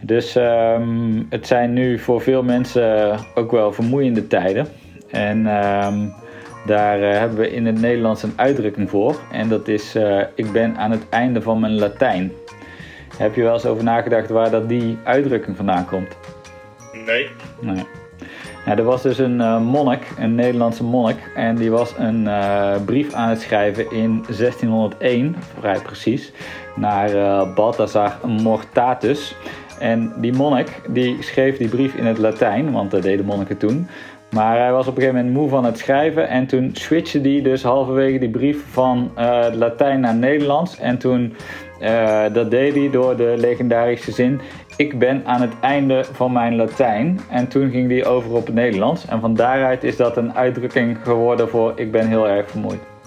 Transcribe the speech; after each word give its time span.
Dus 0.00 0.36
ehm, 0.36 1.22
het 1.28 1.46
zijn 1.46 1.72
nu 1.72 1.98
voor 1.98 2.20
veel 2.20 2.42
mensen 2.42 3.18
ook 3.34 3.50
wel 3.50 3.72
vermoeiende 3.72 4.26
tijden. 4.26 4.66
En 5.10 5.46
ehm, 5.46 6.08
daar 6.66 7.02
eh, 7.02 7.18
hebben 7.18 7.38
we 7.38 7.50
in 7.50 7.66
het 7.66 7.80
Nederlands 7.80 8.22
een 8.22 8.32
uitdrukking 8.36 8.90
voor. 8.90 9.20
En 9.32 9.48
dat 9.48 9.68
is: 9.68 9.96
uh, 9.96 10.22
Ik 10.34 10.52
ben 10.52 10.76
aan 10.76 10.90
het 10.90 11.08
einde 11.08 11.42
van 11.42 11.60
mijn 11.60 11.78
Latijn. 11.78 12.32
Heb 13.16 13.34
je 13.34 13.42
wel 13.42 13.52
eens 13.52 13.66
over 13.66 13.84
nagedacht 13.84 14.28
waar 14.28 14.50
dat 14.50 14.68
die 14.68 14.98
uitdrukking 15.04 15.56
vandaan 15.56 15.86
komt? 15.86 16.16
Nee. 17.06 17.28
nee. 17.60 17.84
Ja, 18.66 18.76
er 18.76 18.84
was 18.84 19.02
dus 19.02 19.18
een 19.18 19.40
uh, 19.40 19.60
monnik, 19.60 20.02
een 20.18 20.34
Nederlandse 20.34 20.84
monnik, 20.84 21.16
en 21.34 21.56
die 21.56 21.70
was 21.70 21.94
een 21.98 22.24
uh, 22.24 22.74
brief 22.84 23.12
aan 23.12 23.28
het 23.28 23.40
schrijven 23.40 23.92
in 23.92 24.24
1601, 24.26 25.36
vrij 25.58 25.80
precies, 25.80 26.32
naar 26.76 27.14
uh, 27.14 27.54
Balthasar 27.54 28.18
Mortatus. 28.26 29.34
En 29.78 30.12
die 30.16 30.32
monnik 30.32 30.80
die 30.88 31.16
schreef 31.22 31.56
die 31.56 31.68
brief 31.68 31.94
in 31.94 32.06
het 32.06 32.18
Latijn, 32.18 32.72
want 32.72 32.90
dat 32.90 33.02
deden 33.02 33.24
monniken 33.24 33.56
toen. 33.56 33.88
Maar 34.30 34.58
hij 34.58 34.72
was 34.72 34.86
op 34.86 34.96
een 34.96 35.02
gegeven 35.02 35.24
moment 35.24 35.34
moe 35.34 35.48
van 35.48 35.64
het 35.64 35.78
schrijven 35.78 36.28
en 36.28 36.46
toen 36.46 36.70
switchte 36.72 37.20
hij 37.20 37.42
dus 37.42 37.62
halverwege 37.62 38.18
die 38.18 38.30
brief 38.30 38.64
van 38.70 39.10
het 39.14 39.54
Latijn 39.54 40.00
naar 40.00 40.14
Nederlands. 40.14 40.78
En 40.78 40.98
toen, 40.98 41.34
dat 42.32 42.50
deed 42.50 42.74
hij 42.74 42.90
door 42.90 43.16
de 43.16 43.34
legendarische 43.36 44.12
zin, 44.12 44.40
ik 44.76 44.98
ben 44.98 45.22
aan 45.24 45.40
het 45.40 45.52
einde 45.60 46.04
van 46.12 46.32
mijn 46.32 46.56
Latijn. 46.56 47.20
En 47.30 47.48
toen 47.48 47.70
ging 47.70 47.88
die 47.88 48.04
over 48.04 48.32
op 48.34 48.46
het 48.46 48.54
Nederlands. 48.54 49.06
En 49.06 49.20
van 49.20 49.34
daaruit 49.34 49.84
is 49.84 49.96
dat 49.96 50.16
een 50.16 50.34
uitdrukking 50.34 50.98
geworden 51.02 51.48
voor 51.48 51.72
ik 51.76 51.92
ben 51.92 52.08
heel 52.08 52.28
erg 52.28 52.50
vermoeid. 52.50 52.97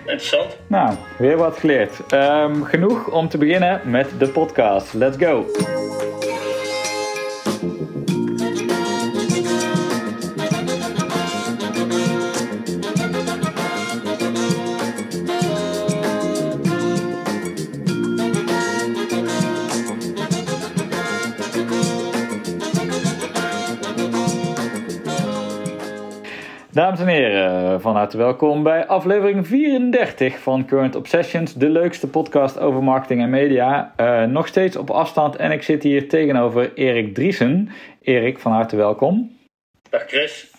Interessant. 0.00 0.56
Nou, 0.66 0.96
weer 1.18 1.36
wat 1.36 1.58
geleerd. 1.58 2.12
Um, 2.12 2.64
genoeg 2.64 3.10
om 3.10 3.28
te 3.28 3.38
beginnen 3.38 3.80
met 3.84 4.06
de 4.18 4.28
podcast. 4.28 4.94
Let's 4.94 5.16
go! 5.16 5.46
Dames 26.72 27.00
en 27.00 27.06
heren, 27.06 27.80
van 27.80 27.96
harte 27.96 28.16
welkom 28.16 28.62
bij 28.62 28.86
aflevering 28.86 29.46
34 29.46 30.38
van 30.38 30.64
Current 30.64 30.96
Obsessions, 30.96 31.54
de 31.54 31.68
leukste 31.68 32.08
podcast 32.08 32.60
over 32.60 32.82
marketing 32.82 33.22
en 33.22 33.30
media. 33.30 33.92
Uh, 33.96 34.24
nog 34.24 34.46
steeds 34.46 34.76
op 34.76 34.90
afstand 34.90 35.36
en 35.36 35.52
ik 35.52 35.62
zit 35.62 35.82
hier 35.82 36.08
tegenover 36.08 36.74
Erik 36.74 37.14
Driesen. 37.14 37.68
Erik, 38.02 38.38
van 38.38 38.52
harte 38.52 38.76
welkom. 38.76 39.36
Dag 39.90 40.02
Chris. 40.06 40.50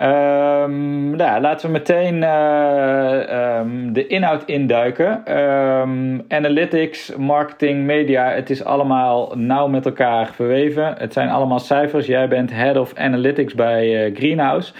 Um, 0.00 1.16
nou, 1.16 1.40
laten 1.40 1.66
we 1.66 1.72
meteen 1.72 2.16
uh, 2.22 3.58
um, 3.58 3.92
de 3.92 4.06
inhoud 4.06 4.44
induiken. 4.44 5.38
Um, 5.38 6.24
analytics, 6.28 7.16
marketing, 7.16 7.84
media, 7.84 8.30
het 8.30 8.50
is 8.50 8.64
allemaal 8.64 9.32
nauw 9.34 9.66
met 9.66 9.86
elkaar 9.86 10.30
verweven. 10.34 10.94
Het 10.98 11.12
zijn 11.12 11.28
allemaal 11.28 11.58
cijfers. 11.58 12.06
Jij 12.06 12.28
bent 12.28 12.50
Head 12.50 12.76
of 12.76 12.94
Analytics 12.94 13.54
bij 13.54 14.08
uh, 14.08 14.16
Greenhouse. 14.16 14.72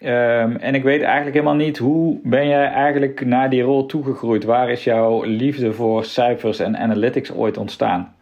Um, 0.00 0.56
en 0.56 0.74
ik 0.74 0.82
weet 0.82 1.02
eigenlijk 1.02 1.34
helemaal 1.34 1.54
niet 1.54 1.78
hoe 1.78 2.20
ben 2.22 2.48
jij 2.48 2.66
eigenlijk 2.66 3.24
naar 3.24 3.50
die 3.50 3.62
rol 3.62 3.86
toegegroeid? 3.86 4.44
Waar 4.44 4.70
is 4.70 4.84
jouw 4.84 5.22
liefde 5.22 5.72
voor 5.72 6.04
cijfers 6.04 6.58
en 6.58 6.76
analytics 6.76 7.32
ooit 7.32 7.56
ontstaan? 7.56 8.16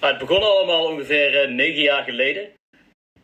Nou, 0.00 0.12
het 0.12 0.26
begon 0.26 0.42
allemaal 0.42 0.86
ongeveer 0.86 1.48
uh, 1.48 1.54
negen 1.54 1.82
jaar 1.82 2.02
geleden. 2.04 2.42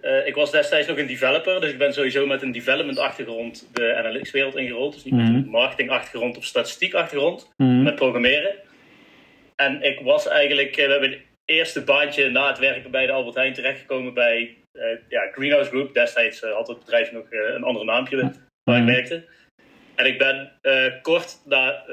Uh, 0.00 0.26
ik 0.26 0.34
was 0.34 0.50
destijds 0.50 0.88
nog 0.88 0.98
een 0.98 1.06
developer, 1.06 1.60
dus 1.60 1.70
ik 1.70 1.78
ben 1.78 1.92
sowieso 1.92 2.26
met 2.26 2.42
een 2.42 2.52
development 2.52 2.98
achtergrond 2.98 3.68
de 3.72 3.94
analytics 3.96 4.30
wereld 4.30 4.56
ingerold. 4.56 4.92
Dus 4.92 5.04
niet 5.04 5.14
met 5.14 5.26
een 5.26 5.48
marketing 5.48 5.90
achtergrond 5.90 6.36
of 6.36 6.44
statistiek 6.44 6.94
achtergrond, 6.94 7.52
Mhm. 7.56 7.82
met 7.82 7.94
programmeren. 7.94 8.54
En 9.56 9.82
ik 9.82 10.00
was 10.00 10.28
eigenlijk 10.28 10.76
uh, 10.76 10.98
mijn 11.00 11.16
eerste 11.44 11.84
baantje 11.84 12.30
na 12.30 12.48
het 12.48 12.58
werken 12.58 12.90
bij 12.90 13.06
de 13.06 13.12
Albert 13.12 13.34
Heijn 13.34 13.52
terechtgekomen 13.52 14.14
bij 14.14 14.56
ja, 15.08 15.30
Greenhouse 15.32 15.70
Group. 15.70 15.94
Destijds 15.94 16.42
uh, 16.42 16.52
had 16.52 16.68
het 16.68 16.78
bedrijf 16.78 17.12
nog 17.12 17.26
uh, 17.30 17.54
een 17.54 17.62
ander 17.62 17.84
naampje 17.84 18.32
waar 18.64 18.78
ik 18.78 18.86
werkte. 18.86 19.24
En 19.94 20.06
ik 20.06 20.18
ben 20.18 20.52
kort 21.02 21.38
na, 21.44 21.84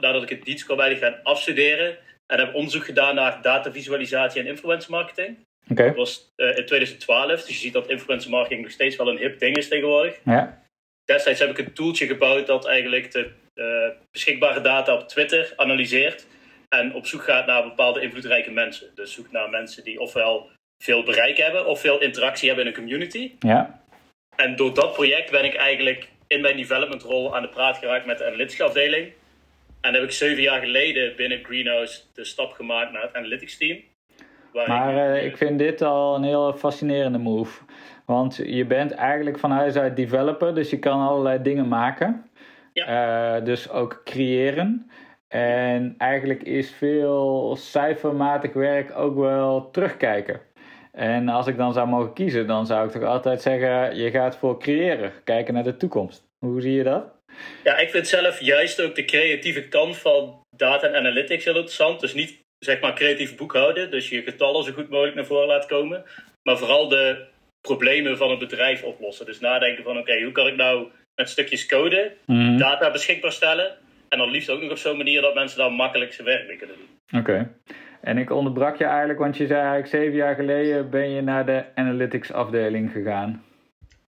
nadat 0.00 0.22
ik 0.22 0.28
het 0.28 0.44
dienst 0.44 0.64
kwam 0.64 0.80
eigenlijk 0.80 1.14
gaan 1.14 1.24
afstuderen. 1.24 1.96
En 2.26 2.38
heb 2.38 2.54
onderzoek 2.54 2.84
gedaan 2.84 3.14
naar 3.14 3.42
datavisualisatie 3.42 4.40
en 4.40 4.46
influencer 4.46 4.90
marketing. 4.90 5.38
Okay. 5.70 5.86
Dat 5.86 5.96
was 5.96 6.32
in 6.36 6.66
2012. 6.66 7.30
Dus 7.30 7.46
je 7.48 7.54
ziet 7.54 7.72
dat 7.72 7.88
influencer 7.88 8.30
marketing 8.30 8.62
nog 8.62 8.70
steeds 8.70 8.96
wel 8.96 9.08
een 9.08 9.18
hip 9.18 9.38
ding 9.38 9.56
is 9.56 9.68
tegenwoordig. 9.68 10.18
Ja. 10.24 10.62
Destijds 11.04 11.40
heb 11.40 11.50
ik 11.50 11.58
een 11.58 11.72
tooltje 11.72 12.06
gebouwd 12.06 12.46
dat 12.46 12.66
eigenlijk 12.66 13.12
de 13.12 13.30
beschikbare 14.10 14.60
data 14.60 14.94
op 14.94 15.08
Twitter 15.08 15.52
analyseert. 15.56 16.26
En 16.68 16.94
op 16.94 17.06
zoek 17.06 17.22
gaat 17.22 17.46
naar 17.46 17.62
bepaalde 17.62 18.00
invloedrijke 18.00 18.50
mensen. 18.50 18.90
Dus 18.94 19.12
zoek 19.12 19.30
naar 19.30 19.50
mensen 19.50 19.84
die 19.84 20.00
ofwel 20.00 20.50
veel 20.78 21.02
bereik 21.02 21.36
hebben 21.36 21.66
of 21.66 21.80
veel 21.80 22.00
interactie 22.00 22.48
hebben 22.48 22.66
in 22.66 22.72
een 22.72 22.78
community. 22.78 23.32
Ja. 23.38 23.80
En 24.36 24.56
door 24.56 24.74
dat 24.74 24.92
project 24.92 25.30
ben 25.30 25.44
ik 25.44 25.54
eigenlijk 25.54 26.08
in 26.26 26.40
mijn 26.40 26.56
development 26.56 27.02
rol 27.02 27.36
aan 27.36 27.42
de 27.42 27.48
praat 27.48 27.78
geraakt 27.78 28.06
met 28.06 28.18
de 28.18 28.26
analytics 28.26 28.60
afdeling. 28.60 29.12
En 29.80 29.94
heb 29.94 30.02
ik 30.02 30.10
zeven 30.10 30.42
jaar 30.42 30.60
geleden 30.60 31.16
binnen 31.16 31.44
Greenhouse 31.44 32.00
de 32.14 32.24
stap 32.24 32.52
gemaakt 32.52 32.92
naar 32.92 33.02
het 33.02 33.14
analytics 33.14 33.58
team. 33.58 33.78
Maar 34.52 34.90
ik, 34.90 34.96
uh, 34.96 35.24
ik 35.24 35.36
vind 35.36 35.58
dit 35.58 35.82
al 35.82 36.14
een 36.14 36.22
heel 36.22 36.52
fascinerende 36.52 37.18
move. 37.18 37.62
Want 38.04 38.36
je 38.44 38.64
bent 38.64 38.92
eigenlijk 38.92 39.38
van 39.38 39.50
huis 39.50 39.76
uit 39.76 39.96
developer, 39.96 40.54
dus 40.54 40.70
je 40.70 40.78
kan 40.78 41.00
allerlei 41.00 41.42
dingen 41.42 41.68
maken. 41.68 42.30
Ja. 42.72 43.36
Uh, 43.36 43.44
dus 43.44 43.70
ook 43.70 44.00
creëren. 44.04 44.90
En 45.28 45.94
eigenlijk 45.98 46.42
is 46.42 46.70
veel 46.70 47.56
cijfermatig 47.56 48.52
werk 48.52 48.96
ook 48.96 49.16
wel 49.16 49.70
terugkijken. 49.70 50.40
En 50.98 51.28
als 51.28 51.46
ik 51.46 51.56
dan 51.56 51.72
zou 51.72 51.88
mogen 51.88 52.12
kiezen, 52.12 52.46
dan 52.46 52.66
zou 52.66 52.86
ik 52.86 52.92
toch 52.92 53.02
altijd 53.02 53.42
zeggen: 53.42 53.96
je 53.96 54.10
gaat 54.10 54.36
voor 54.36 54.60
creëren, 54.60 55.12
kijken 55.24 55.54
naar 55.54 55.64
de 55.64 55.76
toekomst. 55.76 56.22
Hoe 56.38 56.60
zie 56.60 56.72
je 56.72 56.82
dat? 56.82 57.04
Ja, 57.64 57.76
ik 57.76 57.90
vind 57.90 58.08
zelf 58.08 58.40
juist 58.40 58.82
ook 58.82 58.94
de 58.94 59.04
creatieve 59.04 59.68
kant 59.68 59.96
van 59.96 60.40
data 60.56 60.86
en 60.86 60.94
analytics 60.94 61.44
heel 61.44 61.54
interessant. 61.54 62.00
Dus 62.00 62.14
niet 62.14 62.38
zeg 62.58 62.80
maar 62.80 62.94
creatief 62.94 63.36
boekhouden, 63.36 63.90
dus 63.90 64.08
je 64.08 64.22
getallen 64.22 64.64
zo 64.64 64.72
goed 64.72 64.88
mogelijk 64.88 65.14
naar 65.14 65.24
voren 65.24 65.46
laat 65.46 65.66
komen, 65.66 66.04
maar 66.42 66.58
vooral 66.58 66.88
de 66.88 67.26
problemen 67.60 68.16
van 68.16 68.30
het 68.30 68.38
bedrijf 68.38 68.82
oplossen. 68.82 69.26
Dus 69.26 69.40
nadenken 69.40 69.84
van: 69.84 69.98
oké, 69.98 70.10
okay, 70.10 70.22
hoe 70.22 70.32
kan 70.32 70.46
ik 70.46 70.56
nou 70.56 70.88
met 71.14 71.30
stukjes 71.30 71.66
code 71.66 72.12
mm. 72.26 72.56
data 72.56 72.90
beschikbaar 72.90 73.32
stellen? 73.32 73.76
En 74.08 74.18
dan 74.18 74.30
liefst 74.30 74.50
ook 74.50 74.60
nog 74.60 74.70
op 74.70 74.78
zo'n 74.78 74.96
manier 74.96 75.20
dat 75.20 75.34
mensen 75.34 75.58
daar 75.58 75.72
makkelijk 75.72 76.12
zijn 76.12 76.26
werk 76.26 76.46
mee 76.46 76.56
kunnen 76.56 76.76
doen. 76.76 77.20
Oké. 77.20 77.30
Okay. 77.30 77.46
En 78.00 78.18
ik 78.18 78.30
onderbrak 78.30 78.76
je 78.76 78.84
eigenlijk, 78.84 79.18
want 79.18 79.36
je 79.36 79.46
zei 79.46 79.58
eigenlijk 79.58 79.88
zeven 79.88 80.16
jaar 80.16 80.34
geleden 80.34 80.90
ben 80.90 81.10
je 81.10 81.20
naar 81.20 81.46
de 81.46 81.64
analytics 81.74 82.32
afdeling 82.32 82.92
gegaan. 82.92 83.44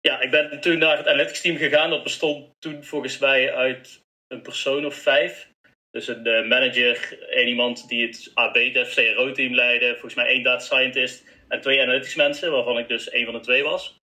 Ja, 0.00 0.20
ik 0.20 0.30
ben 0.30 0.60
toen 0.60 0.78
naar 0.78 0.96
het 0.96 1.06
analytics 1.06 1.40
team 1.40 1.56
gegaan. 1.56 1.90
Dat 1.90 2.02
bestond 2.02 2.50
toen 2.58 2.84
volgens 2.84 3.18
mij 3.18 3.54
uit 3.54 4.00
een 4.28 4.42
persoon 4.42 4.86
of 4.86 4.94
vijf. 4.94 5.48
Dus 5.90 6.08
een 6.08 6.26
uh, 6.26 6.48
manager, 6.48 7.18
één 7.28 7.48
iemand 7.48 7.88
die 7.88 8.06
het 8.06 8.30
AB-dev 8.34 8.94
CRO-team 8.94 9.54
leidde. 9.54 9.90
Volgens 9.90 10.14
mij 10.14 10.26
één 10.26 10.42
data 10.42 10.64
scientist 10.64 11.24
en 11.48 11.60
twee 11.60 11.82
analytics 11.82 12.14
mensen, 12.14 12.52
waarvan 12.52 12.78
ik 12.78 12.88
dus 12.88 13.08
één 13.08 13.24
van 13.24 13.34
de 13.34 13.40
twee 13.40 13.62
was. 13.62 13.98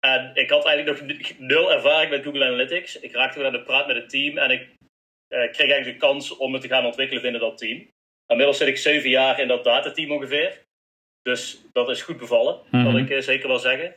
En 0.00 0.30
ik 0.34 0.50
had 0.50 0.66
eigenlijk 0.66 1.00
nog 1.00 1.38
nul 1.38 1.72
ervaring 1.72 2.10
met 2.10 2.24
Google 2.24 2.44
Analytics. 2.44 3.00
Ik 3.00 3.12
raakte 3.12 3.38
weer 3.38 3.46
aan 3.46 3.52
de 3.52 3.62
praat 3.62 3.86
met 3.86 3.96
het 3.96 4.10
team 4.10 4.38
en 4.38 4.50
ik 4.50 4.60
uh, 4.60 4.68
kreeg 5.28 5.70
eigenlijk 5.70 6.00
de 6.00 6.06
kans 6.06 6.36
om 6.36 6.52
het 6.52 6.62
te 6.62 6.68
gaan 6.68 6.86
ontwikkelen 6.86 7.22
binnen 7.22 7.40
dat 7.40 7.58
team. 7.58 7.88
Inmiddels 8.26 8.58
zit 8.58 8.68
ik 8.68 8.76
zeven 8.78 9.10
jaar 9.10 9.40
in 9.40 9.48
dat 9.48 9.64
datateam 9.64 10.10
ongeveer. 10.12 10.62
Dus 11.22 11.60
dat 11.72 11.88
is 11.88 12.02
goed 12.02 12.18
bevallen, 12.18 12.54
Mhm. 12.54 12.76
mm 12.76 12.84
-hmm. 12.84 12.92
kan 12.92 13.02
ik 13.02 13.10
uh, 13.10 13.20
zeker 13.20 13.48
wel 13.48 13.58
zeggen. 13.58 13.94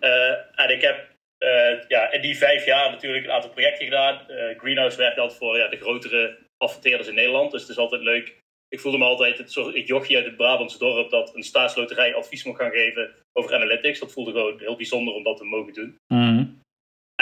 Uh, 0.00 0.60
en 0.60 0.70
ik 0.70 0.80
heb 0.80 1.10
uh, 1.44 1.88
ja, 1.88 2.12
in 2.12 2.20
die 2.20 2.36
vijf 2.36 2.64
jaar 2.64 2.90
natuurlijk 2.90 3.24
een 3.24 3.30
aantal 3.30 3.50
projecten 3.50 3.84
gedaan. 3.84 4.20
Greenhouse 4.56 4.96
werkt 4.96 5.18
altijd 5.18 5.38
voor 5.38 5.56
ja, 5.58 5.68
de 5.68 5.76
grotere 5.76 6.38
adverteerders 6.56 7.08
in 7.08 7.14
Nederland. 7.14 7.50
Dus 7.50 7.60
het 7.60 7.70
is 7.70 7.78
altijd 7.78 8.02
leuk. 8.02 8.40
Ik 8.68 8.80
voelde 8.80 8.98
me 8.98 9.04
altijd 9.04 9.38
het, 9.38 9.52
soort, 9.52 9.86
jochie 9.88 10.16
uit 10.16 10.24
het 10.24 10.36
Brabantse 10.36 10.78
dorp 10.78 11.10
dat 11.10 11.36
een 11.36 11.42
staatsloterij 11.42 12.14
advies 12.14 12.44
mocht 12.44 12.60
gaan 12.60 12.70
geven 12.70 13.14
over 13.32 13.54
analytics. 13.54 13.98
Dat 13.98 14.12
voelde 14.12 14.30
gewoon 14.30 14.58
heel 14.58 14.76
bijzonder 14.76 15.14
om 15.14 15.22
dat 15.22 15.36
te 15.36 15.44
mogen 15.44 15.72
doen. 15.72 15.98
Mm 16.06 16.36
-hmm. 16.36 16.60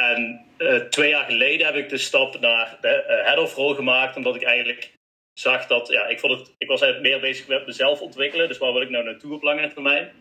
En 0.01 0.47
twee 0.91 1.09
jaar 1.09 1.25
geleden 1.25 1.67
heb 1.67 1.75
ik 1.75 1.89
de 1.89 1.99
stap 1.99 2.41
naar 2.41 2.79
de 2.81 3.23
head-off 3.25 3.55
rol 3.55 3.75
gemaakt, 3.75 4.17
omdat 4.17 4.35
ik 4.35 4.43
eigenlijk 4.43 4.93
zag 5.35 5.67
dat, 5.67 5.89
ja, 5.89 6.07
ik, 6.07 6.21
vond 6.21 6.39
het, 6.39 6.55
ik 6.59 6.69
was 6.69 6.81
eigenlijk 6.81 7.13
meer 7.13 7.21
bezig 7.21 7.47
met 7.47 7.67
mezelf 7.67 8.01
ontwikkelen. 8.01 8.49
Dus 8.49 8.59
waar 8.59 8.73
wil 8.73 8.83
ik 8.83 8.91
nou 8.91 9.05
naartoe 9.05 9.35
op 9.35 9.43
lange 9.43 9.73
termijn? 9.73 10.13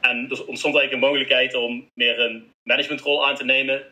En 0.00 0.16
er 0.30 0.46
ontstond 0.46 0.74
eigenlijk 0.76 0.92
een 0.92 1.08
mogelijkheid 1.08 1.54
om 1.54 1.88
meer 1.94 2.20
een 2.20 2.52
managementrol 2.62 3.26
aan 3.26 3.34
te 3.34 3.44
nemen. 3.44 3.86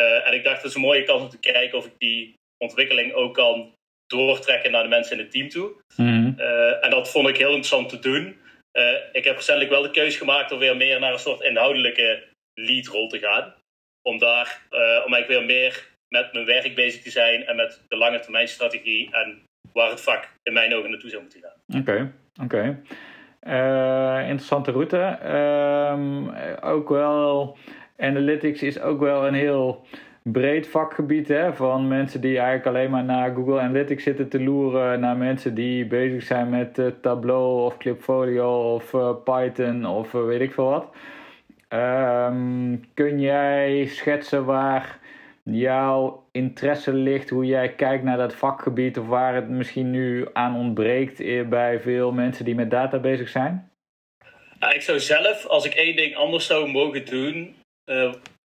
Uh, 0.00 0.26
en 0.26 0.32
ik 0.34 0.44
dacht, 0.44 0.56
dat 0.56 0.70
is 0.70 0.74
een 0.74 0.80
mooie 0.80 1.02
kans 1.02 1.22
om 1.22 1.28
te 1.28 1.38
kijken 1.38 1.78
of 1.78 1.86
ik 1.86 1.98
die 1.98 2.34
ontwikkeling 2.58 3.12
ook 3.12 3.34
kan 3.34 3.74
doortrekken 4.06 4.70
naar 4.70 4.82
de 4.82 4.88
mensen 4.88 5.16
in 5.16 5.22
het 5.22 5.30
team 5.30 5.48
toe. 5.48 5.72
Mm 5.96 6.06
-hmm. 6.06 6.34
uh, 6.38 6.84
en 6.84 6.90
dat 6.90 7.10
vond 7.10 7.28
ik 7.28 7.36
heel 7.36 7.54
interessant 7.54 7.88
te 7.88 7.98
doen. 7.98 8.40
ik 9.12 9.24
heb 9.24 9.36
recentelijk 9.36 9.70
wel 9.70 9.82
de 9.82 9.90
keuze 9.90 10.18
gemaakt 10.18 10.52
om 10.52 10.58
weer 10.58 10.76
meer 10.76 11.00
naar 11.00 11.12
een 11.12 11.18
soort 11.18 11.40
inhoudelijke 11.40 12.24
leadrol 12.54 13.08
te 13.08 13.18
gaan. 13.18 13.54
Om 14.02 14.18
daar, 14.18 14.66
om 14.70 15.14
eigenlijk 15.14 15.26
weer 15.26 15.44
meer 15.44 15.90
met 16.08 16.32
mijn 16.32 16.44
werk 16.44 16.74
bezig 16.74 17.02
te 17.02 17.10
zijn 17.10 17.46
en 17.46 17.56
met 17.56 17.82
de 17.88 17.96
lange 17.96 18.20
termijn 18.20 18.48
strategie 18.48 19.14
en 19.14 19.42
waar 19.72 19.90
het 19.90 20.00
vak 20.00 20.28
in 20.42 20.52
mijn 20.52 20.74
ogen 20.74 20.90
naartoe 20.90 21.10
zou 21.10 21.22
moeten 21.22 21.40
gaan. 21.40 21.80
Oké, 21.80 22.12
oké. 22.42 22.82
interessante 24.20 24.70
route. 24.70 24.98
Ehm, 25.22 26.28
ook 26.60 26.88
wel, 26.88 27.56
analytics 27.98 28.62
is 28.62 28.80
ook 28.80 29.00
wel 29.00 29.26
een 29.26 29.34
heel 29.34 29.86
breed 30.22 30.68
vakgebied 30.68 31.28
hè, 31.28 31.54
van 31.54 31.88
mensen 31.88 32.20
die 32.20 32.36
eigenlijk 32.38 32.66
alleen 32.66 32.90
maar 32.90 33.04
naar 33.04 33.34
Google 33.34 33.60
Analytics 33.60 34.02
zitten 34.02 34.28
te 34.28 34.42
loeren, 34.42 35.00
naar 35.00 35.16
mensen 35.16 35.54
die 35.54 35.86
bezig 35.86 36.22
zijn 36.22 36.48
met 36.48 36.78
uh, 36.78 36.86
Tableau 37.00 37.64
of 37.64 37.76
Clipfolio 37.76 38.74
of 38.74 38.92
uh, 38.92 39.10
Python 39.24 39.86
of 39.86 40.12
weet 40.12 40.40
ik 40.40 40.52
veel 40.52 40.70
wat. 40.70 40.94
Um, 41.68 42.84
kun 42.94 43.20
jij 43.20 43.86
schetsen 43.86 44.44
waar 44.44 44.98
jouw 45.42 46.28
interesse 46.30 46.92
ligt, 46.92 47.30
hoe 47.30 47.44
jij 47.44 47.74
kijkt 47.74 48.04
naar 48.04 48.16
dat 48.16 48.34
vakgebied 48.34 48.98
of 48.98 49.06
waar 49.06 49.34
het 49.34 49.48
misschien 49.48 49.90
nu 49.90 50.28
aan 50.32 50.56
ontbreekt 50.56 51.48
bij 51.48 51.80
veel 51.80 52.12
mensen 52.12 52.44
die 52.44 52.54
met 52.54 52.70
data 52.70 52.98
bezig 52.98 53.28
zijn? 53.28 53.70
ik 54.74 54.82
zou 54.82 55.00
zelf, 55.00 55.46
als 55.46 55.64
ik 55.64 55.74
één 55.74 55.96
ding 55.96 56.16
anders 56.16 56.46
zou 56.46 56.70
mogen 56.70 57.04
doen, 57.04 57.54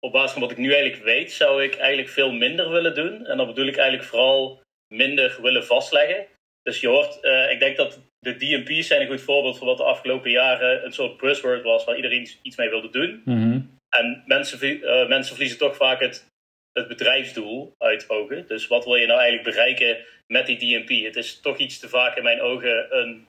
op 0.04 0.12
basis 0.12 0.32
van 0.32 0.40
wat 0.40 0.50
ik 0.50 0.56
nu 0.56 0.72
eigenlijk 0.72 1.04
weet, 1.04 1.32
zou 1.32 1.62
ik 1.62 1.74
eigenlijk 1.74 2.08
veel 2.08 2.32
minder 2.32 2.70
willen 2.70 2.94
doen. 2.94 3.26
En 3.26 3.36
dan 3.36 3.46
bedoel 3.46 3.66
ik 3.66 3.76
eigenlijk 3.76 4.08
vooral 4.08 4.60
minder 4.94 5.38
willen 5.42 5.64
vastleggen. 5.64 6.26
Dus 6.62 6.80
je 6.80 6.88
hoort, 6.88 7.18
uh, 7.22 7.50
ik 7.50 7.60
denk 7.60 7.76
dat 7.76 8.00
de 8.18 8.36
DMP's 8.36 8.86
zijn 8.86 9.00
een 9.00 9.06
goed 9.06 9.20
voorbeeld 9.20 9.58
van 9.58 9.66
wat 9.66 9.76
de 9.76 9.84
afgelopen 9.84 10.30
jaren 10.30 10.84
een 10.84 10.92
soort 10.92 11.16
buzzword 11.16 11.62
was 11.62 11.84
waar 11.84 11.96
iedereen 11.96 12.28
iets 12.42 12.56
mee 12.56 12.68
wilde 12.68 12.90
doen. 12.90 13.22
Mm 13.24 13.78
En 13.88 14.22
mensen, 14.26 14.76
uh, 14.76 15.08
mensen 15.08 15.34
verliezen 15.34 15.58
toch 15.58 15.76
vaak 15.76 16.00
het, 16.00 16.26
het 16.74 16.88
bedrijfsdoel 16.88 17.74
uit 17.78 18.10
ogen. 18.10 18.46
Dus 18.46 18.66
wat 18.66 18.84
wil 18.84 18.94
je 18.94 19.06
nou 19.06 19.20
eigenlijk 19.20 19.56
bereiken 19.56 20.04
met 20.26 20.46
die 20.46 20.58
DMP? 20.58 21.04
Het 21.04 21.16
is 21.16 21.40
toch 21.40 21.58
iets 21.58 21.78
te 21.78 21.88
vaak 21.88 22.16
in 22.16 22.22
mijn 22.22 22.40
ogen 22.40 22.98
een 22.98 23.26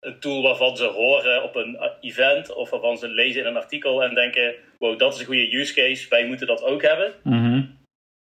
een 0.00 0.20
tool 0.20 0.42
waarvan 0.42 0.76
ze 0.76 0.84
horen 0.84 1.42
op 1.42 1.54
een 1.54 1.78
event 2.00 2.54
of 2.54 2.70
waarvan 2.70 2.98
ze 2.98 3.08
lezen 3.08 3.40
in 3.40 3.46
een 3.46 3.56
artikel 3.56 4.02
en 4.02 4.14
denken: 4.14 4.54
wow, 4.78 4.98
dat 4.98 5.14
is 5.14 5.20
een 5.20 5.26
goede 5.26 5.56
use 5.56 5.74
case, 5.74 6.08
wij 6.08 6.26
moeten 6.26 6.46
dat 6.46 6.62
ook 6.62 6.82
hebben. 6.82 7.14
Mhm. 7.22 7.64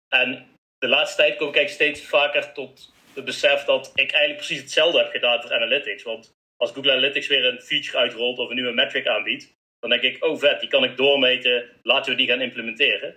En 0.08 0.46
de 0.78 0.88
laatste 0.88 1.16
tijd 1.16 1.36
kom 1.36 1.48
ik 1.48 1.56
eigenlijk 1.56 1.94
steeds 1.94 2.08
vaker 2.08 2.52
tot 2.52 2.92
het 3.14 3.24
besef 3.24 3.64
dat 3.64 3.90
ik 3.94 4.10
eigenlijk 4.10 4.36
precies 4.36 4.60
hetzelfde 4.60 4.98
heb 4.98 5.10
gedaan 5.10 5.42
voor 5.42 5.54
analytics. 5.54 6.02
Want 6.02 6.32
als 6.56 6.72
Google 6.72 6.92
Analytics 6.92 7.26
weer 7.26 7.44
een 7.44 7.60
feature 7.60 7.98
uitrolt 7.98 8.38
of 8.38 8.48
een 8.48 8.54
nieuwe 8.54 8.72
metric 8.72 9.06
aanbiedt, 9.06 9.54
dan 9.78 9.90
denk 9.90 10.02
ik: 10.02 10.24
oh 10.24 10.38
vet, 10.38 10.60
die 10.60 10.68
kan 10.68 10.84
ik 10.84 10.96
doormeten, 10.96 11.64
laten 11.82 12.10
we 12.10 12.18
die 12.18 12.26
gaan 12.26 12.40
implementeren. 12.40 13.16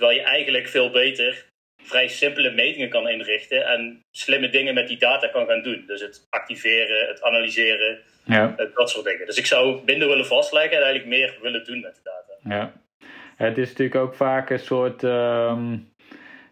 Terwijl 0.00 0.20
je 0.20 0.26
eigenlijk 0.26 0.68
veel 0.68 0.90
beter 0.90 1.44
vrij 1.82 2.08
simpele 2.08 2.50
metingen 2.50 2.88
kan 2.88 3.08
inrichten 3.08 3.66
en 3.66 4.04
slimme 4.10 4.48
dingen 4.48 4.74
met 4.74 4.88
die 4.88 4.98
data 4.98 5.28
kan 5.28 5.46
gaan 5.46 5.62
doen. 5.62 5.84
Dus 5.86 6.00
het 6.00 6.26
activeren, 6.30 7.08
het 7.08 7.22
analyseren, 7.22 7.98
ja. 8.24 8.54
Eh, 8.56 8.66
dat 8.74 8.90
soort 8.90 9.04
dingen. 9.04 9.26
Dus 9.26 9.38
ik 9.38 9.46
zou 9.46 9.80
minder 9.84 10.08
willen 10.08 10.26
vastleggen 10.26 10.76
en 10.76 10.82
eigenlijk 10.82 11.16
meer 11.16 11.38
willen 11.42 11.64
doen 11.64 11.80
met 11.80 11.94
de 11.94 12.00
data. 12.02 12.56
Ja. 12.56 12.72
Het 13.36 13.58
is 13.58 13.68
natuurlijk 13.68 14.00
ook 14.00 14.14
vaak 14.14 14.50
een 14.50 14.58
soort, 14.58 15.04
ehm, 15.04 15.76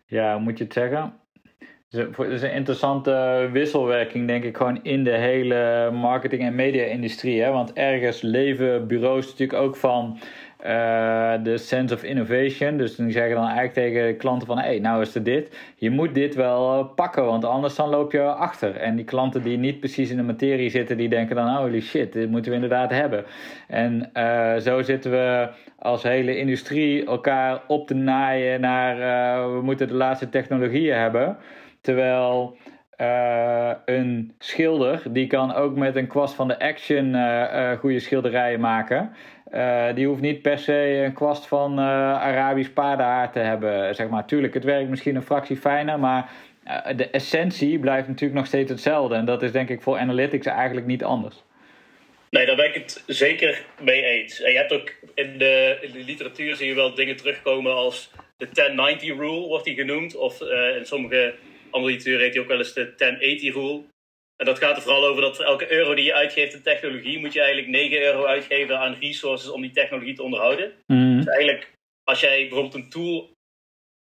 ja, 0.06 0.33
hoe 0.33 0.43
moet 0.43 0.59
je 0.59 0.65
het 0.65 0.73
zeggen? 0.73 1.21
Het 1.91 2.19
is 2.19 2.43
een 2.43 2.53
interessante 2.53 3.49
wisselwerking, 3.53 4.27
denk 4.27 4.45
ik, 4.45 4.56
gewoon 4.56 4.83
in 4.83 5.05
de 5.05 5.17
hele 5.17 5.91
marketing- 5.91 6.43
en 6.43 6.55
media-industrie. 6.55 7.45
Want 7.45 7.73
ergens 7.73 8.21
leven 8.21 8.87
bureaus 8.87 9.27
natuurlijk 9.27 9.59
ook 9.59 9.77
van 9.77 10.21
de 11.43 11.55
sense 11.55 11.94
of 11.94 12.02
innovation. 12.02 12.76
Dus 12.76 12.96
die 12.96 13.10
zeggen 13.12 13.34
dan 13.34 13.44
eigenlijk 13.44 13.75
tegen 13.75 14.16
klanten 14.16 14.46
van... 14.46 14.58
hé, 14.58 14.64
hey, 14.64 14.78
nou 14.78 15.02
is 15.02 15.14
er 15.14 15.22
dit. 15.22 15.56
Je 15.76 15.90
moet 15.90 16.14
dit 16.14 16.34
wel 16.34 16.78
eh, 16.78 16.94
pakken, 16.94 17.25
want 17.25 17.44
anders 17.44 17.75
dan 17.75 17.88
loop 17.88 18.12
je 18.12 18.22
achter. 18.22 18.76
En 18.76 18.96
die 18.96 19.05
klanten 19.05 19.43
die 19.43 19.58
niet 19.58 19.78
precies 19.81 20.10
in 20.10 20.16
de 20.16 20.22
materie 20.22 20.70
zitten... 20.70 20.96
die 20.96 21.08
denken 21.08 21.37
dan, 21.37 21.56
holy 21.56 21.81
shit, 21.81 22.12
dit 22.12 22.31
moeten 22.31 22.50
we 22.50 22.56
inderdaad 22.56 22.90
hebben. 22.90 23.25
En 23.69 24.10
uh, 24.14 24.56
zo 24.56 24.82
zitten 24.82 25.10
we 25.10 25.49
als 25.78 26.02
hele 26.02 26.37
industrie 26.37 27.06
elkaar 27.06 27.62
op 27.66 27.87
te 27.87 27.94
naaien 27.94 28.61
naar... 28.61 28.96
we 29.54 29.62
moeten 29.62 29.88
de 29.88 29.94
laatste 29.94 30.28
technologieën 30.28 30.96
hebben. 30.96 31.37
Terwijl... 31.81 32.56
Uh, 33.00 33.71
een 33.85 34.35
schilder 34.39 35.03
die 35.11 35.27
kan 35.27 35.55
ook 35.55 35.77
met 35.77 35.97
een 35.97 36.06
kwast 36.06 36.35
van 36.35 36.49
de 36.49 36.59
Action 36.59 37.15
uh, 37.15 37.73
goede 37.73 38.00
schilderijen 38.00 38.61
maken. 38.61 39.12
Die 39.95 40.06
hoeft 40.06 40.21
niet 40.21 40.43
per 40.43 40.59
se 40.59 41.03
een 41.05 41.12
kwast 41.12 41.47
van 41.47 41.79
Arabisch 41.79 42.71
paardenhaar 42.71 43.33
te 43.33 43.39
hebben. 43.39 43.95
Zeg 43.95 44.09
maar. 44.09 44.27
Tuurlijk, 44.27 44.55
het 44.55 44.65
werkt 44.65 44.89
misschien 44.89 45.17
een 45.17 45.23
fractie 45.23 45.56
fijner, 45.56 45.99
maar 45.99 46.31
de 46.97 47.11
essentie 47.11 47.79
blijft 47.79 48.09
natuurlijk 48.09 48.39
nog 48.39 48.47
steeds 48.47 48.71
hetzelfde. 48.71 49.15
En 49.15 49.25
dat 49.25 49.43
is 49.43 49.53
denk 49.53 49.69
ik 49.69 49.83
voor 49.83 49.99
analytics 49.99 50.47
eigenlijk 50.47 50.87
niet 50.87 51.05
anders. 51.05 51.43
Nee, 52.31 52.47
daar 52.47 52.56
ben 52.56 52.67
ik 52.67 52.75
het 52.75 53.03
zeker 53.06 53.65
mee 53.81 54.03
eens. 54.03 54.43
En 54.43 54.53
je 54.53 54.59
hebt 54.59 54.73
ook 54.73 54.93
in 55.15 55.39
de, 55.39 55.79
in 55.81 55.93
de 55.93 56.05
literatuur 56.05 56.56
zie 56.56 56.69
je 56.69 56.75
wel 56.75 56.95
dingen 56.95 57.17
terugkomen 57.17 57.75
als 57.75 58.11
de 58.37 58.49
1090 58.53 59.09
rule, 59.09 59.47
wordt 59.47 59.65
die 59.65 59.75
genoemd. 59.75 60.17
Of 60.17 60.41
in 60.79 60.87
sommige 60.87 61.35
literatuur 61.73 62.19
heet 62.19 62.32
die 62.32 62.41
ook 62.41 62.49
wel 62.49 62.59
eens 62.59 62.73
de 62.73 62.94
1080 62.97 63.55
rule. 63.55 63.82
En 64.37 64.47
dat 64.47 64.59
gaat 64.59 64.76
er 64.76 64.82
vooral 64.82 65.06
over 65.06 65.23
dat 65.23 65.37
voor 65.37 65.44
elke 65.44 65.73
euro 65.73 65.94
die 65.94 66.05
je 66.05 66.15
uitgeeft 66.15 66.55
in 66.55 66.62
technologie, 66.62 67.19
moet 67.19 67.32
je 67.32 67.41
eigenlijk 67.41 67.69
9 67.69 68.03
euro 68.03 68.25
uitgeven 68.25 68.79
aan 68.79 68.97
resources 69.00 69.50
om 69.50 69.61
die 69.61 69.70
technologie 69.70 70.15
te 70.15 70.23
onderhouden. 70.23 70.73
Mm. 70.87 71.17
Dus 71.17 71.26
eigenlijk, 71.26 71.73
als 72.05 72.20
jij 72.20 72.38
bijvoorbeeld 72.38 72.75
een 72.75 72.91
tool 72.91 73.31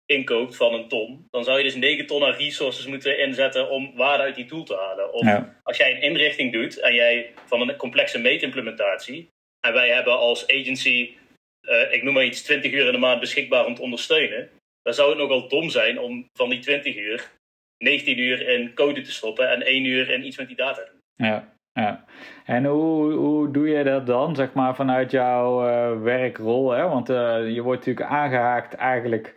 inkoopt 0.06 0.56
van 0.56 0.74
een 0.74 0.88
ton, 0.88 1.28
dan 1.30 1.44
zou 1.44 1.58
je 1.58 1.64
dus 1.64 1.76
9 1.76 2.06
ton 2.06 2.24
aan 2.24 2.34
resources 2.34 2.86
moeten 2.86 3.20
inzetten 3.20 3.70
om 3.70 3.96
waarde 3.96 4.24
uit 4.24 4.36
die 4.36 4.46
tool 4.46 4.64
te 4.64 4.76
halen. 4.76 5.14
Of 5.14 5.26
ja. 5.26 5.60
als 5.64 5.78
jij 5.78 5.96
een 5.96 6.02
inrichting 6.02 6.52
doet 6.52 6.80
en 6.80 6.94
jij 6.94 7.34
van 7.46 7.62
een 7.62 7.76
complexe 7.76 8.20
meetimplementatie, 8.20 9.28
en 9.68 9.74
wij 9.74 9.90
hebben 9.90 10.18
als 10.18 10.48
agency, 10.48 11.16
uh, 11.62 11.94
ik 11.94 12.04
noem 12.04 12.14
maar 12.14 12.26
iets, 12.26 12.42
20 12.42 12.72
uur 12.72 12.86
in 12.86 12.92
de 12.92 12.98
maand 12.98 13.20
beschikbaar 13.20 13.66
om 13.66 13.76
te 13.76 13.82
ondersteunen, 13.82 14.50
dan 14.82 14.94
zou 14.94 15.10
het 15.10 15.18
nogal 15.18 15.48
dom 15.48 15.70
zijn 15.70 16.00
om 16.00 16.30
van 16.34 16.50
die 16.50 16.60
20 16.60 16.96
uur 16.96 17.32
19 17.78 18.20
uur 18.20 18.50
in 18.50 18.74
code 18.74 19.02
te 19.02 19.12
stoppen 19.12 19.52
en 19.52 19.66
1 19.66 19.86
uur 19.86 20.10
in 20.10 20.26
iets 20.26 20.38
met 20.38 20.48
die 20.48 20.56
data 20.56 20.82
doen. 20.92 21.28
Ja, 21.28 21.54
ja. 21.74 22.04
En 22.46 22.66
hoe, 22.66 23.12
hoe 23.12 23.52
doe 23.52 23.70
je 23.70 23.84
dat 23.84 24.06
dan, 24.06 24.36
zeg 24.36 24.54
maar, 24.54 24.76
vanuit 24.76 25.12
jouw 25.12 25.68
uh, 25.68 26.02
werkrol? 26.02 26.72
Hè? 26.72 26.88
Want 26.88 27.10
uh, 27.10 27.50
je 27.50 27.62
wordt 27.62 27.86
natuurlijk 27.86 28.10
aangehaakt 28.10 28.74
eigenlijk 28.74 29.36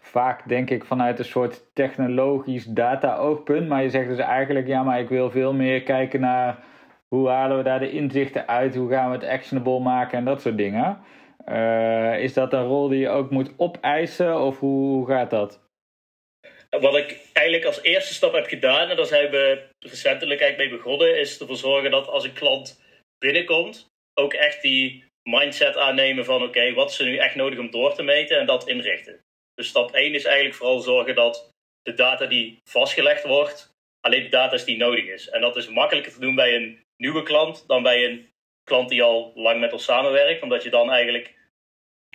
vaak, 0.00 0.48
denk 0.48 0.70
ik, 0.70 0.84
vanuit 0.84 1.18
een 1.18 1.24
soort 1.24 1.74
technologisch 1.74 2.64
data-oogpunt. 2.64 3.68
Maar 3.68 3.82
je 3.82 3.90
zegt 3.90 4.08
dus 4.08 4.18
eigenlijk, 4.18 4.66
ja, 4.66 4.82
maar 4.82 5.00
ik 5.00 5.08
wil 5.08 5.30
veel 5.30 5.52
meer 5.52 5.82
kijken 5.82 6.20
naar 6.20 6.58
hoe 7.08 7.28
halen 7.28 7.56
we 7.56 7.62
daar 7.62 7.78
de 7.78 7.90
inzichten 7.90 8.48
uit, 8.48 8.74
hoe 8.74 8.90
gaan 8.90 9.10
we 9.10 9.16
het 9.16 9.28
actionable 9.28 9.80
maken 9.80 10.18
en 10.18 10.24
dat 10.24 10.40
soort 10.40 10.56
dingen. 10.56 10.98
Uh, 11.48 12.22
is 12.22 12.32
dat 12.32 12.52
een 12.52 12.64
rol 12.64 12.88
die 12.88 13.00
je 13.00 13.08
ook 13.08 13.30
moet 13.30 13.52
opeisen 13.56 14.40
of 14.40 14.58
hoe, 14.58 14.94
hoe 14.94 15.06
gaat 15.06 15.30
dat? 15.30 15.67
Wat 16.68 16.96
ik 16.96 17.20
eigenlijk 17.32 17.66
als 17.66 17.82
eerste 17.82 18.14
stap 18.14 18.32
heb 18.32 18.46
gedaan, 18.46 18.90
en 18.90 18.96
daar 18.96 19.06
zijn 19.06 19.30
we 19.30 19.68
recentelijk 19.78 20.40
eigenlijk 20.40 20.70
mee 20.70 20.78
begonnen, 20.78 21.18
is 21.18 21.40
ervoor 21.40 21.56
zorgen 21.56 21.90
dat 21.90 22.08
als 22.08 22.24
een 22.24 22.32
klant 22.32 22.80
binnenkomt, 23.18 23.86
ook 24.14 24.34
echt 24.34 24.62
die 24.62 25.04
mindset 25.22 25.76
aannemen 25.76 26.24
van 26.24 26.36
oké, 26.36 26.44
okay, 26.44 26.74
wat 26.74 26.90
is 26.90 26.98
er 26.98 27.06
nu 27.06 27.16
echt 27.16 27.34
nodig 27.34 27.58
om 27.58 27.70
door 27.70 27.94
te 27.94 28.02
meten 28.02 28.38
en 28.38 28.46
dat 28.46 28.68
inrichten. 28.68 29.20
Dus 29.54 29.68
stap 29.68 29.90
1 29.90 30.14
is 30.14 30.24
eigenlijk 30.24 30.56
vooral 30.56 30.80
zorgen 30.80 31.14
dat 31.14 31.50
de 31.82 31.94
data 31.94 32.26
die 32.26 32.60
vastgelegd 32.64 33.24
wordt, 33.24 33.74
alleen 34.00 34.22
de 34.22 34.28
data 34.28 34.54
is 34.54 34.64
die 34.64 34.76
nodig 34.76 35.04
is. 35.04 35.28
En 35.28 35.40
dat 35.40 35.56
is 35.56 35.68
makkelijker 35.68 36.12
te 36.12 36.20
doen 36.20 36.34
bij 36.34 36.54
een 36.54 36.84
nieuwe 36.96 37.22
klant 37.22 37.64
dan 37.66 37.82
bij 37.82 38.04
een 38.04 38.30
klant 38.64 38.88
die 38.88 39.02
al 39.02 39.32
lang 39.34 39.60
met 39.60 39.72
ons 39.72 39.84
samenwerkt, 39.84 40.42
omdat 40.42 40.62
je 40.62 40.70
dan 40.70 40.90
eigenlijk 40.90 41.34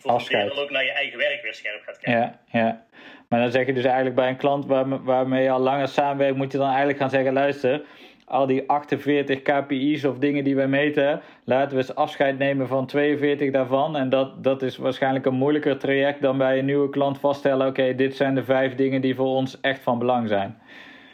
Afscheid. 0.03 0.51
ook 0.51 0.69
naar 0.69 0.83
je 0.83 0.91
eigen 0.91 1.17
werk 1.17 1.41
weer 1.41 1.53
scherp 1.53 1.83
gaat 1.83 1.99
kijken. 1.99 2.39
Ja, 2.51 2.59
ja. 2.59 2.87
Maar 3.33 3.41
dan 3.41 3.51
zeg 3.51 3.65
je 3.65 3.73
dus 3.73 3.83
eigenlijk 3.83 4.15
bij 4.15 4.29
een 4.29 4.37
klant 4.37 4.65
waar, 4.65 5.03
waarmee 5.03 5.43
je 5.43 5.49
al 5.49 5.59
langer 5.59 5.87
samenwerkt, 5.87 6.37
moet 6.37 6.51
je 6.51 6.57
dan 6.57 6.67
eigenlijk 6.67 6.97
gaan 6.97 7.09
zeggen: 7.09 7.33
luister, 7.33 7.81
al 8.25 8.45
die 8.45 8.63
48 8.69 9.41
KPI's 9.41 10.03
of 10.03 10.17
dingen 10.17 10.43
die 10.43 10.55
wij 10.55 10.67
meten, 10.67 11.21
laten 11.45 11.71
we 11.71 11.77
eens 11.77 11.95
afscheid 11.95 12.37
nemen 12.37 12.67
van 12.67 12.87
42 12.87 13.51
daarvan. 13.51 13.97
En 13.97 14.09
dat, 14.09 14.43
dat 14.43 14.61
is 14.61 14.77
waarschijnlijk 14.77 15.25
een 15.25 15.33
moeilijker 15.33 15.77
traject 15.77 16.21
dan 16.21 16.37
bij 16.37 16.59
een 16.59 16.65
nieuwe 16.65 16.89
klant 16.89 17.19
vaststellen: 17.19 17.67
oké, 17.67 17.95
dit 17.95 18.15
zijn 18.15 18.35
de 18.35 18.43
vijf 18.43 18.75
dingen 18.75 19.01
die 19.01 19.15
voor 19.15 19.35
ons 19.35 19.57
echt 19.61 19.81
van 19.81 19.99
belang 19.99 20.27
zijn. 20.27 20.61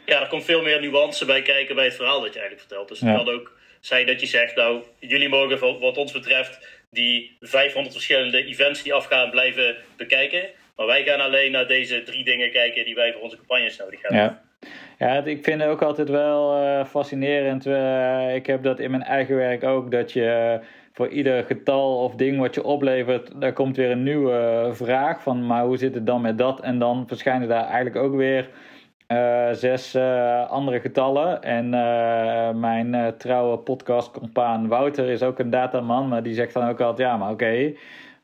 Ja, 0.06 0.20
er 0.20 0.28
komt 0.28 0.44
veel 0.44 0.62
meer 0.62 0.80
nuance 0.80 1.24
bij 1.24 1.42
kijken 1.42 1.74
bij 1.74 1.84
het 1.84 1.94
verhaal 1.94 2.20
dat 2.20 2.34
je 2.34 2.38
eigenlijk 2.38 2.68
vertelt. 2.68 2.88
Dus 2.88 3.00
het 3.00 3.08
ja. 3.08 3.16
kan 3.16 3.34
ook 3.34 3.52
zijn 3.80 4.06
dat 4.06 4.20
je 4.20 4.26
zegt: 4.26 4.56
nou, 4.56 4.82
jullie 4.98 5.28
mogen 5.28 5.80
wat 5.80 5.96
ons 5.96 6.12
betreft 6.12 6.66
die 6.90 7.36
500 7.40 7.94
verschillende 7.94 8.44
events 8.44 8.82
die 8.82 8.94
afgaan 8.94 9.30
blijven 9.30 9.76
bekijken. 9.96 10.42
Maar 10.80 10.88
wij 10.88 11.04
gaan 11.04 11.20
alleen 11.20 11.52
naar 11.52 11.66
deze 11.66 12.02
drie 12.02 12.24
dingen 12.24 12.50
kijken 12.50 12.84
die 12.84 12.94
wij 12.94 13.12
voor 13.12 13.22
onze 13.22 13.36
campagnes 13.36 13.76
nodig 13.76 14.02
hebben. 14.02 14.20
Ja. 14.20 14.40
Ja, 14.98 15.24
ik 15.24 15.44
vind 15.44 15.60
het 15.60 15.70
ook 15.70 15.82
altijd 15.82 16.08
wel 16.08 16.62
uh, 16.62 16.84
fascinerend. 16.84 17.66
Uh, 17.66 18.34
ik 18.34 18.46
heb 18.46 18.62
dat 18.62 18.80
in 18.80 18.90
mijn 18.90 19.02
eigen 19.02 19.36
werk 19.36 19.64
ook, 19.64 19.90
dat 19.90 20.12
je 20.12 20.60
voor 20.92 21.08
ieder 21.08 21.44
getal 21.44 22.04
of 22.04 22.14
ding 22.14 22.38
wat 22.38 22.54
je 22.54 22.64
oplevert, 22.64 23.40
daar 23.40 23.52
komt 23.52 23.76
weer 23.76 23.90
een 23.90 24.02
nieuwe 24.02 24.70
vraag 24.72 25.22
van, 25.22 25.46
maar 25.46 25.64
hoe 25.64 25.76
zit 25.76 25.94
het 25.94 26.06
dan 26.06 26.20
met 26.20 26.38
dat? 26.38 26.60
En 26.60 26.78
dan 26.78 27.04
verschijnen 27.06 27.48
daar 27.48 27.64
eigenlijk 27.64 27.96
ook 27.96 28.14
weer 28.14 28.48
uh, 29.08 29.48
zes 29.52 29.96
andere 30.48 30.80
getallen. 30.80 31.42
En 31.42 31.68
mijn 32.60 33.14
trouwe 33.18 33.58
podcastcompaan 33.58 34.68
Wouter 34.68 35.08
is 35.08 35.22
ook 35.22 35.38
een 35.38 35.50
dataman, 35.50 36.08
maar 36.08 36.22
die 36.22 36.34
zegt 36.34 36.54
dan 36.54 36.68
ook 36.68 36.80
altijd, 36.80 37.08
ja, 37.08 37.16
maar 37.16 37.30
oké. 37.30 37.72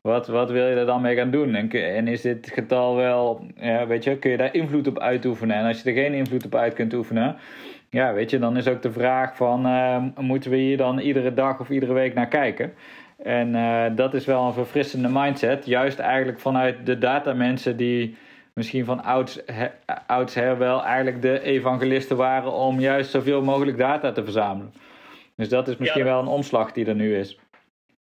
Wat, 0.07 0.27
wat 0.27 0.51
wil 0.51 0.67
je 0.67 0.75
er 0.75 0.85
dan 0.85 1.01
mee 1.01 1.15
gaan 1.15 1.31
doen? 1.31 1.55
En, 1.55 1.69
en 1.71 2.07
is 2.07 2.21
dit 2.21 2.51
getal 2.53 2.95
wel, 2.95 3.45
ja, 3.55 3.87
weet 3.87 4.03
je, 4.03 4.17
kun 4.17 4.31
je 4.31 4.37
daar 4.37 4.53
invloed 4.53 4.87
op 4.87 4.99
uitoefenen? 4.99 5.55
En 5.55 5.65
als 5.65 5.81
je 5.81 5.89
er 5.89 5.95
geen 5.95 6.13
invloed 6.13 6.45
op 6.45 6.55
uit 6.55 6.73
kunt 6.73 6.93
oefenen, 6.93 7.35
ja, 7.89 8.13
weet 8.13 8.29
je, 8.29 8.39
dan 8.39 8.57
is 8.57 8.67
ook 8.67 8.81
de 8.81 8.91
vraag 8.91 9.35
van, 9.35 9.65
uh, 9.65 10.03
moeten 10.17 10.51
we 10.51 10.57
hier 10.57 10.77
dan 10.77 10.99
iedere 10.99 11.33
dag 11.33 11.59
of 11.59 11.69
iedere 11.69 11.93
week 11.93 12.13
naar 12.13 12.27
kijken? 12.27 12.73
En 13.23 13.55
uh, 13.55 13.85
dat 13.95 14.13
is 14.13 14.25
wel 14.25 14.45
een 14.45 14.53
verfrissende 14.53 15.09
mindset, 15.11 15.65
juist 15.65 15.99
eigenlijk 15.99 16.39
vanuit 16.39 16.85
de 16.85 16.97
datamensen 16.97 17.77
die 17.77 18.15
misschien 18.53 18.85
van 18.85 19.03
ouds, 19.03 19.39
he, 19.45 19.67
oudsher 20.05 20.57
wel 20.57 20.83
eigenlijk 20.83 21.21
de 21.21 21.41
evangelisten 21.41 22.17
waren 22.17 22.51
om 22.51 22.79
juist 22.79 23.11
zoveel 23.11 23.43
mogelijk 23.43 23.77
data 23.77 24.11
te 24.11 24.23
verzamelen. 24.23 24.73
Dus 25.35 25.49
dat 25.49 25.67
is 25.67 25.77
misschien 25.77 26.03
wel 26.03 26.19
een 26.19 26.27
omslag 26.27 26.71
die 26.71 26.85
er 26.85 26.95
nu 26.95 27.17
is. 27.17 27.39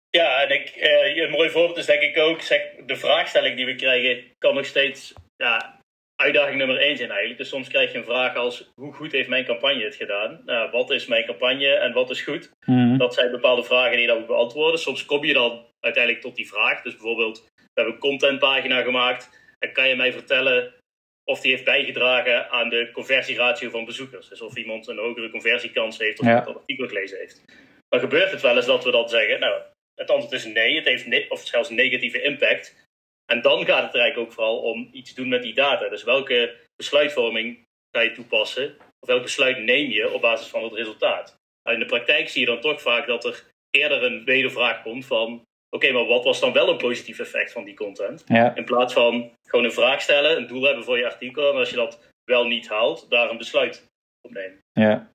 Ja, 0.09 0.43
en 0.43 0.49
ik, 0.49 0.75
uh, 0.75 1.23
een 1.23 1.29
mooi 1.29 1.49
voorbeeld 1.49 1.77
is 1.77 1.85
denk 1.85 2.01
ik 2.01 2.17
ook, 2.17 2.41
zeg, 2.41 2.61
de 2.85 2.95
vraagstelling 2.95 3.55
die 3.55 3.65
we 3.65 3.75
krijgen 3.75 4.23
kan 4.37 4.55
nog 4.55 4.65
steeds 4.65 5.13
ja, 5.35 5.79
uitdaging 6.15 6.57
nummer 6.57 6.77
één 6.77 6.97
zijn 6.97 7.09
eigenlijk. 7.09 7.39
Dus 7.39 7.49
soms 7.49 7.67
krijg 7.67 7.91
je 7.91 7.97
een 7.97 8.03
vraag 8.03 8.35
als, 8.35 8.71
hoe 8.75 8.93
goed 8.93 9.11
heeft 9.11 9.29
mijn 9.29 9.45
campagne 9.45 9.83
het 9.83 9.95
gedaan? 9.95 10.41
Nou, 10.45 10.71
wat 10.71 10.89
is 10.89 11.07
mijn 11.07 11.25
campagne 11.25 11.73
en 11.73 11.93
wat 11.93 12.09
is 12.09 12.21
goed? 12.21 12.51
Mhm. 12.65 12.97
Dat 12.97 13.13
zijn 13.13 13.31
bepaalde 13.31 13.63
vragen 13.63 13.91
die 13.91 14.01
je 14.01 14.07
dan 14.07 14.17
moet 14.17 14.27
beantwoorden. 14.27 14.79
Soms 14.79 15.05
kom 15.05 15.25
je 15.25 15.33
dan 15.33 15.65
uiteindelijk 15.79 16.23
tot 16.23 16.35
die 16.35 16.47
vraag. 16.47 16.81
Dus 16.81 16.93
bijvoorbeeld, 16.93 17.45
we 17.55 17.63
hebben 17.73 17.93
een 17.93 17.99
contentpagina 17.99 18.81
gemaakt. 18.81 19.29
En 19.59 19.73
kan 19.73 19.87
je 19.87 19.95
mij 19.95 20.11
vertellen 20.11 20.73
of 21.23 21.41
die 21.41 21.51
heeft 21.51 21.63
bijgedragen 21.63 22.49
aan 22.49 22.69
de 22.69 22.91
conversieratio 22.91 23.69
van 23.69 23.85
bezoekers? 23.85 24.29
Dus 24.29 24.41
of 24.41 24.55
iemand 24.55 24.87
een 24.87 24.97
hogere 24.97 25.29
conversiekans 25.29 25.97
heeft 25.97 26.19
of 26.19 26.25
ja. 26.25 26.41
dat 26.41 26.55
artikel 26.55 26.87
gelezen 26.87 27.17
heeft. 27.17 27.43
Dan 27.89 27.99
gebeurt 27.99 28.31
het 28.31 28.41
wel 28.41 28.55
eens 28.55 28.65
dat 28.65 28.83
we 28.83 28.91
dan 28.91 29.09
zeggen, 29.09 29.39
nou, 29.39 29.61
het 29.99 30.09
antwoord 30.09 30.33
is 30.33 30.45
nee, 30.45 30.75
het 30.75 30.85
heeft 30.85 31.05
ne 31.05 31.25
of 31.29 31.47
zelfs 31.47 31.69
negatieve 31.69 32.21
impact. 32.21 32.87
En 33.25 33.41
dan 33.41 33.65
gaat 33.65 33.83
het 33.83 33.93
er 33.93 33.99
eigenlijk 33.99 34.17
ook 34.17 34.33
vooral 34.33 34.61
om 34.61 34.89
iets 34.91 35.13
doen 35.13 35.27
met 35.29 35.41
die 35.41 35.53
data. 35.53 35.89
Dus 35.89 36.03
welke 36.03 36.55
besluitvorming 36.75 37.65
ga 37.91 38.01
je 38.01 38.11
toepassen? 38.11 38.77
Of 38.99 39.07
welk 39.07 39.21
besluit 39.21 39.57
neem 39.57 39.89
je 39.89 40.13
op 40.13 40.21
basis 40.21 40.47
van 40.47 40.63
het 40.63 40.73
resultaat? 40.73 41.35
Nou, 41.63 41.77
in 41.77 41.83
de 41.83 41.89
praktijk 41.89 42.29
zie 42.29 42.41
je 42.41 42.47
dan 42.47 42.61
toch 42.61 42.81
vaak 42.81 43.07
dat 43.07 43.25
er 43.25 43.43
eerder 43.69 44.03
een 44.03 44.23
wedervraag 44.23 44.81
komt 44.81 45.05
van... 45.05 45.47
Oké, 45.69 45.91
maar 45.91 46.05
wat 46.05 46.23
was 46.23 46.39
dan 46.39 46.53
wel 46.53 46.69
een 46.69 46.77
positief 46.77 47.19
effect 47.19 47.51
van 47.51 47.63
die 47.63 47.75
content? 47.75 48.23
In 48.55 48.65
plaats 48.65 48.93
van 48.93 49.31
gewoon 49.43 49.65
een 49.65 49.71
vraag 49.71 50.01
stellen, 50.01 50.37
een 50.37 50.47
doel 50.47 50.63
hebben 50.63 50.83
voor 50.83 50.97
je 50.97 51.05
artikel... 51.05 51.51
en 51.51 51.57
als 51.57 51.69
je 51.69 51.75
dat 51.75 52.11
wel 52.23 52.47
niet 52.47 52.69
haalt, 52.69 53.09
daar 53.09 53.29
een 53.29 53.37
besluit 53.37 53.85
op 54.21 54.31
nemen. 54.31 54.59
Ja. 54.71 55.11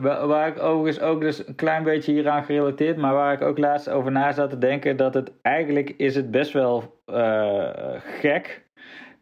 Waar 0.00 0.48
ik 0.48 0.62
overigens 0.62 1.04
ook 1.04 1.20
dus 1.20 1.46
een 1.46 1.54
klein 1.54 1.82
beetje 1.82 2.12
hieraan 2.12 2.44
gerelateerd, 2.44 2.96
maar 2.96 3.14
waar 3.14 3.32
ik 3.32 3.42
ook 3.42 3.58
laatst 3.58 3.88
over 3.88 4.12
na 4.12 4.32
zat 4.32 4.50
te 4.50 4.58
denken, 4.58 4.96
dat 4.96 5.14
het 5.14 5.32
eigenlijk 5.42 5.94
is 5.96 6.14
het 6.14 6.30
best 6.30 6.52
wel 6.52 7.00
uh, 7.06 7.68
gek 7.98 8.62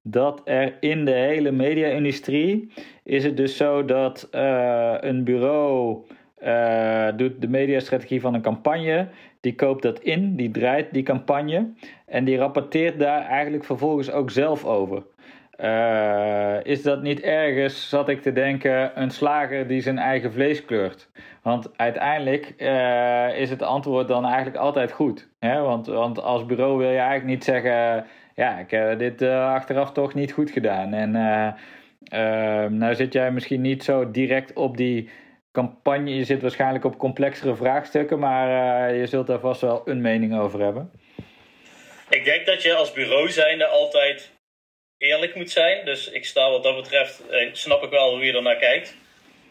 dat 0.03 0.41
er 0.45 0.77
in 0.81 1.05
de 1.05 1.12
hele 1.12 1.50
media-industrie 1.50 2.73
is 3.05 3.25
het 3.25 3.37
dus 3.37 3.57
zo 3.57 3.85
dat 3.85 4.29
uh, 4.33 4.95
een 5.00 5.25
bureau 5.25 6.05
uh, 6.45 7.09
doet 7.17 7.41
de 7.41 7.49
mediastrategie 7.49 8.21
van 8.21 8.35
een 8.35 8.43
campagne, 8.43 9.09
die 9.41 9.55
koopt 9.55 9.83
dat 9.83 10.00
in, 10.00 10.37
die 10.37 10.50
draait 10.50 10.93
die 10.93 11.03
campagne 11.03 11.73
en 12.07 12.25
die 12.25 12.39
rapporteert 12.39 12.99
daar 12.99 13.23
eigenlijk 13.23 13.65
vervolgens 13.65 14.11
ook 14.11 14.31
zelf 14.31 14.65
over. 14.65 15.03
Is 16.62 16.83
dat 16.83 17.02
niet 17.02 17.21
ergens, 17.21 17.88
zat 17.88 18.09
ik 18.09 18.23
te 18.23 18.33
denken, 18.33 19.00
een 19.00 19.11
slager 19.11 19.67
die 19.67 19.81
zijn 19.81 19.99
eigen 19.99 20.33
vlees 20.33 20.64
kleurt? 20.64 21.09
Want 21.43 21.71
uiteindelijk 21.76 22.55
uh, 22.59 23.38
is 23.38 23.50
het 23.50 23.62
antwoord 23.62 24.09
dan 24.09 24.25
eigenlijk 24.25 24.57
altijd 24.57 24.93
goed. 24.93 25.29
Hè? 25.38 25.61
Want, 25.61 25.87
want 25.87 26.23
als 26.23 26.47
bureau 26.47 26.79
wil 26.79 26.90
je 26.90 26.97
eigenlijk 26.97 27.26
niet 27.26 27.45
zeggen: 27.45 28.07
ja, 28.35 28.59
ik 28.59 28.71
heb 28.71 28.99
dit 28.99 29.23
uh, 29.23 29.52
achteraf 29.52 29.93
toch 29.93 30.14
niet 30.14 30.33
goed 30.33 30.50
gedaan. 30.50 30.93
En 30.93 31.11
nou 32.79 32.95
zit 32.95 33.12
jij 33.12 33.31
misschien 33.31 33.61
niet 33.61 33.85
zo 33.85 34.11
direct 34.11 34.52
op 34.52 34.76
die 34.76 35.11
campagne. 35.52 36.14
Je 36.14 36.25
zit 36.25 36.43
waarschijnlijk 36.43 36.85
op 36.85 36.99
complexere 36.99 37.57
vraagstukken, 37.57 38.19
maar 38.19 38.95
je 38.95 39.07
zult 39.07 39.26
daar 39.26 39.40
vast 39.40 39.61
wel 39.61 39.83
een 39.85 40.00
mening 40.00 40.38
over 40.38 40.61
hebben. 40.61 40.90
Ik 42.11 42.25
denk 42.25 42.47
dat 42.47 42.62
je 42.62 42.75
als 42.75 42.93
bureau 42.93 43.31
zijnde 43.31 43.67
altijd 43.67 44.38
eerlijk 45.00 45.35
moet 45.35 45.50
zijn. 45.50 45.85
Dus 45.85 46.11
ik 46.11 46.25
sta 46.25 46.50
wat 46.50 46.62
dat 46.62 46.76
betreft, 46.76 47.28
eh, 47.28 47.49
snap 47.52 47.83
ik 47.83 47.90
wel 47.90 48.14
hoe 48.14 48.25
je 48.25 48.33
er 48.33 48.42
naar 48.42 48.57
kijkt. 48.57 48.97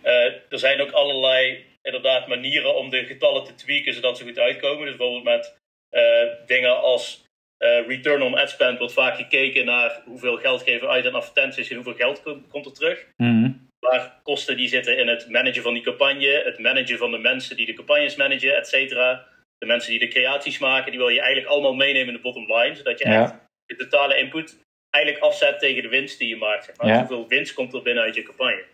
Uh, 0.03 0.25
er 0.25 0.60
zijn 0.60 0.82
ook 0.82 0.91
allerlei 0.91 1.65
inderdaad 1.82 2.27
manieren 2.27 2.75
om 2.75 2.89
de 2.89 3.06
getallen 3.06 3.44
te 3.44 3.56
tweaken 3.56 3.94
zodat 3.94 4.18
ze 4.18 4.24
goed 4.24 4.39
uitkomen. 4.39 4.86
Dus 4.86 4.96
bijvoorbeeld 4.96 5.36
met 5.36 5.58
uh, 5.91 6.46
dingen 6.46 6.82
als 6.82 7.25
uh, 7.60 7.88
return 7.88 8.22
on 8.22 8.38
ad 8.38 8.50
spend 8.50 8.77
wordt 8.77 8.94
vaak 8.94 9.15
gekeken 9.15 9.65
naar 9.65 10.01
hoeveel 10.06 10.38
geld 10.38 10.63
geven 10.63 10.88
we 10.88 10.94
uit 10.94 11.06
aan 11.06 11.13
advertenties 11.13 11.70
en 11.70 11.75
hoeveel 11.75 11.94
geld 11.94 12.22
komt 12.50 12.65
er 12.65 12.74
terug. 12.74 13.06
Mm 13.18 13.68
Maar 13.79 14.20
kosten 14.24 14.58
die 14.58 14.68
zitten 14.68 14.98
in 14.98 15.08
het 15.08 15.29
managen 15.29 15.63
van 15.63 15.74
die 15.74 15.84
campagne, 15.84 16.41
het 16.46 16.60
managen 16.60 16.98
van 16.98 17.12
de 17.12 17.18
mensen 17.18 17.56
die 17.56 17.65
de 17.65 17.74
campagnes 17.74 18.15
managen, 18.15 18.56
et 18.56 18.68
cetera. 18.68 19.27
De 19.58 19.65
mensen 19.65 19.91
die 19.91 20.00
de 20.00 20.08
creaties 20.08 20.60
maken, 20.60 20.91
die 20.91 21.00
wil 21.00 21.10
je 21.10 21.20
eigenlijk 21.20 21.51
allemaal 21.51 21.74
meenemen 21.74 22.08
in 22.08 22.13
de 22.13 22.22
bottom 22.22 22.56
line, 22.56 22.75
zodat 22.75 23.00
je 23.00 23.06
echt 23.06 23.34
de 23.65 23.75
totale 23.75 24.18
input 24.18 24.58
eigenlijk 24.89 25.24
afzet 25.24 25.60
tegen 25.60 25.81
de 25.81 25.89
winst 25.89 26.19
die 26.19 26.27
je 26.27 26.38
maakt. 26.38 26.65
Zeg 26.65 26.77
maar. 26.77 26.98
Hoeveel 26.98 27.27
winst 27.27 27.53
komt 27.53 27.74
er 27.74 27.81
binnen 27.81 28.03
uit 28.03 28.15
je 28.15 28.24
campagne? 28.24 28.65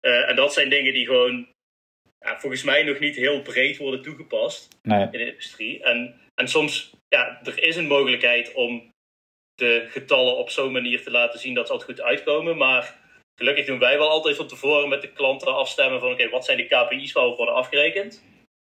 Uh, 0.00 0.28
en 0.28 0.36
dat 0.36 0.52
zijn 0.52 0.68
dingen 0.68 0.92
die 0.92 1.06
gewoon 1.06 1.48
ja, 2.18 2.40
volgens 2.40 2.62
mij 2.62 2.82
nog 2.82 2.98
niet 2.98 3.16
heel 3.16 3.42
breed 3.42 3.76
worden 3.76 4.02
toegepast 4.02 4.78
nee. 4.82 5.02
in 5.02 5.10
de 5.10 5.30
industrie. 5.30 5.82
En, 5.82 6.20
en 6.34 6.48
soms, 6.48 6.92
ja, 7.08 7.40
er 7.44 7.62
is 7.62 7.76
een 7.76 7.86
mogelijkheid 7.86 8.52
om 8.52 8.92
de 9.54 9.86
getallen 9.88 10.36
op 10.36 10.50
zo'n 10.50 10.72
manier 10.72 11.02
te 11.02 11.10
laten 11.10 11.40
zien 11.40 11.54
dat 11.54 11.66
ze 11.66 11.72
altijd 11.72 11.90
goed 11.90 12.06
uitkomen. 12.06 12.56
Maar 12.56 12.98
gelukkig 13.36 13.66
doen 13.66 13.78
wij 13.78 13.98
wel 13.98 14.08
altijd 14.08 14.36
van 14.36 14.48
tevoren 14.48 14.88
met 14.88 15.02
de 15.02 15.12
klanten 15.12 15.54
afstemmen 15.54 16.00
van 16.00 16.12
oké, 16.12 16.28
wat 16.28 16.44
zijn 16.44 16.56
de 16.56 16.66
KPI's 16.66 17.12
waar 17.12 17.30
we 17.30 17.36
worden 17.36 17.54
afgerekend? 17.54 18.24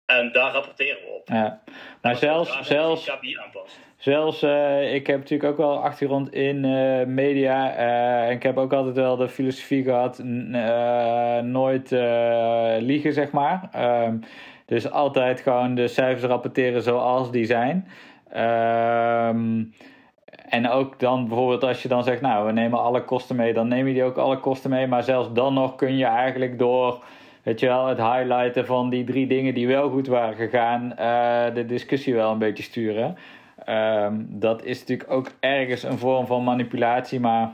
En 0.07 0.31
daar 0.31 0.51
rapporteren 0.51 1.01
we 1.01 1.15
op. 1.19 1.27
Ja. 1.27 1.59
Maar 2.01 2.15
zelfs, 2.15 2.67
zelfs, 2.67 3.11
zelfs 3.97 4.43
uh, 4.43 4.93
ik 4.93 5.07
heb 5.07 5.17
natuurlijk 5.17 5.51
ook 5.51 5.57
wel 5.57 5.83
achtergrond 5.83 6.33
in 6.33 6.63
uh, 6.63 7.05
media. 7.05 7.77
Uh, 7.77 8.27
en 8.27 8.31
ik 8.31 8.43
heb 8.43 8.57
ook 8.57 8.73
altijd 8.73 8.95
wel 8.95 9.15
de 9.15 9.29
filosofie 9.29 9.83
gehad, 9.83 10.21
nooit 11.43 11.91
liegen, 12.79 13.13
zeg 13.13 13.31
maar. 13.31 13.69
Um, 14.05 14.19
dus 14.65 14.91
altijd 14.91 15.41
gewoon 15.41 15.75
de 15.75 15.87
cijfers 15.87 16.23
rapporteren 16.23 16.81
zoals 16.81 17.31
die 17.31 17.45
zijn. 17.45 17.87
Um, 18.35 19.73
en 20.49 20.69
ook 20.69 20.99
dan 20.99 21.27
bijvoorbeeld 21.27 21.63
als 21.63 21.81
je 21.81 21.87
dan 21.87 22.03
zegt, 22.03 22.21
nou 22.21 22.45
we 22.45 22.51
nemen 22.51 22.79
alle 22.79 23.03
kosten 23.03 23.35
mee, 23.35 23.53
dan 23.53 23.67
neem 23.67 23.87
je 23.87 23.93
die 23.93 24.03
ook 24.03 24.17
alle 24.17 24.39
kosten 24.39 24.69
mee. 24.69 24.87
Maar 24.87 25.03
zelfs 25.03 25.33
dan 25.33 25.53
nog 25.53 25.75
kun 25.75 25.97
je 25.97 26.05
eigenlijk 26.05 26.59
door 26.59 27.03
weet 27.47 27.59
je 27.59 27.67
wel, 27.67 27.87
het 27.87 27.97
highlighten 27.97 28.65
van 28.65 28.89
die 28.89 29.03
drie 29.03 29.27
dingen 29.27 29.53
die 29.53 29.67
wel 29.67 29.89
goed 29.89 30.07
waren 30.07 30.35
gegaan, 30.35 30.93
uh, 30.99 31.53
de 31.53 31.65
discussie 31.65 32.13
wel 32.13 32.31
een 32.31 32.37
beetje 32.37 32.63
sturen. 32.63 33.17
Um, 33.69 34.27
dat 34.29 34.63
is 34.63 34.79
natuurlijk 34.79 35.11
ook 35.11 35.31
ergens 35.39 35.83
een 35.83 35.97
vorm 35.97 36.25
van 36.25 36.43
manipulatie, 36.43 37.19
maar 37.19 37.49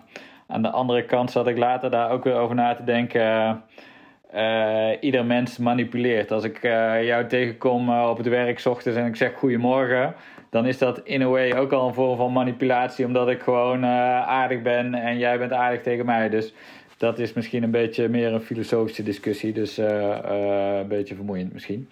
aan 0.47 0.61
de 0.61 0.69
andere 0.69 1.05
kant 1.05 1.31
zat 1.31 1.47
ik 1.47 1.57
later 1.57 1.91
daar 1.91 2.09
ook 2.09 2.23
weer 2.23 2.35
over 2.35 2.55
na 2.55 2.75
te 2.75 2.83
denken. 2.83 3.61
Uh, 4.35 4.89
ieder 4.99 5.25
mens 5.25 5.57
manipuleert. 5.57 6.31
Als 6.31 6.43
ik 6.43 6.63
uh, 6.63 7.03
jou 7.03 7.27
tegenkom 7.27 7.89
op 7.89 8.17
het 8.17 8.27
werk 8.27 8.59
s 8.59 8.65
ochtends 8.65 8.97
en 8.97 9.05
ik 9.05 9.15
zeg 9.15 9.33
goedemorgen, 9.33 10.15
dan 10.49 10.65
is 10.65 10.77
dat 10.77 10.99
in 11.03 11.21
a 11.21 11.27
way 11.27 11.53
ook 11.53 11.71
al 11.71 11.87
een 11.87 11.93
vorm 11.93 12.17
van 12.17 12.31
manipulatie, 12.31 13.05
omdat 13.05 13.29
ik 13.29 13.41
gewoon 13.41 13.85
aardig 13.85 14.61
ben 14.61 14.93
en 14.93 15.17
jij 15.17 15.37
bent 15.37 15.53
aardig 15.53 15.81
tegen 15.81 16.05
mij. 16.05 16.29
Dus 16.29 16.53
dat 16.97 17.19
is 17.19 17.33
misschien 17.33 17.63
een 17.63 17.71
beetje 17.71 18.07
meer 18.07 18.33
een 18.33 18.41
filosofische 18.41 19.03
discussie, 19.03 19.53
dus 19.53 19.79
uh, 19.79 19.85
uh, 19.85 20.77
een 20.79 20.87
beetje 20.87 21.15
vermoeiend 21.15 21.53
misschien. 21.53 21.89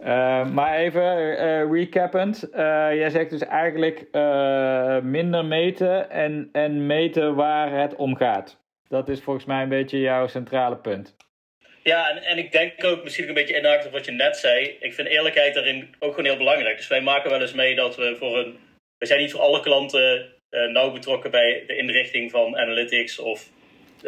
Uh, 0.00 0.50
maar 0.50 0.76
even 0.76 1.72
recappend. 1.72 2.48
jij 2.52 3.10
zegt 3.10 3.30
dus 3.30 3.42
eigenlijk 3.42 4.06
minder 5.02 5.44
meten 5.44 6.10
en, 6.10 6.48
en 6.52 6.86
meten 6.86 7.34
waar 7.34 7.80
het 7.80 7.96
om 7.96 8.16
gaat. 8.16 8.60
Dat 8.88 9.08
is 9.08 9.20
volgens 9.20 9.44
mij 9.44 9.62
een 9.62 9.68
beetje 9.68 10.00
jouw 10.00 10.26
centrale 10.26 10.76
punt. 10.76 11.16
Ja, 11.82 12.10
en, 12.10 12.22
en 12.22 12.38
ik 12.38 12.52
denk 12.52 12.84
ook 12.84 13.02
misschien 13.02 13.28
een 13.28 13.34
beetje 13.34 13.56
inhaakt 13.56 13.86
op 13.86 13.92
wat 13.92 14.04
je 14.04 14.12
net 14.12 14.36
zei. 14.36 14.76
Ik 14.80 14.94
vind 14.94 15.08
eerlijkheid 15.08 15.54
daarin 15.54 15.94
ook 15.98 16.10
gewoon 16.10 16.24
heel 16.24 16.36
belangrijk. 16.36 16.76
Dus 16.76 16.88
wij 16.88 17.00
maken 17.00 17.30
wel 17.30 17.40
eens 17.40 17.54
mee 17.54 17.74
dat 17.74 17.96
we 17.96 18.16
voor 18.18 18.38
een. 18.38 18.58
We 18.98 19.06
zijn 19.06 19.20
niet 19.20 19.32
voor 19.32 19.40
alle 19.40 19.60
klanten 19.60 20.26
nauw 20.50 20.92
betrokken 20.92 21.30
bij 21.30 21.64
de 21.66 21.76
inrichting 21.76 22.30
van 22.30 22.58
analytics 22.58 23.18
of 23.18 23.48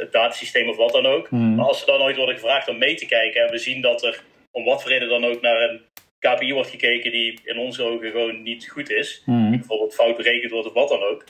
het 0.00 0.12
datasysteem 0.12 0.68
of 0.68 0.76
wat 0.76 0.92
dan 0.92 1.06
ook. 1.06 1.28
Hmm. 1.28 1.54
Maar 1.54 1.66
als 1.66 1.78
ze 1.80 1.86
dan 1.86 2.00
ooit 2.02 2.16
worden 2.16 2.34
gevraagd 2.34 2.68
om 2.68 2.78
mee 2.78 2.94
te 2.94 3.06
kijken 3.06 3.42
en 3.44 3.50
we 3.50 3.58
zien 3.58 3.80
dat 3.80 4.02
er 4.04 4.22
om 4.50 4.64
wat 4.64 4.82
voor 4.82 4.90
reden 4.90 5.08
dan 5.08 5.24
ook 5.24 5.40
naar 5.40 5.60
een 5.62 5.80
KPI 6.18 6.52
wordt 6.52 6.70
gekeken 6.70 7.10
die 7.12 7.40
in 7.44 7.58
onze 7.58 7.82
ogen 7.82 8.10
gewoon 8.10 8.42
niet 8.42 8.68
goed 8.70 8.90
is, 8.90 9.22
Hmm. 9.24 9.50
bijvoorbeeld 9.50 9.94
fout 9.94 10.16
berekend 10.16 10.50
wordt 10.52 10.66
of 10.66 10.72
wat 10.72 10.88
dan 10.88 11.02
ook, 11.02 11.24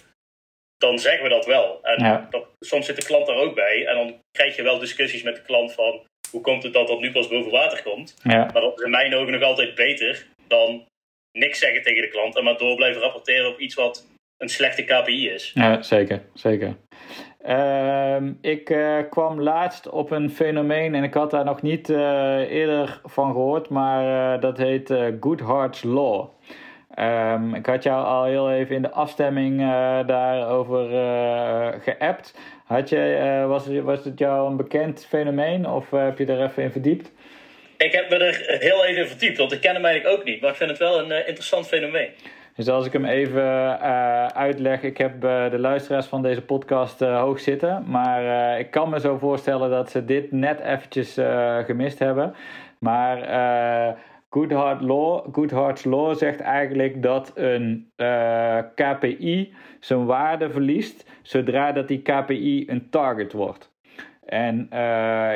dan 0.77 0.99
zeggen 0.99 1.23
we 1.23 1.29
dat 1.29 1.47
wel. 1.47 1.79
En 1.83 2.05
Ja. 2.05 2.27
dat, 2.31 2.47
soms 2.61 2.87
zit 2.87 2.97
de 2.97 3.05
klant 3.07 3.27
daar 3.27 3.37
ook 3.37 3.55
bij 3.55 3.87
en 3.87 3.95
dan 3.97 4.19
krijg 4.31 4.57
je 4.57 4.63
wel 4.63 4.79
discussies 4.79 5.23
met 5.23 5.37
de 5.37 5.43
klant 5.43 5.73
van 5.73 6.01
hoe 6.31 6.41
komt 6.41 6.63
het 6.63 6.73
dat 6.73 6.89
dat 6.89 7.01
nu 7.01 7.13
pas 7.13 7.29
boven 7.29 7.51
water 7.51 7.83
komt. 7.83 8.17
Ja. 8.23 8.51
Maar 8.53 8.63
dat 8.63 8.79
is 8.79 8.85
in 8.85 8.91
mijn 8.91 9.15
ogen 9.15 9.33
nog 9.33 9.43
altijd 9.43 9.75
beter 9.75 10.27
dan 10.47 10.87
niks 11.39 11.59
zeggen 11.59 11.83
tegen 11.83 12.03
de 12.03 12.09
klant 12.09 12.37
en 12.37 12.45
maar 12.45 12.57
door 12.59 12.77
blijven 12.77 13.01
rapporteren 13.03 13.49
op 13.51 13.59
iets 13.59 13.75
wat 13.75 14.07
een 14.39 14.49
slechte 14.49 14.85
KPI 14.85 15.29
is. 15.29 15.51
Ja, 15.55 15.83
zeker, 15.83 16.23
zeker. 16.35 16.77
Ehm, 17.43 18.33
ik 18.41 18.71
eh, 18.71 18.97
kwam 19.11 19.41
laatst 19.41 19.89
op 19.89 20.11
een 20.11 20.31
fenomeen 20.31 20.95
en 20.95 21.03
ik 21.03 21.15
had 21.15 21.31
daar 21.31 21.45
nog 21.45 21.63
niet 21.63 21.91
eh, 21.91 22.51
eerder 22.51 23.01
van 23.05 23.33
gehoord, 23.33 23.69
maar 23.69 24.35
eh, 24.35 24.41
dat 24.41 24.59
heet 24.59 24.95
Goodhart's 25.21 25.83
Law. 25.83 26.29
Ehm, 26.95 27.55
ik 27.55 27.67
had 27.67 27.83
jou 27.83 28.05
al 28.05 28.25
heel 28.25 28.51
even 28.51 28.77
in 28.77 28.83
de 28.83 28.91
afstemming 28.91 29.61
daarover 30.07 30.89
geappt. 31.81 32.39
Had 32.65 32.89
je, 32.89 33.45
was, 33.49 33.67
het, 33.67 33.83
was 33.83 34.05
het 34.05 34.19
jou 34.19 34.51
een 34.51 34.57
bekend 34.57 35.07
fenomeen 35.09 35.69
of 35.69 35.91
heb 35.91 36.19
je 36.19 36.27
er 36.27 36.43
even 36.43 36.63
in 36.63 36.71
verdiept? 36.71 37.13
Ik 37.77 37.93
heb 37.93 38.11
me 38.11 38.17
er 38.17 38.59
heel 38.59 38.85
even 38.85 39.03
in 39.03 39.09
verdiept, 39.09 39.39
want 39.39 39.53
ik 39.53 39.61
ken 39.61 39.75
hem 39.75 39.85
eigenlijk 39.85 40.19
ook 40.19 40.25
niet. 40.25 40.41
Maar 40.41 40.51
ik 40.51 40.57
vind 40.57 40.71
het 40.71 40.79
wel 40.79 40.99
een 40.99 41.27
interessant 41.27 41.67
fenomeen. 41.67 42.09
Dus 42.61 42.69
als 42.69 42.87
ik 42.87 42.93
hem 42.93 43.05
even 43.05 43.43
eh, 43.81 44.27
uitleg, 44.27 44.83
ik 44.83 44.99
heb 44.99 45.25
eh, 45.25 45.51
de 45.51 45.59
luisteraars 45.59 46.07
van 46.07 46.23
deze 46.23 46.43
podcast 46.43 47.03
eh, 47.03 47.21
hoog 47.21 47.41
zitten. 47.41 47.85
Maar 47.87 48.59
ik 48.59 48.71
kan 48.71 48.91
me 48.91 49.01
zo 49.01 49.19
voorstellen 49.19 49.71
dat 49.71 49.91
ze 49.91 50.05
dit 50.05 50.33
net 50.33 50.61
eventjes 50.61 51.19
gemist 51.67 51.99
hebben. 51.99 52.35
Maar 52.79 53.19
Goodhart 54.31 54.81
Law, 54.81 55.35
Goodhart's 55.35 55.85
Law 55.85 56.15
zegt 56.15 56.41
eigenlijk 56.41 57.03
dat 57.03 57.33
een 57.35 57.93
KPI 58.75 59.53
zijn 59.79 60.07
waarde 60.07 60.51
verliest 60.51 61.11
zodra 61.23 61.73
dat 61.73 61.89
die 61.89 62.03
KPI 62.03 62.65
een 62.69 62.91
target 62.91 63.33
wordt. 63.33 63.71
En 64.25 64.59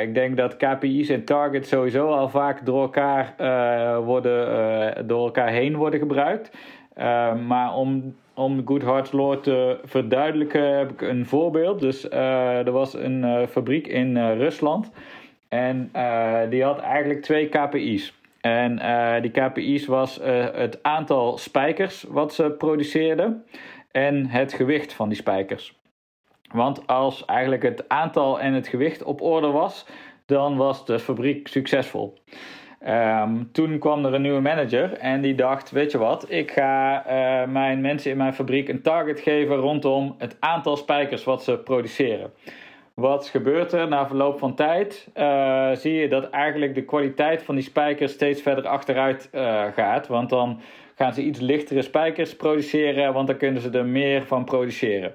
ik 0.01 0.13
denk 0.13 0.37
dat 0.37 0.57
KPI's 0.57 1.09
en 1.09 1.25
targets 1.25 1.69
sowieso 1.69 2.07
al 2.07 2.29
vaak 2.29 2.65
door 2.65 2.81
elkaar, 2.81 3.35
worden, 4.03 5.07
door 5.07 5.25
elkaar 5.25 5.49
heen 5.49 5.75
worden 5.75 5.99
gebruikt. 5.99 6.51
Uh, 6.97 7.35
maar 7.35 7.75
om, 7.75 8.15
om 8.33 8.61
Goodhart's 8.65 9.11
Law 9.11 9.41
te 9.41 9.79
verduidelijken 9.83 10.77
heb 10.77 10.91
ik 10.91 11.01
een 11.01 11.25
voorbeeld. 11.25 11.79
Dus 11.79 12.05
uh, 12.05 12.65
er 12.65 12.71
was 12.71 12.93
een 12.93 13.23
uh, 13.23 13.47
fabriek 13.47 13.87
in 13.87 14.17
Rusland. 14.17 14.91
En 15.49 15.91
die 16.49 16.63
had 16.63 16.79
eigenlijk 16.79 17.21
twee 17.21 17.49
KPI's. 17.49 18.13
En 18.41 18.75
die 19.21 19.31
KPI's 19.31 19.85
was 19.85 20.19
het 20.53 20.83
aantal 20.83 21.37
spijkers 21.37 22.05
wat 22.09 22.33
ze 22.33 22.51
produceerden. 22.51 23.45
En 23.91 24.25
het 24.25 24.53
gewicht 24.53 24.93
van 24.93 25.09
die 25.09 25.17
spijkers. 25.17 25.79
Want 26.51 26.87
als 26.87 27.25
eigenlijk 27.25 27.63
het 27.63 27.89
aantal 27.89 28.39
en 28.39 28.53
het 28.53 28.67
gewicht 28.67 29.03
op 29.03 29.21
orde 29.21 29.47
was, 29.47 29.85
dan 30.25 30.57
was 30.57 30.85
de 30.85 30.99
fabriek 30.99 31.47
succesvol. 31.47 32.17
Um, 32.87 33.49
toen 33.51 33.79
kwam 33.79 34.05
er 34.05 34.13
een 34.13 34.21
nieuwe 34.21 34.41
manager 34.41 34.93
en 34.93 35.21
die 35.21 35.35
dacht: 35.35 35.71
Weet 35.71 35.91
je 35.91 35.97
wat, 35.97 36.31
ik 36.31 36.51
ga 36.51 37.05
uh, 37.07 37.51
mijn 37.51 37.81
mensen 37.81 38.11
in 38.11 38.17
mijn 38.17 38.33
fabriek 38.33 38.69
een 38.69 38.81
target 38.81 39.19
geven 39.19 39.55
rondom 39.55 40.15
het 40.17 40.37
aantal 40.39 40.77
spijkers 40.77 41.23
wat 41.23 41.43
ze 41.43 41.57
produceren. 41.57 42.33
Wat 42.93 43.27
gebeurt 43.27 43.71
er 43.71 43.87
na 43.87 44.07
verloop 44.07 44.39
van 44.39 44.55
tijd? 44.55 45.07
Uh, 45.15 45.71
zie 45.73 45.93
je 45.93 46.07
dat 46.07 46.29
eigenlijk 46.29 46.75
de 46.75 46.83
kwaliteit 46.83 47.43
van 47.43 47.55
die 47.55 47.63
spijkers 47.63 48.11
steeds 48.11 48.41
verder 48.41 48.67
achteruit 48.67 49.29
uh, 49.33 49.63
gaat. 49.73 50.07
Want 50.07 50.29
dan 50.29 50.61
gaan 50.95 51.13
ze 51.13 51.21
iets 51.23 51.39
lichtere 51.39 51.81
spijkers 51.81 52.35
produceren, 52.35 53.13
want 53.13 53.27
dan 53.27 53.37
kunnen 53.37 53.61
ze 53.61 53.69
er 53.69 53.85
meer 53.85 54.25
van 54.25 54.43
produceren. 54.43 55.13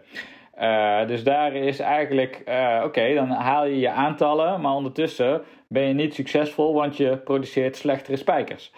Uh, 0.61 1.07
dus 1.07 1.25
daar 1.25 1.55
is 1.55 1.79
eigenlijk, 1.79 2.42
uh, 2.49 2.83
oké, 2.85 3.14
dan 3.14 3.29
haal 3.29 3.66
je 3.66 3.79
je 3.79 3.90
aantallen, 3.90 4.61
maar 4.61 4.73
ondertussen 4.73 5.42
ben 5.68 5.83
je 5.83 5.94
niet 5.94 6.14
succesvol, 6.14 6.75
want 6.75 6.96
je 6.96 7.16
produceert 7.16 7.77
slechtere 7.77 8.16
spijkers. 8.16 8.73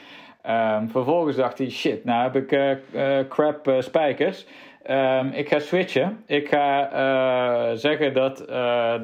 Um, 0.47 0.89
vervolgens 0.91 1.37
dacht 1.37 1.59
hij, 1.59 1.71
shit, 1.71 2.05
nou 2.05 2.23
heb 2.23 2.37
ik 2.37 2.53
uh, 2.93 3.19
crap 3.29 3.75
spijkers. 3.79 4.47
Um, 4.91 5.31
ik 5.33 5.49
ga 5.49 5.59
switchen. 5.59 6.23
Ik 6.27 6.49
ga 6.49 7.77
zeggen 7.77 8.15
dat 8.15 8.37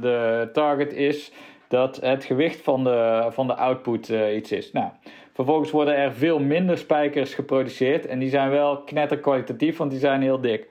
de 0.01 0.49
target 0.53 0.93
is 0.93 1.33
dat 1.69 1.97
het 1.97 2.25
gewicht 2.25 2.61
van 2.63 2.85
de, 2.85 3.27
van 3.31 3.47
de 3.47 3.55
output 3.55 4.09
iets 4.09 4.53
is. 4.53 4.73
Nou, 4.73 4.89
vervolgens 5.33 5.71
worden 5.71 5.97
er 5.97 6.13
veel 6.13 6.39
minder 6.39 6.79
spijkers 6.79 7.35
geproduceerd 7.35 8.07
en 8.07 8.19
die 8.19 8.31
zijn 8.31 8.51
wel 8.51 8.77
knetterkwalitatief, 8.77 9.77
want 9.77 9.91
die 9.91 10.01
zijn 10.01 10.23
heel 10.23 10.41
dik. 10.41 10.67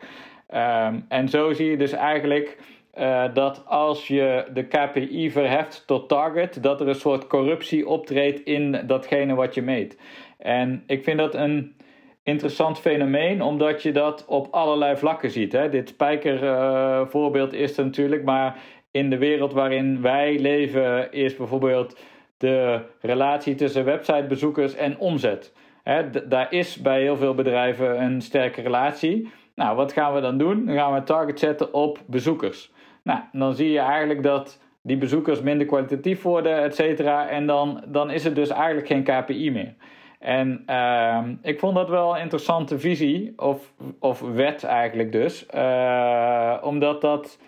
Um, 0.54 1.06
en 1.08 1.30
zo 1.30 1.54
zie 1.54 1.70
je 1.70 1.78
dus 1.78 1.92
eigenlijk 1.92 2.58
uh, 2.98 3.24
dat 3.34 3.64
als 3.66 4.08
je 4.08 4.46
de 4.54 4.68
KPI 4.68 5.32
verheft 5.32 5.84
tot 5.88 6.10
target, 6.10 6.64
dat 6.64 6.82
er 6.82 6.88
een 6.88 6.96
soort 6.96 7.28
corruptie 7.28 7.88
optreedt 7.88 8.40
in 8.40 8.82
datgene 8.86 9.36
wat 9.36 9.54
je 9.54 9.62
meet. 9.62 10.00
En 10.38 10.84
ik 10.86 11.04
vind 11.04 11.18
dat 11.18 11.36
een 11.36 11.76
interessant 12.24 12.80
fenomeen, 12.80 13.42
omdat 13.42 13.84
je 13.84 13.92
dat 13.92 14.26
op 14.26 14.48
allerlei 14.52 14.98
vlakken 14.98 15.32
ziet. 15.32 15.52
Hè? 15.52 15.70
Dit 15.70 15.90
spijkervoorbeeld 15.90 17.54
uh, 17.54 17.60
is 17.60 17.76
natuurlijk, 17.76 18.24
maar 18.24 18.60
in 18.92 19.10
de 19.10 19.18
wereld 19.18 19.54
waarin 19.54 20.02
wij 20.02 20.40
leven 20.40 21.12
is 21.12 21.36
bijvoorbeeld 21.36 22.00
de 22.38 22.82
relatie 23.02 23.56
tussen 23.56 23.86
websitebezoekers 23.86 24.76
en 24.76 25.00
omzet. 25.00 25.54
Hè? 25.84 26.28
daar 26.28 26.54
is 26.54 26.82
bij 26.82 27.02
heel 27.02 27.18
veel 27.18 27.34
bedrijven 27.34 28.02
een 28.02 28.22
sterke 28.22 28.62
relatie. 28.62 29.30
Nou, 29.58 29.76
wat 29.76 29.94
gaan 29.94 30.14
we 30.14 30.22
dan 30.22 30.38
doen? 30.38 30.66
Dan 30.66 30.76
gaan 30.76 30.92
we 30.92 30.98
een 30.98 31.04
target 31.04 31.40
zetten 31.40 31.74
op 31.74 32.00
bezoekers. 32.06 32.72
Nou, 33.04 33.20
dan 33.32 33.56
zie 33.56 33.72
je 33.72 33.80
eigenlijk 33.80 34.24
dat 34.24 34.62
die 34.82 34.98
bezoekers 34.98 35.42
minder 35.42 35.68
kwalitatief 35.68 36.22
worden, 36.22 36.64
et 36.64 36.76
cetera. 36.76 37.30
En 37.30 37.46
dan, 37.46 37.84
dan 37.88 38.12
is 38.12 38.24
het 38.24 38.36
dus 38.36 38.50
eigenlijk 38.50 38.88
geen 38.88 39.04
KPI 39.04 39.52
meer. 39.52 39.76
En 40.20 40.64
uh, 40.70 41.24
ik 41.42 41.60
vond 41.60 41.76
dat 41.76 41.90
wel 41.90 42.16
een 42.16 42.22
interessante 42.22 42.80
visie, 42.80 43.34
of, 43.36 43.74
of 44.00 44.22
wet 44.22 44.64
eigenlijk 44.64 45.12
dus. 45.12 45.46
Uh, 45.56 46.58
omdat 46.62 47.02
dat 47.02 47.40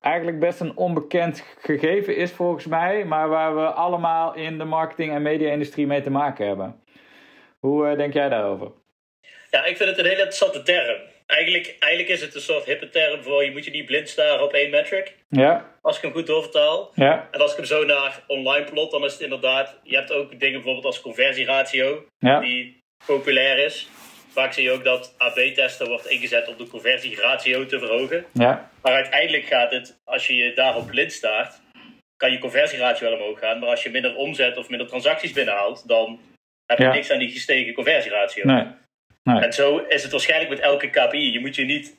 eigenlijk 0.00 0.38
best 0.38 0.60
een 0.60 0.76
onbekend 0.76 1.56
gegeven 1.58 2.16
is 2.16 2.32
volgens 2.32 2.66
mij, 2.66 3.04
maar 3.04 3.28
waar 3.28 3.54
we 3.54 3.66
allemaal 3.66 4.34
in 4.34 4.58
de 4.58 4.64
marketing- 4.64 5.12
en 5.12 5.22
media-industrie 5.22 5.86
mee 5.86 6.00
te 6.00 6.10
maken 6.10 6.46
hebben. 6.46 6.82
Hoe 7.58 7.90
uh, 7.90 7.96
denk 7.96 8.12
jij 8.12 8.28
daarover? 8.28 8.72
Ja, 9.50 9.64
ik 9.64 9.76
vind 9.76 9.88
het 9.88 9.98
een 9.98 10.04
hele 10.04 10.16
interessante 10.16 10.62
term. 10.62 11.14
Eigenlijk, 11.26 11.76
eigenlijk 11.78 12.12
is 12.12 12.20
het 12.20 12.34
een 12.34 12.40
soort 12.40 12.64
hippe 12.64 12.88
term 12.88 13.22
voor 13.22 13.44
je 13.44 13.50
moet 13.50 13.64
je 13.64 13.70
niet 13.70 13.86
blind 13.86 14.08
staren 14.08 14.44
op 14.44 14.52
één 14.52 14.70
metric. 14.70 15.14
Ja. 15.28 15.74
Als 15.82 15.96
ik 15.96 16.02
hem 16.02 16.12
goed 16.12 16.26
doorvertaal. 16.26 16.90
Ja. 16.94 17.28
En 17.30 17.40
als 17.40 17.50
ik 17.50 17.56
hem 17.56 17.66
zo 17.66 17.84
naar 17.84 18.22
online 18.26 18.64
plot, 18.64 18.90
dan 18.90 19.04
is 19.04 19.12
het 19.12 19.20
inderdaad. 19.22 19.78
Je 19.82 19.96
hebt 19.96 20.12
ook 20.12 20.30
dingen 20.30 20.54
bijvoorbeeld 20.54 20.84
als 20.84 21.00
conversieratio, 21.00 22.06
ja. 22.18 22.40
die 22.40 22.82
populair 23.06 23.58
is. 23.58 23.88
Vaak 24.28 24.52
zie 24.52 24.64
je 24.64 24.70
ook 24.70 24.84
dat 24.84 25.14
AB-testen 25.18 25.88
wordt 25.88 26.06
ingezet 26.06 26.48
om 26.48 26.56
de 26.56 26.68
conversieratio 26.68 27.66
te 27.66 27.78
verhogen. 27.78 28.24
Ja. 28.32 28.70
Maar 28.82 28.92
uiteindelijk 28.92 29.44
gaat 29.44 29.70
het, 29.70 30.00
als 30.04 30.26
je 30.26 30.36
je 30.36 30.52
daarop 30.54 30.86
blind 30.86 31.12
staart, 31.12 31.60
kan 32.16 32.32
je 32.32 32.38
conversieratio 32.38 33.08
wel 33.10 33.18
omhoog 33.18 33.38
gaan. 33.38 33.58
Maar 33.58 33.68
als 33.68 33.82
je 33.82 33.90
minder 33.90 34.16
omzet 34.16 34.56
of 34.56 34.68
minder 34.68 34.88
transacties 34.88 35.32
binnenhaalt, 35.32 35.88
dan 35.88 36.20
heb 36.66 36.78
je 36.78 36.84
Ja. 36.84 36.92
niks 36.92 37.10
aan 37.10 37.18
die 37.18 37.30
gestegen 37.30 37.74
conversieratio. 37.74 38.44
Nee. 38.44 38.64
Nee. 39.32 39.40
En 39.40 39.52
zo 39.52 39.78
is 39.88 40.02
het 40.02 40.12
waarschijnlijk 40.12 40.50
met 40.50 40.60
elke 40.60 40.90
KPI. 40.90 41.32
Je 41.32 41.40
moet 41.40 41.56
je 41.56 41.64
niet 41.64 41.96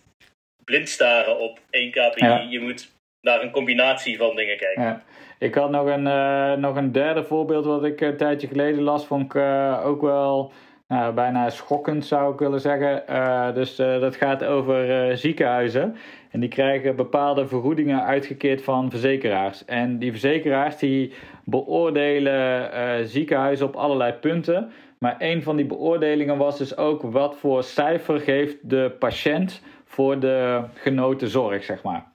blind 0.63 0.89
staren 0.89 1.39
op 1.39 1.59
één 1.69 1.91
KPI. 1.91 2.25
Ja. 2.25 2.45
Je 2.49 2.59
moet 2.59 2.91
naar 3.21 3.41
een 3.41 3.51
combinatie 3.51 4.17
van 4.17 4.35
dingen 4.35 4.57
kijken. 4.57 4.83
Ja. 4.83 5.03
Ik 5.39 5.55
had 5.55 5.69
nog 5.69 5.87
een, 5.87 6.07
eh, 6.07 6.53
nog 6.53 6.75
een 6.75 6.91
derde 6.91 7.23
voorbeeld 7.23 7.65
wat 7.65 7.83
ik 7.83 8.01
een 8.01 8.17
tijdje 8.17 8.47
geleden 8.47 8.81
las, 8.81 9.05
vond 9.05 9.23
ik 9.23 9.35
eh, 9.35 9.81
ook 9.85 10.01
wel 10.01 10.51
nou, 10.87 11.13
bijna 11.13 11.49
schokkend 11.49 12.05
zou 12.05 12.33
ik 12.33 12.39
willen 12.39 12.59
zeggen. 12.59 13.07
Eh, 13.07 13.53
dus 13.53 13.75
dat 13.75 14.15
gaat 14.15 14.43
over 14.43 15.17
ziekenhuizen. 15.17 15.95
En 16.31 16.39
die 16.39 16.49
krijgen 16.49 16.95
bepaalde 16.95 17.47
vergoedingen 17.47 18.03
uitgekeerd 18.03 18.63
van 18.63 18.89
verzekeraars. 18.89 19.65
En 19.65 19.99
die 19.99 20.11
verzekeraars 20.11 20.77
die 20.77 21.13
beoordelen 21.45 23.07
ziekenhuizen 23.07 23.65
op 23.65 23.75
allerlei 23.75 24.13
punten. 24.13 24.71
Maar 24.97 25.15
een 25.19 25.43
van 25.43 25.55
die 25.55 25.65
beoordelingen 25.65 26.37
was 26.37 26.57
dus 26.57 26.77
ook 26.77 27.01
wat 27.01 27.35
voor 27.35 27.63
cijfer 27.63 28.19
geeft 28.19 28.69
de 28.69 28.95
patiënt 28.99 29.61
voor 29.85 30.19
de 30.19 30.63
genoten 30.73 31.27
zorg, 31.27 31.63
zeg 31.63 31.83
maar. 31.83 32.05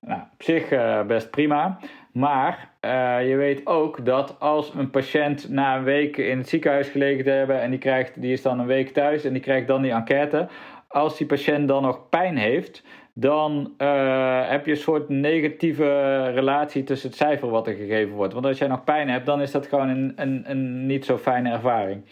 Nou, 0.00 0.20
op 0.20 0.42
zich 0.42 0.70
eh, 0.70 1.02
best 1.02 1.30
prima. 1.30 1.78
Maar 2.12 2.70
eh, 2.80 3.28
je 3.28 3.36
weet 3.36 3.66
ook 3.66 4.04
dat 4.04 4.36
als 4.38 4.74
een 4.74 4.90
patiënt 4.90 5.48
na 5.48 5.76
een 5.76 5.84
week 5.84 6.16
in 6.16 6.38
het 6.38 6.48
ziekenhuis 6.48 6.88
gelegen 6.88 7.24
te 7.24 7.30
hebben 7.30 7.60
en 7.60 7.70
die, 7.70 7.78
krijgt, 7.78 8.20
die 8.20 8.32
is 8.32 8.42
dan 8.42 8.58
een 8.58 8.66
week 8.66 8.90
thuis 8.92 9.24
en 9.24 9.32
die 9.32 9.42
krijgt 9.42 9.66
dan 9.66 9.82
die 9.82 9.92
enquête. 9.92 10.48
Als 10.88 11.16
die 11.16 11.26
patiënt 11.26 11.68
dan 11.68 11.82
nog 11.82 12.08
pijn 12.08 12.36
heeft, 12.36 12.82
dan 13.14 13.74
uh, 13.78 14.48
heb 14.48 14.64
je 14.64 14.70
een 14.70 14.76
soort 14.76 15.08
negatieve 15.08 16.30
relatie 16.30 16.84
tussen 16.84 17.08
het 17.08 17.18
cijfer 17.18 17.48
wat 17.48 17.66
er 17.66 17.74
gegeven 17.74 18.14
wordt. 18.14 18.32
Want 18.32 18.46
als 18.46 18.58
jij 18.58 18.68
nog 18.68 18.84
pijn 18.84 19.08
hebt, 19.08 19.26
dan 19.26 19.40
is 19.40 19.50
dat 19.50 19.66
gewoon 19.66 19.88
een, 19.88 20.12
een, 20.16 20.42
een 20.46 20.86
niet 20.86 21.04
zo 21.04 21.18
fijne 21.18 21.50
ervaring. 21.50 22.02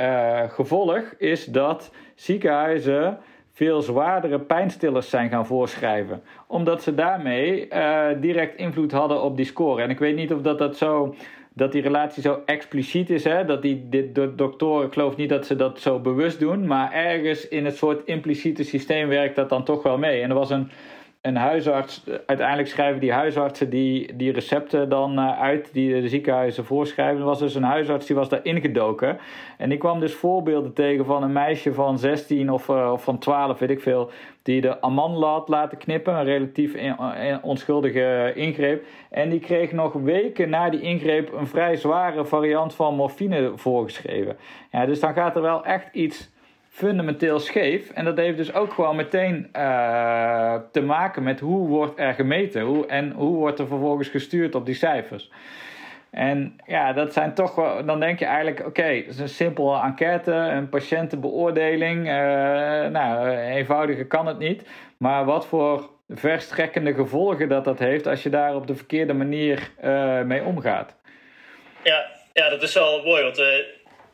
Uh, 0.00 0.40
gevolg 0.48 1.14
is 1.18 1.44
dat 1.44 1.94
ziekenhuizen 2.14 3.18
veel 3.52 3.82
zwaardere 3.82 4.40
pijnstillers 4.40 5.10
zijn 5.10 5.30
gaan 5.30 5.46
voorschrijven. 5.46 6.22
Omdat 6.46 6.82
ze 6.82 6.94
daarmee 6.94 7.68
uh, 7.68 8.06
direct 8.20 8.56
invloed 8.56 8.92
hadden 8.92 9.22
op 9.22 9.36
die 9.36 9.46
score. 9.46 9.82
En 9.82 9.90
ik 9.90 9.98
weet 9.98 10.16
niet 10.16 10.32
of 10.32 10.40
dat, 10.40 10.58
dat 10.58 10.76
zo 10.76 11.14
dat 11.54 11.72
die 11.72 11.82
relatie 11.82 12.22
zo 12.22 12.42
expliciet 12.46 13.10
is. 13.10 13.24
Hè? 13.24 13.44
Dat 13.44 13.62
die 13.62 13.88
dit, 13.88 14.14
de 14.14 14.34
doktoren, 14.34 14.86
ik 14.86 14.92
geloof 14.92 15.16
niet 15.16 15.28
dat 15.28 15.46
ze 15.46 15.56
dat 15.56 15.80
zo 15.80 15.98
bewust 15.98 16.38
doen. 16.38 16.66
Maar 16.66 16.92
ergens 16.92 17.48
in 17.48 17.64
het 17.64 17.76
soort 17.76 18.04
impliciete 18.04 18.62
systeem 18.62 19.08
werkt 19.08 19.36
dat 19.36 19.48
dan 19.48 19.64
toch 19.64 19.82
wel 19.82 19.98
mee. 19.98 20.20
En 20.20 20.28
er 20.28 20.36
was 20.36 20.50
een, 20.50 20.70
een 21.22 21.36
huisarts, 21.36 22.04
uiteindelijk 22.26 22.68
schrijven 22.68 23.00
die 23.00 23.12
huisartsen 23.12 23.70
die, 23.70 24.16
die 24.16 24.32
recepten 24.32 24.88
dan 24.88 25.18
uh, 25.18 25.40
uit 25.40 25.72
die 25.72 26.00
de 26.00 26.08
ziekenhuizen 26.08 26.64
voorschrijven. 26.64 27.18
Er 27.18 27.24
was 27.24 27.38
dus 27.38 27.54
een 27.54 27.62
huisarts 27.62 28.06
die 28.06 28.16
was 28.16 28.28
daar 28.28 28.40
ingedoken. 28.42 29.18
En 29.58 29.68
die 29.68 29.78
kwam 29.78 30.00
dus 30.00 30.14
voorbeelden 30.14 30.72
tegen 30.72 31.04
van 31.04 31.22
een 31.22 31.32
meisje 31.32 31.74
van 31.74 31.98
16 31.98 32.50
of, 32.50 32.68
uh, 32.68 32.90
of 32.92 33.04
van 33.04 33.18
12, 33.18 33.58
weet 33.58 33.70
ik 33.70 33.80
veel 33.80 34.10
die 34.42 34.60
de 34.60 34.80
amandel 34.80 35.24
had 35.24 35.48
laten 35.48 35.78
knippen, 35.78 36.14
een 36.14 36.24
relatief 36.24 36.74
onschuldige 37.42 38.32
ingreep. 38.34 38.84
En 39.10 39.30
die 39.30 39.40
kreeg 39.40 39.72
nog 39.72 39.92
weken 39.92 40.50
na 40.50 40.70
die 40.70 40.80
ingreep 40.80 41.32
een 41.32 41.46
vrij 41.46 41.76
zware 41.76 42.24
variant 42.24 42.74
van 42.74 42.94
morfine 42.94 43.52
voorgeschreven. 43.54 44.36
Ja, 44.70 44.86
dus 44.86 45.00
dan 45.00 45.14
gaat 45.14 45.36
er 45.36 45.42
wel 45.42 45.64
echt 45.64 45.88
iets 45.92 46.30
fundamenteel 46.72 47.38
scheef. 47.38 47.90
En 47.90 48.04
dat 48.04 48.16
heeft 48.16 48.36
dus 48.36 48.54
ook 48.54 48.72
gewoon 48.72 48.96
meteen 48.96 49.48
uh, 49.56 50.54
te 50.70 50.80
maken 50.80 51.22
met 51.22 51.40
hoe 51.40 51.68
wordt 51.68 52.00
er 52.00 52.14
gemeten 52.14 52.62
hoe, 52.62 52.86
en 52.86 53.10
hoe 53.10 53.36
wordt 53.36 53.58
er 53.58 53.66
vervolgens 53.66 54.08
gestuurd 54.08 54.54
op 54.54 54.66
die 54.66 54.74
cijfers. 54.74 55.30
En 56.10 56.56
ja, 56.66 56.92
dat 56.92 57.12
zijn 57.12 57.34
toch 57.34 57.54
wel. 57.54 57.84
Dan 57.84 58.00
denk 58.00 58.18
je 58.18 58.24
eigenlijk: 58.24 58.58
oké, 58.58 58.68
okay, 58.68 58.96
het 58.96 59.08
is 59.08 59.18
een 59.18 59.28
simpele 59.28 59.80
enquête, 59.80 60.32
een 60.32 60.68
patiëntenbeoordeling. 60.68 62.06
Uh, 62.06 62.12
nou, 62.86 63.28
eenvoudiger 63.28 64.06
kan 64.06 64.26
het 64.26 64.38
niet. 64.38 64.68
Maar 64.96 65.24
wat 65.24 65.46
voor 65.46 65.90
verstrekkende 66.08 66.94
gevolgen 66.94 67.48
dat 67.48 67.64
dat 67.64 67.78
heeft 67.78 68.06
als 68.06 68.22
je 68.22 68.30
daar 68.30 68.54
op 68.54 68.66
de 68.66 68.74
verkeerde 68.74 69.12
manier 69.12 69.70
uh, 69.84 70.22
mee 70.22 70.42
omgaat. 70.42 70.96
Ja, 71.82 72.06
ja, 72.32 72.48
dat 72.48 72.62
is 72.62 72.74
wel 72.74 73.02
mooi. 73.04 73.22
Want 73.22 73.42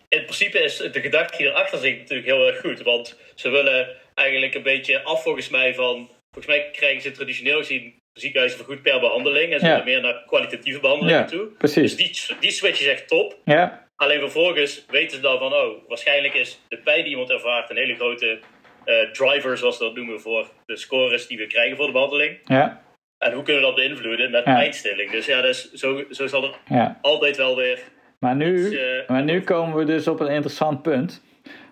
in 0.08 0.22
principe 0.22 0.58
is 0.58 0.76
de 0.76 1.00
gedachte 1.00 1.36
hierachter 1.36 1.78
zit 1.78 1.98
natuurlijk 1.98 2.28
heel 2.28 2.46
erg 2.46 2.60
goed. 2.60 2.82
Want 2.82 3.18
ze 3.34 3.48
willen 3.48 3.96
eigenlijk 4.14 4.54
een 4.54 4.62
beetje 4.62 5.02
af 5.02 5.22
volgens 5.22 5.48
mij 5.48 5.74
van. 5.74 6.10
Volgens 6.30 6.56
mij 6.56 6.70
krijgen 6.70 7.02
ze 7.02 7.10
traditioneel 7.10 7.58
gezien 7.58 8.02
ziekenhuizen 8.12 8.58
vergoed 8.58 8.82
per 8.82 9.00
behandeling. 9.00 9.52
En 9.52 9.60
ze 9.60 9.66
ja. 9.66 9.82
meer 9.84 10.00
naar 10.00 10.22
kwalitatieve 10.26 10.80
behandelingen 10.80 11.26
toe. 11.26 11.46
Precies. 11.46 11.96
Dus 11.96 12.26
die, 12.26 12.36
die 12.40 12.50
switch 12.50 12.80
is 12.80 12.86
echt 12.86 13.08
top. 13.08 13.38
Ja. 13.44 13.88
Alleen 13.96 14.20
vervolgens 14.20 14.84
weten 14.90 15.16
ze 15.16 15.22
dan 15.22 15.38
van, 15.38 15.54
oh, 15.54 15.88
waarschijnlijk 15.88 16.34
is 16.34 16.60
de 16.68 16.78
pijn 16.78 17.02
die 17.02 17.10
iemand 17.10 17.30
ervaart 17.30 17.70
een 17.70 17.76
hele 17.76 17.94
grote 17.94 18.38
uh, 18.84 19.10
driver, 19.10 19.58
zoals 19.58 19.78
we 19.78 19.84
dat 19.84 19.94
noemen, 19.94 20.20
voor 20.20 20.50
de 20.66 20.76
scores 20.76 21.26
die 21.26 21.38
we 21.38 21.46
krijgen 21.46 21.76
voor 21.76 21.86
de 21.86 21.92
behandeling. 21.92 22.38
Ja. 22.44 22.82
En 23.18 23.32
hoe 23.32 23.42
kunnen 23.42 23.62
we 23.62 23.68
dat 23.68 23.76
beïnvloeden 23.76 24.30
met 24.30 24.44
ja. 24.44 24.54
pijnstilling? 24.54 25.10
Dus 25.10 25.26
ja, 25.26 25.40
dus 25.40 25.72
zo, 25.72 26.04
zo 26.10 26.26
zal 26.26 26.54
ja. 26.68 26.98
altijd 27.02 27.36
wel 27.36 27.56
weer. 27.56 27.78
Maar 28.18 28.36
nu, 28.36 28.70
uh, 28.70 29.08
maar 29.08 29.24
nu 29.24 29.40
komen 29.40 29.76
we 29.76 29.84
dus 29.84 30.08
op 30.08 30.20
een 30.20 30.28
interessant 30.28 30.82
punt. 30.82 31.22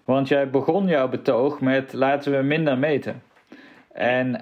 Want 0.04 0.28
jij 0.28 0.50
begon 0.50 0.86
jouw 0.86 1.08
betoog 1.08 1.60
met 1.60 1.92
laten 1.92 2.32
we 2.36 2.42
minder 2.42 2.78
meten. 2.78 3.22
En 3.92 4.28
uh, 4.28 4.40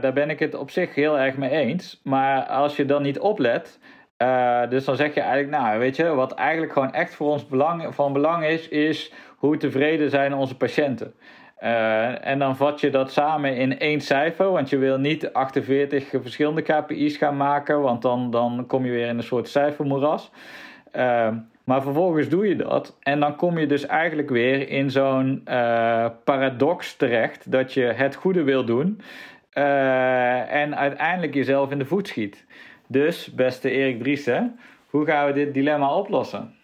daar 0.00 0.12
ben 0.12 0.30
ik 0.30 0.38
het 0.38 0.54
op 0.54 0.70
zich 0.70 0.94
heel 0.94 1.18
erg 1.18 1.36
mee 1.36 1.50
eens. 1.50 2.00
Maar 2.04 2.42
als 2.42 2.76
je 2.76 2.84
dan 2.84 3.02
niet 3.02 3.18
oplet, 3.18 3.78
uh, 4.18 4.60
dus 4.68 4.84
dan 4.84 4.96
zeg 4.96 5.14
je 5.14 5.20
eigenlijk, 5.20 5.62
nou 5.62 5.78
weet 5.78 5.96
je, 5.96 6.14
wat 6.14 6.34
eigenlijk 6.34 6.72
gewoon 6.72 6.92
echt 6.92 7.14
voor 7.14 7.30
ons 7.30 7.46
belang, 7.46 7.94
van 7.94 8.12
belang 8.12 8.44
is, 8.44 8.68
is 8.68 9.12
hoe 9.36 9.56
tevreden 9.56 10.10
zijn 10.10 10.34
onze 10.34 10.56
patiënten. 10.56 11.14
Uh, 11.62 12.26
en 12.26 12.38
dan 12.38 12.56
vat 12.56 12.80
je 12.80 12.90
dat 12.90 13.12
samen 13.12 13.56
in 13.56 13.78
één 13.78 14.00
cijfer, 14.00 14.50
want 14.50 14.70
je 14.70 14.78
wil 14.78 14.98
niet 14.98 15.32
48 15.32 16.08
verschillende 16.22 16.62
KPI's 16.62 17.16
gaan 17.16 17.36
maken, 17.36 17.80
want 17.80 18.02
dan, 18.02 18.30
dan 18.30 18.64
kom 18.66 18.84
je 18.84 18.90
weer 18.90 19.06
in 19.06 19.16
een 19.16 19.22
soort 19.22 19.48
cijfermoeras. 19.48 20.30
Maar 21.64 21.82
vervolgens 21.82 22.28
doe 22.28 22.48
je 22.48 22.56
dat 22.56 22.98
en 23.00 23.20
dan 23.20 23.36
kom 23.36 23.58
je 23.58 23.66
dus 23.66 23.86
eigenlijk 23.86 24.28
weer 24.28 24.68
in 24.68 24.90
zo'n 24.90 25.42
uh, 25.48 26.10
paradox 26.24 26.96
terecht 26.96 27.52
dat 27.52 27.74
je 27.74 27.82
het 27.82 28.14
goede 28.14 28.42
wil 28.42 28.64
doen 28.64 29.00
uh, 29.52 30.52
en 30.52 30.76
uiteindelijk 30.76 31.34
jezelf 31.34 31.70
in 31.70 31.78
de 31.78 31.84
voet 31.84 32.08
schiet. 32.08 32.46
Dus, 32.88 33.34
beste 33.34 33.70
Erik 33.70 33.98
Driessen, 33.98 34.58
hoe 34.86 35.06
gaan 35.06 35.26
we 35.26 35.32
dit 35.32 35.54
dilemma 35.54 35.94
oplossen? 35.94 36.56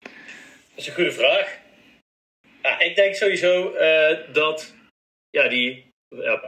Dat 0.00 0.10
is 0.74 0.86
een 0.86 0.94
goede 0.94 1.12
vraag. 1.12 1.58
Ja, 2.62 2.80
ik 2.80 2.96
denk 2.96 3.14
sowieso 3.14 3.72
uh, 3.74 4.32
dat 4.32 4.74
ja, 5.30 5.48
die 5.48 5.86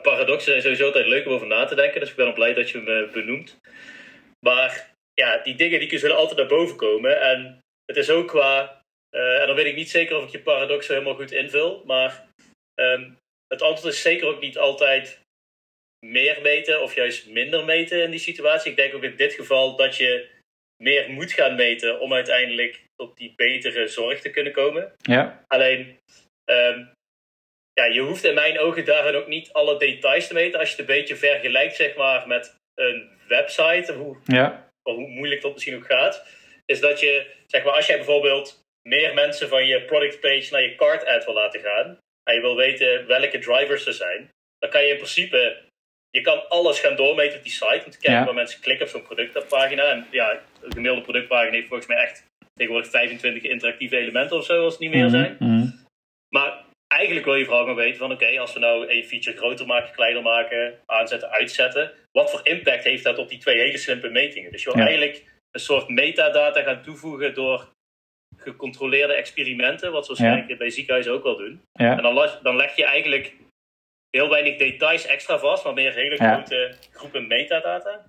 paradoxen 0.03 0.51
zijn 0.51 0.63
sowieso 0.63 0.85
altijd 0.85 1.07
leuk 1.07 1.27
om 1.27 1.33
over 1.33 1.47
na 1.47 1.65
te 1.65 1.75
denken, 1.75 2.01
dus 2.01 2.11
ik 2.11 2.17
ben 2.17 2.35
blij 2.35 2.55
dat 2.55 2.71
je 2.71 2.79
me 2.79 3.09
benoemt. 3.13 3.57
Maar 4.41 4.90
ja, 5.21 5.39
die 5.39 5.55
dingen 5.55 5.81
die 5.81 5.99
zullen 5.99 6.17
altijd 6.17 6.39
naar 6.39 6.57
boven 6.57 6.77
komen 6.77 7.21
en 7.21 7.59
het 7.85 7.97
is 7.97 8.11
ook 8.11 8.29
qua, 8.29 8.83
uh, 9.17 9.41
en 9.41 9.47
dan 9.47 9.57
weet 9.57 9.67
ik 9.67 9.75
niet 9.77 9.91
zeker 9.91 10.17
of 10.17 10.25
ik 10.25 10.31
je 10.31 10.43
paradox 10.43 10.87
zo 10.87 10.93
helemaal 10.93 11.15
goed 11.15 11.33
invul, 11.33 11.83
maar 11.87 12.25
um, 12.75 13.17
het 13.47 13.63
antwoord 13.63 13.95
is 13.95 14.03
zeker 14.03 14.27
ook 14.27 14.41
niet 14.41 14.59
altijd 14.59 15.21
meer 16.07 16.39
meten 16.43 16.83
of 16.83 16.95
juist 16.95 17.29
minder 17.29 17.65
meten 17.65 18.03
in 18.03 18.11
die 18.11 18.21
situatie. 18.21 18.71
Ik 18.71 18.77
denk 18.77 18.95
ook 18.95 19.03
in 19.03 19.17
dit 19.17 19.33
geval 19.33 19.77
dat 19.77 19.97
je 19.97 20.29
meer 20.83 21.11
moet 21.11 21.33
gaan 21.33 21.55
meten 21.55 22.01
om 22.01 22.13
uiteindelijk 22.13 22.85
tot 22.95 23.17
die 23.17 23.33
betere 23.37 23.89
zorg 23.89 24.21
te 24.21 24.31
kunnen 24.31 24.53
komen. 24.53 24.93
Ja. 24.99 25.45
Alleen, 25.47 25.99
um, 26.51 26.93
ja, 27.73 27.85
je 27.85 28.01
hoeft 28.01 28.25
in 28.25 28.35
mijn 28.35 28.59
ogen 28.59 28.85
daarin 28.85 29.15
ook 29.15 29.27
niet 29.27 29.53
alle 29.53 29.79
details 29.79 30.27
te 30.27 30.35
meten. 30.35 30.59
Als 30.59 30.71
je 30.71 30.77
het 30.77 30.89
een 30.89 30.97
beetje 30.97 31.17
vergelijkt 31.17 31.77
zeg 31.77 31.97
maar, 31.97 32.27
met 32.27 32.55
een 32.75 33.11
website, 33.29 33.93
hoe, 33.93 34.17
ja. 34.25 34.70
Hoe 34.83 35.09
moeilijk 35.09 35.43
dat 35.43 35.53
misschien 35.53 35.77
ook 35.77 35.87
gaat 35.87 36.27
is 36.67 36.81
dat 36.81 37.01
je, 37.01 37.27
zeg 37.47 37.65
maar, 37.65 37.75
als 37.75 37.87
jij 37.87 37.97
bijvoorbeeld 37.97 38.61
meer 38.89 39.15
mensen 39.15 39.49
van 39.49 39.67
je 39.67 39.85
product 39.85 40.21
page 40.21 40.49
naar 40.51 40.63
je 40.63 40.75
cart 40.75 41.07
ad 41.07 41.25
wil 41.25 41.35
laten 41.35 41.61
gaan, 41.61 41.99
en 42.23 42.35
je 42.35 42.41
wil 42.41 42.57
weten 42.57 43.07
welke 43.07 43.39
drivers 43.39 43.87
er 43.87 43.93
zijn, 43.93 44.31
dan 44.59 44.71
kan 44.71 44.83
je 44.83 44.91
in 44.91 44.97
principe, 44.97 45.63
je 46.11 46.21
kan 46.21 46.49
alles 46.49 46.81
gaan 46.81 46.97
doormeten 46.97 47.37
op 47.37 47.43
die 47.43 47.53
site, 47.53 47.83
om 47.85 47.91
te 47.91 47.99
kijken 47.99 48.21
ja. 48.21 48.25
waar 48.25 48.35
mensen 48.35 48.61
klikken 48.61 48.87
op 48.87 48.93
zo'n 48.93 49.03
productpagina. 49.03 49.91
En 49.91 50.07
ja, 50.11 50.41
de 50.61 50.73
gemiddelde 50.73 51.03
productpagina 51.03 51.53
heeft 51.53 51.69
volgens 51.69 51.89
mij 51.89 51.97
echt 51.97 52.25
tegenwoordig 52.55 52.91
25 52.91 53.43
interactieve 53.43 53.97
elementen 53.97 54.37
of 54.37 54.45
zo, 54.45 54.65
als 54.65 54.73
het 54.73 54.83
niet 54.83 54.95
meer 54.95 55.09
zijn. 55.09 55.37
Mm 55.39 55.49
-hmm. 55.49 55.85
Maar 56.29 56.65
eigenlijk 56.91 57.27
wil 57.27 57.35
je 57.35 57.45
vooral 57.45 57.67
gaan 57.67 57.75
weten 57.75 57.99
van, 57.99 58.13
oké, 58.13 58.25
okay, 58.25 58.39
als 58.39 58.53
we 58.53 58.59
nou 58.59 58.89
een 58.89 59.05
feature 59.05 59.37
groter 59.37 59.67
maken, 59.67 59.95
kleiner 59.95 60.23
maken, 60.23 60.79
aanzetten, 60.87 61.31
uitzetten, 61.31 61.93
wat 62.13 62.31
voor 62.31 62.41
impact 62.43 62.85
heeft 62.85 63.05
dat 63.05 63.19
op 63.19 63.29
die 63.29 63.39
twee 63.39 63.59
hele 63.59 63.79
slimme 63.79 64.11
metingen? 64.11 64.53
Dus 64.53 64.63
je 64.63 64.71
wil 64.71 64.81
ja. 64.81 64.87
eigenlijk 64.87 65.25
een 65.51 65.61
soort 65.61 65.89
metadata 65.89 66.63
gaan 66.63 66.83
toevoegen 66.83 67.35
door 67.35 67.69
gecontroleerde 68.37 69.13
experimenten, 69.13 69.93
wat 69.93 70.03
ze 70.03 70.09
waarschijnlijk 70.09 70.49
ja. 70.49 70.57
bij 70.57 70.71
ziekenhuizen 70.71 71.13
ook 71.13 71.23
wel 71.23 71.37
doen. 71.37 71.63
Ja. 71.73 71.97
En 71.97 72.03
dan, 72.03 72.29
dan 72.43 72.57
leg 72.57 72.77
je 72.77 72.85
eigenlijk 72.85 73.35
heel 74.11 74.29
weinig 74.29 74.57
details 74.57 75.07
extra 75.07 75.39
vast, 75.39 75.65
maar 75.65 75.75
meer 75.75 75.93
hele 75.93 76.17
grote 76.17 76.75
groepen 76.93 77.27
metadata. 77.27 78.05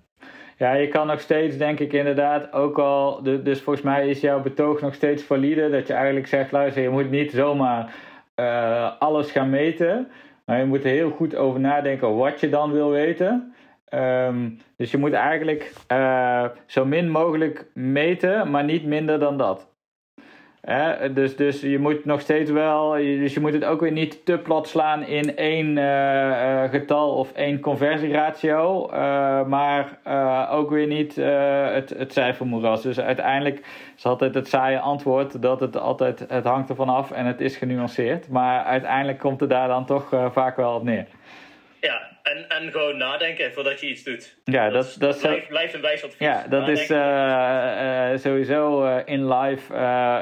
Ja, 0.58 0.72
je 0.72 0.88
kan 0.88 1.06
nog 1.06 1.20
steeds, 1.20 1.56
denk 1.56 1.80
ik 1.80 1.92
inderdaad, 1.92 2.52
ook 2.52 2.78
al. 2.78 3.22
Dus 3.22 3.60
volgens 3.60 3.84
mij 3.84 4.08
is 4.08 4.20
jouw 4.20 4.40
betoog 4.40 4.80
nog 4.80 4.94
steeds 4.94 5.22
valide. 5.22 5.70
Dat 5.70 5.86
je 5.86 5.92
eigenlijk 5.92 6.26
zegt: 6.26 6.52
luister, 6.52 6.82
je 6.82 6.88
moet 6.88 7.10
niet 7.10 7.30
zomaar 7.30 7.94
eh, 8.42 8.90
alles 8.98 9.30
gaan 9.30 9.50
meten. 9.50 10.08
Maar 10.44 10.58
je 10.58 10.64
moet 10.64 10.84
er 10.84 10.90
heel 10.90 11.10
goed 11.10 11.34
over 11.34 11.60
nadenken 11.60 12.16
wat 12.16 12.40
je 12.40 12.48
dan 12.48 12.72
wil 12.72 12.90
weten. 12.90 13.54
Ehm, 13.88 14.50
dus 14.76 14.90
je 14.90 14.98
moet 14.98 15.12
eigenlijk 15.12 15.72
eh, 15.86 16.44
zo 16.66 16.84
min 16.84 17.10
mogelijk 17.10 17.66
meten, 17.74 18.50
maar 18.50 18.64
niet 18.64 18.84
minder 18.84 19.18
dan 19.18 19.38
dat. 19.38 19.71
Dus, 21.12 21.36
dus 21.36 21.60
je 21.60 21.78
moet 21.78 22.04
nog 22.04 22.20
steeds 22.20 22.50
wel, 22.50 22.90
dus 22.92 23.34
je 23.34 23.40
moet 23.40 23.52
het 23.52 23.64
ook 23.64 23.80
weer 23.80 23.92
niet 23.92 24.24
te 24.24 24.38
plat 24.38 24.68
slaan 24.68 25.06
in 25.06 25.36
één 25.36 25.78
eh, 25.78 26.64
eh, 26.64 26.70
getal 26.70 27.14
of 27.14 27.32
één 27.32 27.60
conversieratio, 27.60 28.88
eh, 28.88 29.44
maar 29.44 29.98
ook 30.50 30.70
weer 30.70 30.86
niet 30.86 31.16
het, 31.16 31.90
het 31.90 32.12
cijfermoeras. 32.12 32.82
Dus 32.82 33.00
uiteindelijk 33.00 33.66
is 33.96 34.04
altijd 34.04 34.34
het 34.34 34.48
saaie 34.48 34.78
antwoord 34.78 35.42
dat 35.42 35.60
het 35.60 35.76
altijd, 35.76 36.24
het 36.28 36.44
hangt 36.44 36.68
ervan 36.68 36.88
af 36.88 37.10
en 37.10 37.26
het 37.26 37.40
is 37.40 37.56
genuanceerd. 37.56 38.28
Maar 38.28 38.64
uiteindelijk 38.64 39.18
komt 39.18 39.40
het 39.40 39.50
daar 39.50 39.68
dan 39.68 39.86
toch 39.86 40.08
vaak 40.32 40.56
wel 40.56 40.74
op 40.74 40.82
neer. 40.82 41.06
Ja, 41.80 42.11
en, 42.22 42.48
en 42.48 42.70
gewoon 42.70 42.96
nadenken 42.96 43.52
voordat 43.52 43.80
je 43.80 43.88
iets 43.88 44.04
doet. 44.04 44.36
Ja, 44.44 44.70
dat, 44.70 44.96
dat, 44.98 45.20
blijft, 45.20 45.48
blijft 45.48 45.74
een 45.74 45.80
wijs 45.80 46.04
advies. 46.04 46.18
Ja, 46.18 46.46
dat 46.48 46.68
is 46.68 46.90
eh, 46.90 48.12
eh, 48.12 48.18
sowieso 48.18 48.84
eh, 48.84 48.96
in 49.04 49.28
live 49.34 49.74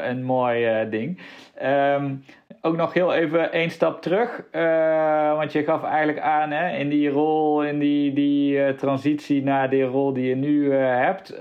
een 0.04 0.24
mooi 0.24 0.88
ding. 0.88 1.20
Ehm, 1.54 2.14
ook 2.60 2.76
nog 2.76 2.92
heel 2.92 3.14
even 3.14 3.52
één 3.52 3.70
stap 3.70 4.02
terug. 4.02 4.42
Want 5.36 5.52
je 5.52 5.64
gaf 5.64 5.84
eigenlijk 5.84 6.20
aan 6.20 6.50
hè, 6.50 6.76
in 6.76 6.88
die 6.88 7.08
rol, 7.08 7.64
in 7.64 7.78
die, 7.78 8.12
die 8.12 8.74
transitie 8.74 9.42
naar 9.42 9.70
die 9.70 9.84
rol 9.84 10.12
die 10.12 10.28
je 10.28 10.36
nu 10.36 10.72
hebt. 10.72 11.38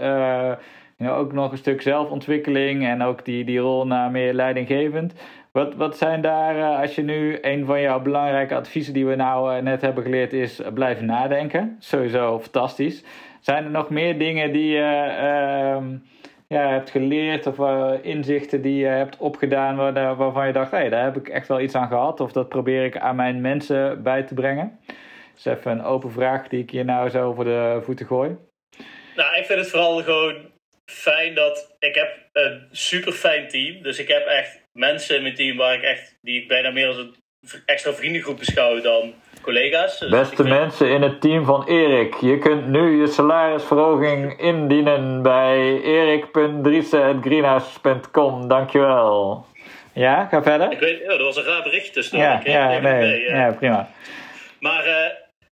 You 1.00 1.12
ook 1.12 1.34
nog 1.34 1.52
een 1.52 1.58
stuk 1.58 1.82
zelfontwikkeling 1.82 2.86
en 2.86 3.02
ook 3.02 3.26
die, 3.26 3.43
die 3.43 3.60
rol 3.60 3.88
naar 3.88 4.12
meer 4.12 4.34
leidinggevend. 4.34 5.13
Wat, 5.52 5.76
wat 5.76 5.98
zijn 5.98 6.22
daar, 6.22 6.82
als 6.82 6.96
je 6.96 7.02
nu 7.02 7.38
een 7.42 7.66
van 7.66 7.82
jouw 7.82 8.00
belangrijke 8.02 8.56
adviezen 8.56 8.94
die 8.94 9.06
we 9.06 9.16
nou 9.16 9.62
net 9.62 9.82
hebben 9.82 10.04
geleerd 10.04 10.34
is 10.34 10.62
blijven 10.74 11.06
nadenken. 11.06 11.76
Sowieso 11.80 12.40
fantastisch. 12.40 13.04
Zijn 13.40 13.64
er 13.64 13.72
nog 13.72 13.90
meer 13.90 14.20
dingen 14.20 14.52
die 14.52 14.72
je 14.72 15.14
ehm, 15.20 15.98
ja, 16.48 16.70
hebt 16.70 16.90
geleerd 16.90 17.48
of 17.48 17.60
inzichten 18.02 18.62
die 18.62 18.78
je 18.78 18.86
hebt 18.86 19.18
opgedaan 19.18 19.76
waar, 19.76 20.16
waarvan 20.16 20.48
je 20.48 20.54
dacht, 20.54 20.72
hé, 20.72 20.78
hey, 20.78 20.90
daar 20.90 21.04
heb 21.04 21.18
ik 21.18 21.28
echt 21.28 21.48
wel 21.48 21.60
iets 21.60 21.76
aan 21.76 21.88
gehad 21.88 22.20
of 22.20 22.32
dat 22.32 22.50
probeer 22.50 22.86
ik 22.86 22.98
aan 22.98 23.16
mijn 23.16 23.42
mensen 23.42 24.04
bij 24.04 24.24
te 24.24 24.34
brengen? 24.34 24.80
Dat 24.86 24.96
is 25.38 25.46
even 25.46 25.72
een 25.72 25.84
open 25.84 26.12
vraag 26.12 26.48
die 26.48 26.62
ik 26.62 26.72
je 26.72 26.84
nou 26.84 27.10
zo 27.10 27.34
voor 27.34 27.44
de 27.44 27.80
voeten 27.84 28.06
gooi. 28.06 28.38
Nou, 29.16 29.38
ik 29.38 29.46
vind 29.46 29.60
het 29.60 29.70
vooral 29.70 30.04
gewoon 30.04 30.36
fijn 30.89 31.36
dat 31.36 31.75
ik 31.80 31.95
heb 31.95 32.17
een 32.34 32.67
super 32.71 33.12
fijn 33.12 33.47
team. 33.47 33.82
Dus 33.82 33.99
ik 33.99 34.08
heb 34.08 34.25
echt 34.25 34.62
mensen 34.73 35.15
in 35.15 35.21
mijn 35.21 35.36
team 35.36 35.58
waar 35.58 35.73
ik 35.73 35.82
echt, 35.82 36.17
die 36.21 36.41
ik 36.41 36.47
bijna 36.47 36.69
meer 36.69 36.88
als 36.88 36.97
een 36.97 37.15
extra 37.65 37.93
vriendengroep 37.93 38.38
beschouw 38.38 38.82
dan 38.82 39.13
collega's. 39.41 39.99
Dus 39.99 40.10
Beste 40.10 40.43
mensen 40.43 40.89
in 40.89 41.02
het 41.02 41.21
team 41.21 41.45
van 41.45 41.67
Erik, 41.67 42.15
je 42.15 42.39
kunt 42.39 42.67
nu 42.67 42.99
je 42.99 43.08
salarisverhoging 43.08 44.39
indienen 44.39 45.21
bij 45.21 45.82
erik.driessen.greenhouse.com. 45.82 48.47
Dankjewel. 48.47 49.45
Ja, 49.93 50.25
ga 50.25 50.43
verder. 50.43 50.71
Ik 50.71 50.80
weet, 50.80 51.02
oh, 51.02 51.08
dat 51.08 51.21
was 51.21 51.38
een 51.38 51.43
raar 51.43 51.63
bericht 51.63 51.93
tussen. 51.93 52.17
Ja, 52.17 52.41
ja, 52.43 52.80
nee, 52.80 53.21
ja, 53.21 53.52
prima. 53.52 53.89
Maar 54.60 54.88
uh, 54.88 54.93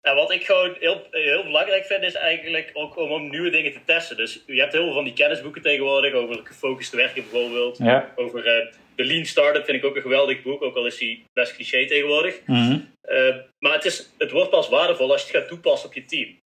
wat 0.00 0.32
ik 0.32 0.44
gewoon 0.44 0.76
heel, 0.78 1.06
heel 1.10 1.44
belangrijk 1.44 1.84
vind, 1.84 2.02
is 2.02 2.14
eigenlijk 2.14 2.70
ook 2.72 2.96
om, 2.96 3.10
om 3.10 3.30
nieuwe 3.30 3.50
dingen 3.50 3.72
te 3.72 3.84
testen. 3.84 4.16
Dus 4.16 4.42
je 4.46 4.60
hebt 4.60 4.72
heel 4.72 4.84
veel 4.84 4.92
van 4.92 5.04
die 5.04 5.12
kennisboeken 5.12 5.62
tegenwoordig 5.62 6.12
over 6.12 6.40
gefocust 6.44 6.92
werken 6.92 7.22
bijvoorbeeld. 7.30 7.78
Ja. 7.78 8.12
Over 8.16 8.38
uh, 8.38 8.72
de 8.94 9.04
Lean 9.04 9.24
Startup 9.24 9.64
vind 9.64 9.78
ik 9.78 9.84
ook 9.84 9.96
een 9.96 10.02
geweldig 10.02 10.42
boek, 10.42 10.62
ook 10.62 10.76
al 10.76 10.86
is 10.86 10.98
die 10.98 11.24
best 11.32 11.54
cliché 11.54 11.86
tegenwoordig. 11.86 12.40
Mhm. 12.46 12.78
Uh, 13.08 13.36
maar 13.58 13.72
het, 13.72 13.84
is, 13.84 14.10
het 14.18 14.30
wordt 14.30 14.50
pas 14.50 14.68
waardevol 14.68 15.12
als 15.12 15.20
je 15.20 15.26
het 15.26 15.36
gaat 15.36 15.48
toepassen 15.48 15.88
op 15.88 15.94
je 15.94 16.04
team. 16.04 16.38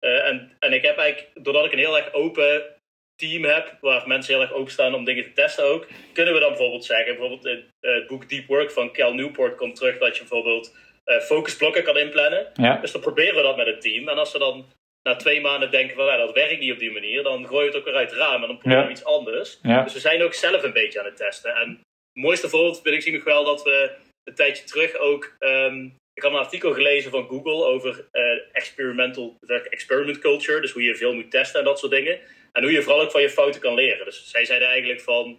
Uh, 0.00 0.26
en, 0.26 0.56
en 0.58 0.72
ik 0.72 0.82
heb 0.82 0.96
eigenlijk, 0.96 1.44
doordat 1.44 1.64
ik 1.64 1.72
een 1.72 1.78
heel 1.78 1.96
erg 1.96 2.12
open 2.12 2.76
team 3.16 3.44
heb, 3.44 3.76
waar 3.80 4.08
mensen 4.08 4.34
heel 4.34 4.42
erg 4.42 4.52
openstaan 4.52 4.94
om 4.94 5.04
dingen 5.04 5.24
te 5.24 5.32
testen 5.32 5.64
ook, 5.64 5.86
kunnen 6.12 6.34
we 6.34 6.40
dan 6.40 6.48
bijvoorbeeld 6.48 6.84
zeggen, 6.84 7.16
bijvoorbeeld 7.16 7.62
het 7.80 8.06
boek 8.06 8.28
Deep 8.28 8.46
Work 8.46 8.70
van 8.70 8.92
Cal 8.92 9.14
Newport 9.14 9.56
komt 9.56 9.76
terug 9.76 9.98
dat 9.98 10.16
je 10.16 10.20
bijvoorbeeld 10.20 10.76
focusblokken 11.20 11.82
kan 11.82 11.98
inplannen. 11.98 12.46
Ja. 12.54 12.76
Dus 12.76 12.92
dan 12.92 13.00
proberen 13.00 13.34
we 13.34 13.42
dat 13.42 13.56
met 13.56 13.66
het 13.66 13.80
team. 13.80 14.08
En 14.08 14.18
als 14.18 14.32
we 14.32 14.38
dan 14.38 14.66
na 15.02 15.16
twee 15.16 15.40
maanden 15.40 15.70
denken 15.70 15.96
van 15.96 16.06
ja, 16.06 16.16
dat 16.16 16.34
werkt 16.34 16.60
niet 16.60 16.72
op 16.72 16.78
die 16.78 16.92
manier, 16.92 17.22
dan 17.22 17.46
gooi 17.46 17.64
je 17.64 17.70
het 17.70 17.78
ook 17.78 17.84
weer 17.84 17.94
uit 17.94 18.10
het 18.10 18.18
raam 18.18 18.42
en 18.42 18.48
dan 18.48 18.58
proberen 18.58 18.84
we 18.84 18.90
iets 18.90 19.04
anders. 19.04 19.58
Ja. 19.62 19.82
Dus 19.82 19.92
we 19.92 20.00
zijn 20.00 20.22
ook 20.22 20.34
zelf 20.34 20.62
een 20.62 20.72
beetje 20.72 20.98
aan 20.98 21.04
het 21.04 21.16
testen. 21.16 21.54
En 21.54 21.68
het 22.12 22.22
mooiste 22.22 22.48
voorbeeld 22.48 22.80
vind 22.82 22.94
ik 22.94 23.02
zie 23.02 23.12
nog 23.12 23.24
wel 23.24 23.44
dat 23.44 23.62
we 23.62 23.90
een 24.24 24.34
tijdje 24.34 24.64
terug 24.64 24.96
ook. 24.96 25.36
Um, 25.38 25.96
ik 26.18 26.22
had 26.24 26.32
een 26.32 26.38
artikel 26.38 26.72
gelezen 26.72 27.10
van 27.10 27.28
Google 27.28 27.64
over 27.64 28.08
uh, 28.12 28.38
experimental 28.52 29.36
experiment 29.70 30.18
culture. 30.18 30.60
Dus 30.60 30.72
hoe 30.72 30.82
je 30.82 30.96
veel 30.96 31.14
moet 31.14 31.30
testen 31.30 31.58
en 31.58 31.64
dat 31.64 31.78
soort 31.78 31.92
dingen. 31.92 32.20
En 32.52 32.62
hoe 32.62 32.72
je 32.72 32.82
vooral 32.82 33.00
ook 33.00 33.10
van 33.10 33.22
je 33.22 33.30
fouten 33.30 33.60
kan 33.60 33.74
leren. 33.74 34.04
Dus 34.04 34.30
zij 34.30 34.44
zeiden 34.44 34.68
eigenlijk 34.68 35.00
van 35.00 35.38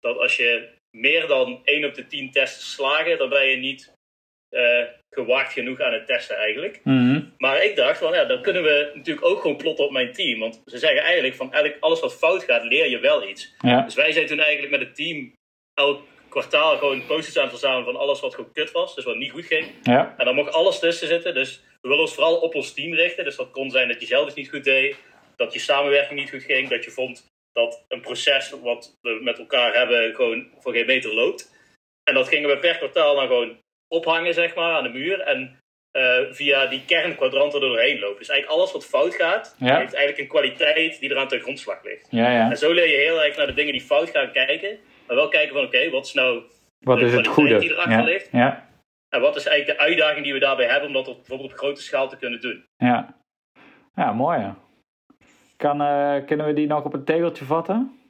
dat 0.00 0.18
als 0.18 0.36
je 0.36 0.68
meer 0.96 1.26
dan 1.26 1.60
1 1.64 1.84
op 1.84 1.94
de 1.94 2.06
10 2.06 2.30
testen 2.30 2.62
slagen, 2.62 3.18
dan 3.18 3.28
ben 3.28 3.46
je 3.46 3.56
niet 3.56 3.92
uh, 4.50 4.84
gewaagd 5.16 5.52
genoeg 5.52 5.80
aan 5.80 5.92
het 5.92 6.06
testen 6.06 6.36
eigenlijk. 6.36 6.80
Mm-hmm. 6.82 7.34
Maar 7.38 7.64
ik 7.64 7.76
dacht 7.76 7.98
van 7.98 8.12
ja, 8.12 8.24
dan 8.24 8.42
kunnen 8.42 8.62
we 8.62 8.90
natuurlijk 8.94 9.26
ook 9.26 9.40
gewoon 9.40 9.56
plotten 9.56 9.84
op 9.84 9.90
mijn 9.90 10.12
team. 10.12 10.38
Want 10.40 10.62
ze 10.66 10.78
zeggen 10.78 11.00
eigenlijk 11.00 11.34
van 11.34 11.52
eigenlijk 11.52 11.82
alles 11.82 12.00
wat 12.00 12.14
fout 12.14 12.44
gaat, 12.44 12.64
leer 12.64 12.88
je 12.88 12.98
wel 12.98 13.28
iets. 13.28 13.54
Ja. 13.58 13.82
Dus 13.82 13.94
wij 13.94 14.12
zijn 14.12 14.26
toen 14.26 14.40
eigenlijk 14.40 14.70
met 14.70 14.80
het 14.80 14.94
team 14.94 15.32
elk 15.74 16.02
kwartaal 16.28 16.76
gewoon 16.76 17.06
post-its 17.06 17.36
aan 17.36 17.42
het 17.42 17.50
verzamelen 17.50 17.84
van 17.84 17.96
alles 17.96 18.20
wat 18.20 18.34
gewoon 18.34 18.52
kut 18.52 18.72
was. 18.72 18.94
Dus 18.94 19.04
wat 19.04 19.16
niet 19.16 19.30
goed 19.30 19.46
ging. 19.46 19.66
Ja. 19.82 20.14
En 20.16 20.24
dan 20.24 20.34
mocht 20.34 20.52
alles 20.52 20.78
tussen 20.78 21.08
zitten. 21.08 21.34
Dus 21.34 21.60
we 21.80 21.88
willen 21.88 22.04
ons 22.04 22.14
vooral 22.14 22.36
op 22.36 22.54
ons 22.54 22.72
team 22.72 22.94
richten. 22.94 23.24
Dus 23.24 23.36
dat 23.36 23.50
kon 23.50 23.70
zijn 23.70 23.88
dat 23.88 24.00
je 24.00 24.06
zelf 24.06 24.24
eens 24.24 24.34
niet 24.34 24.50
goed 24.50 24.64
deed. 24.64 24.96
Dat 25.36 25.52
je 25.52 25.58
samenwerking 25.58 26.20
niet 26.20 26.30
goed 26.30 26.42
ging. 26.42 26.68
Dat 26.68 26.84
je 26.84 26.90
vond 26.90 27.26
dat 27.52 27.84
een 27.88 28.00
proces 28.00 28.50
wat 28.62 28.96
we 29.00 29.18
met 29.22 29.38
elkaar 29.38 29.74
hebben 29.74 30.14
gewoon 30.14 30.48
voor 30.58 30.72
geen 30.72 30.86
meter 30.86 31.14
loopt. 31.14 31.54
En 32.08 32.14
dat 32.14 32.28
gingen 32.28 32.48
we 32.48 32.58
per 32.58 32.76
kwartaal 32.76 33.14
dan 33.14 33.26
gewoon 33.26 33.58
ophangen, 33.88 34.34
zeg 34.34 34.54
maar, 34.54 34.72
aan 34.76 34.82
de 34.82 34.88
muur. 34.88 35.20
En 35.20 35.58
uh, 35.96 36.18
via 36.30 36.66
die 36.66 36.84
kernkwadranten 36.86 37.60
er 37.62 37.68
doorheen 37.68 37.98
lopen. 37.98 38.18
Dus 38.18 38.28
eigenlijk 38.28 38.58
alles 38.60 38.72
wat 38.72 38.86
fout 38.86 39.14
gaat, 39.14 39.56
Ja. 39.58 39.66
heeft 39.78 39.94
eigenlijk 39.94 40.18
een 40.18 40.28
kwaliteit 40.28 41.00
die 41.00 41.10
eraan 41.10 41.28
ten 41.28 41.40
grondslag 41.40 41.84
ligt. 41.84 42.06
Ja, 42.10 42.30
ja. 42.30 42.50
En 42.50 42.56
zo 42.58 42.72
leer 42.72 42.88
je 42.90 42.96
heel 42.96 43.24
erg 43.24 43.36
naar 43.36 43.46
de 43.46 43.54
dingen 43.54 43.72
die 43.72 43.80
fout 43.80 44.10
gaan 44.10 44.32
kijken. 44.32 44.78
Maar 45.06 45.16
wel 45.16 45.28
kijken 45.28 45.54
van, 45.54 45.64
oké, 45.64 45.90
wat 45.90 46.06
is 46.06 46.12
nou 46.12 46.42
Wat 46.78 46.98
de 46.98 47.04
is 47.04 47.12
het 47.12 47.20
kwaliteit 47.20 47.34
goede? 47.34 47.58
die 47.58 47.70
erachter 47.70 47.98
Ja. 47.98 48.04
ligt? 48.04 48.28
Ja. 48.32 48.68
En 49.08 49.20
wat 49.20 49.36
is 49.36 49.46
eigenlijk 49.46 49.78
de 49.78 49.84
uitdaging 49.84 50.24
die 50.24 50.32
we 50.32 50.38
daarbij 50.38 50.66
hebben 50.66 50.86
om 50.88 50.92
dat 50.94 51.08
op, 51.08 51.16
bijvoorbeeld 51.16 51.52
op 51.52 51.58
grote 51.58 51.82
schaal 51.82 52.08
te 52.08 52.16
kunnen 52.16 52.40
doen? 52.40 52.64
Ja, 52.76 53.16
ja 53.94 54.12
mooi. 54.12 54.54
Kan, 55.56 55.80
eh, 55.82 56.16
kunnen 56.26 56.46
we 56.46 56.52
die 56.52 56.66
nog 56.66 56.84
op 56.84 56.94
een 56.94 57.04
tegeltje 57.04 57.44
vatten? 57.44 58.00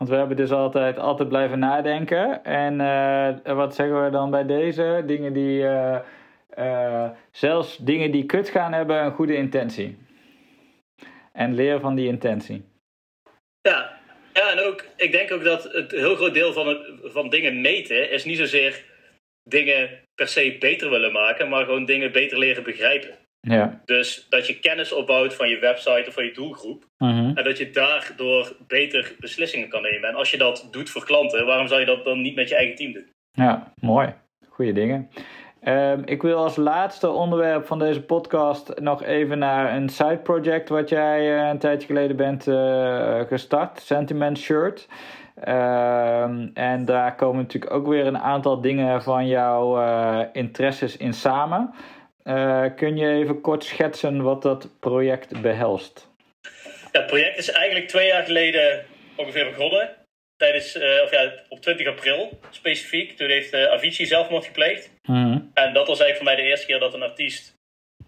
Want 0.00 0.12
we 0.12 0.18
hebben 0.18 0.36
dus 0.36 0.50
altijd, 0.50 0.98
altijd 0.98 1.28
blijven 1.28 1.58
nadenken. 1.58 2.44
En 2.44 2.80
eh, 2.80 3.54
wat 3.54 3.74
zeggen 3.74 4.04
we 4.04 4.10
dan 4.10 4.30
bij 4.30 4.46
deze? 4.46 5.02
Dingen 5.06 5.32
die, 5.32 5.66
eh, 5.66 6.00
eh, 6.48 7.10
zelfs 7.30 7.76
dingen 7.76 8.10
die 8.10 8.26
kut 8.26 8.48
gaan 8.48 8.72
hebben, 8.72 9.04
een 9.04 9.12
goede 9.12 9.36
intentie. 9.36 9.98
En 11.32 11.54
leren 11.54 11.80
van 11.80 11.94
die 11.94 12.06
intentie. 12.06 12.64
Ja, 13.60 14.00
ja 14.32 14.50
en 14.50 14.60
ook, 14.60 14.84
ik 14.96 15.12
denk 15.12 15.32
ook 15.32 15.44
dat 15.44 15.72
het 15.72 15.90
heel 15.90 16.14
groot 16.14 16.34
deel 16.34 16.52
van, 16.52 16.66
het, 16.66 16.80
van 17.02 17.28
dingen 17.28 17.60
meten 17.60 18.10
is 18.10 18.24
niet 18.24 18.38
zozeer 18.38 18.84
dingen 19.42 19.90
per 20.14 20.28
se 20.28 20.56
beter 20.58 20.90
willen 20.90 21.12
maken, 21.12 21.48
maar 21.48 21.64
gewoon 21.64 21.84
dingen 21.84 22.12
beter 22.12 22.38
leren 22.38 22.62
begrijpen. 22.62 23.18
Ja. 23.40 23.80
Dus 23.84 24.26
dat 24.28 24.46
je 24.46 24.58
kennis 24.58 24.92
opbouwt 24.92 25.34
van 25.34 25.48
je 25.48 25.58
website 25.58 26.04
of 26.08 26.14
van 26.14 26.24
je 26.24 26.32
doelgroep. 26.32 26.84
Mhm. 26.98 27.36
En 27.36 27.44
dat 27.44 27.58
je 27.58 27.70
daardoor 27.70 28.56
beter 28.66 29.14
beslissingen 29.18 29.68
kan 29.68 29.82
nemen. 29.82 30.08
En 30.08 30.14
als 30.14 30.30
je 30.30 30.38
dat 30.38 30.68
doet 30.70 30.90
voor 30.90 31.04
klanten, 31.04 31.46
waarom 31.46 31.68
zou 31.68 31.80
je 31.80 31.86
dat 31.86 32.04
dan 32.04 32.20
niet 32.20 32.34
met 32.34 32.48
je 32.48 32.54
eigen 32.54 32.76
team 32.76 32.92
doen? 32.92 33.10
Ja, 33.32 33.72
mooi. 33.80 34.14
Goeie 34.48 34.72
dingen. 34.72 35.10
Ehm, 35.60 36.02
ik 36.04 36.22
wil 36.22 36.36
als 36.36 36.56
laatste 36.56 37.10
onderwerp 37.10 37.66
van 37.66 37.78
deze 37.78 38.02
podcast 38.02 38.80
nog 38.80 39.02
even 39.02 39.38
naar 39.38 39.76
een 39.76 39.88
side 39.88 40.18
project 40.18 40.68
wat 40.68 40.88
jij 40.88 41.38
eh, 41.38 41.48
een 41.48 41.58
tijdje 41.58 41.86
geleden 41.86 42.16
bent 42.16 42.46
eh, 42.48 43.20
gestart, 43.20 43.80
Sentiment 43.80 44.38
Shirt. 44.38 44.88
Ehm, 45.34 46.48
en 46.54 46.84
daar 46.84 47.14
komen 47.14 47.36
natuurlijk 47.36 47.72
ook 47.72 47.86
weer 47.86 48.06
een 48.06 48.18
aantal 48.18 48.60
dingen 48.60 49.02
van 49.02 49.26
jouw 49.26 49.80
eh, 49.80 50.20
interesses 50.32 50.96
in 50.96 51.12
samen. 51.12 51.70
Eh, 52.22 52.66
kun 52.76 52.96
je 52.96 53.08
even 53.08 53.40
kort 53.40 53.64
schetsen 53.64 54.22
wat 54.22 54.42
dat 54.42 54.68
project 54.80 55.40
behelst? 55.40 56.08
Ja, 56.92 57.00
het 57.00 57.06
project 57.06 57.38
is 57.38 57.50
eigenlijk 57.50 57.88
twee 57.88 58.06
jaar 58.06 58.24
geleden 58.24 58.84
ongeveer 59.16 59.44
begonnen. 59.44 59.96
Tijdens, 60.36 60.74
eh, 60.74 61.02
of 61.04 61.10
ja, 61.10 61.32
op 61.48 61.60
20 61.60 61.86
april 61.86 62.38
specifiek. 62.50 63.16
Toen 63.16 63.28
heeft 63.28 63.54
uh, 63.54 63.64
Avicii 63.64 64.06
zelfmoord 64.06 64.44
gepleegd. 64.44 64.90
Mhm. 65.02 65.38
En 65.54 65.72
dat 65.72 65.86
was 65.86 66.00
eigenlijk 66.00 66.16
voor 66.16 66.24
mij 66.24 66.36
de 66.36 66.42
eerste 66.42 66.66
keer 66.66 66.78
dat 66.78 66.94
een 66.94 67.02
artiest 67.02 67.54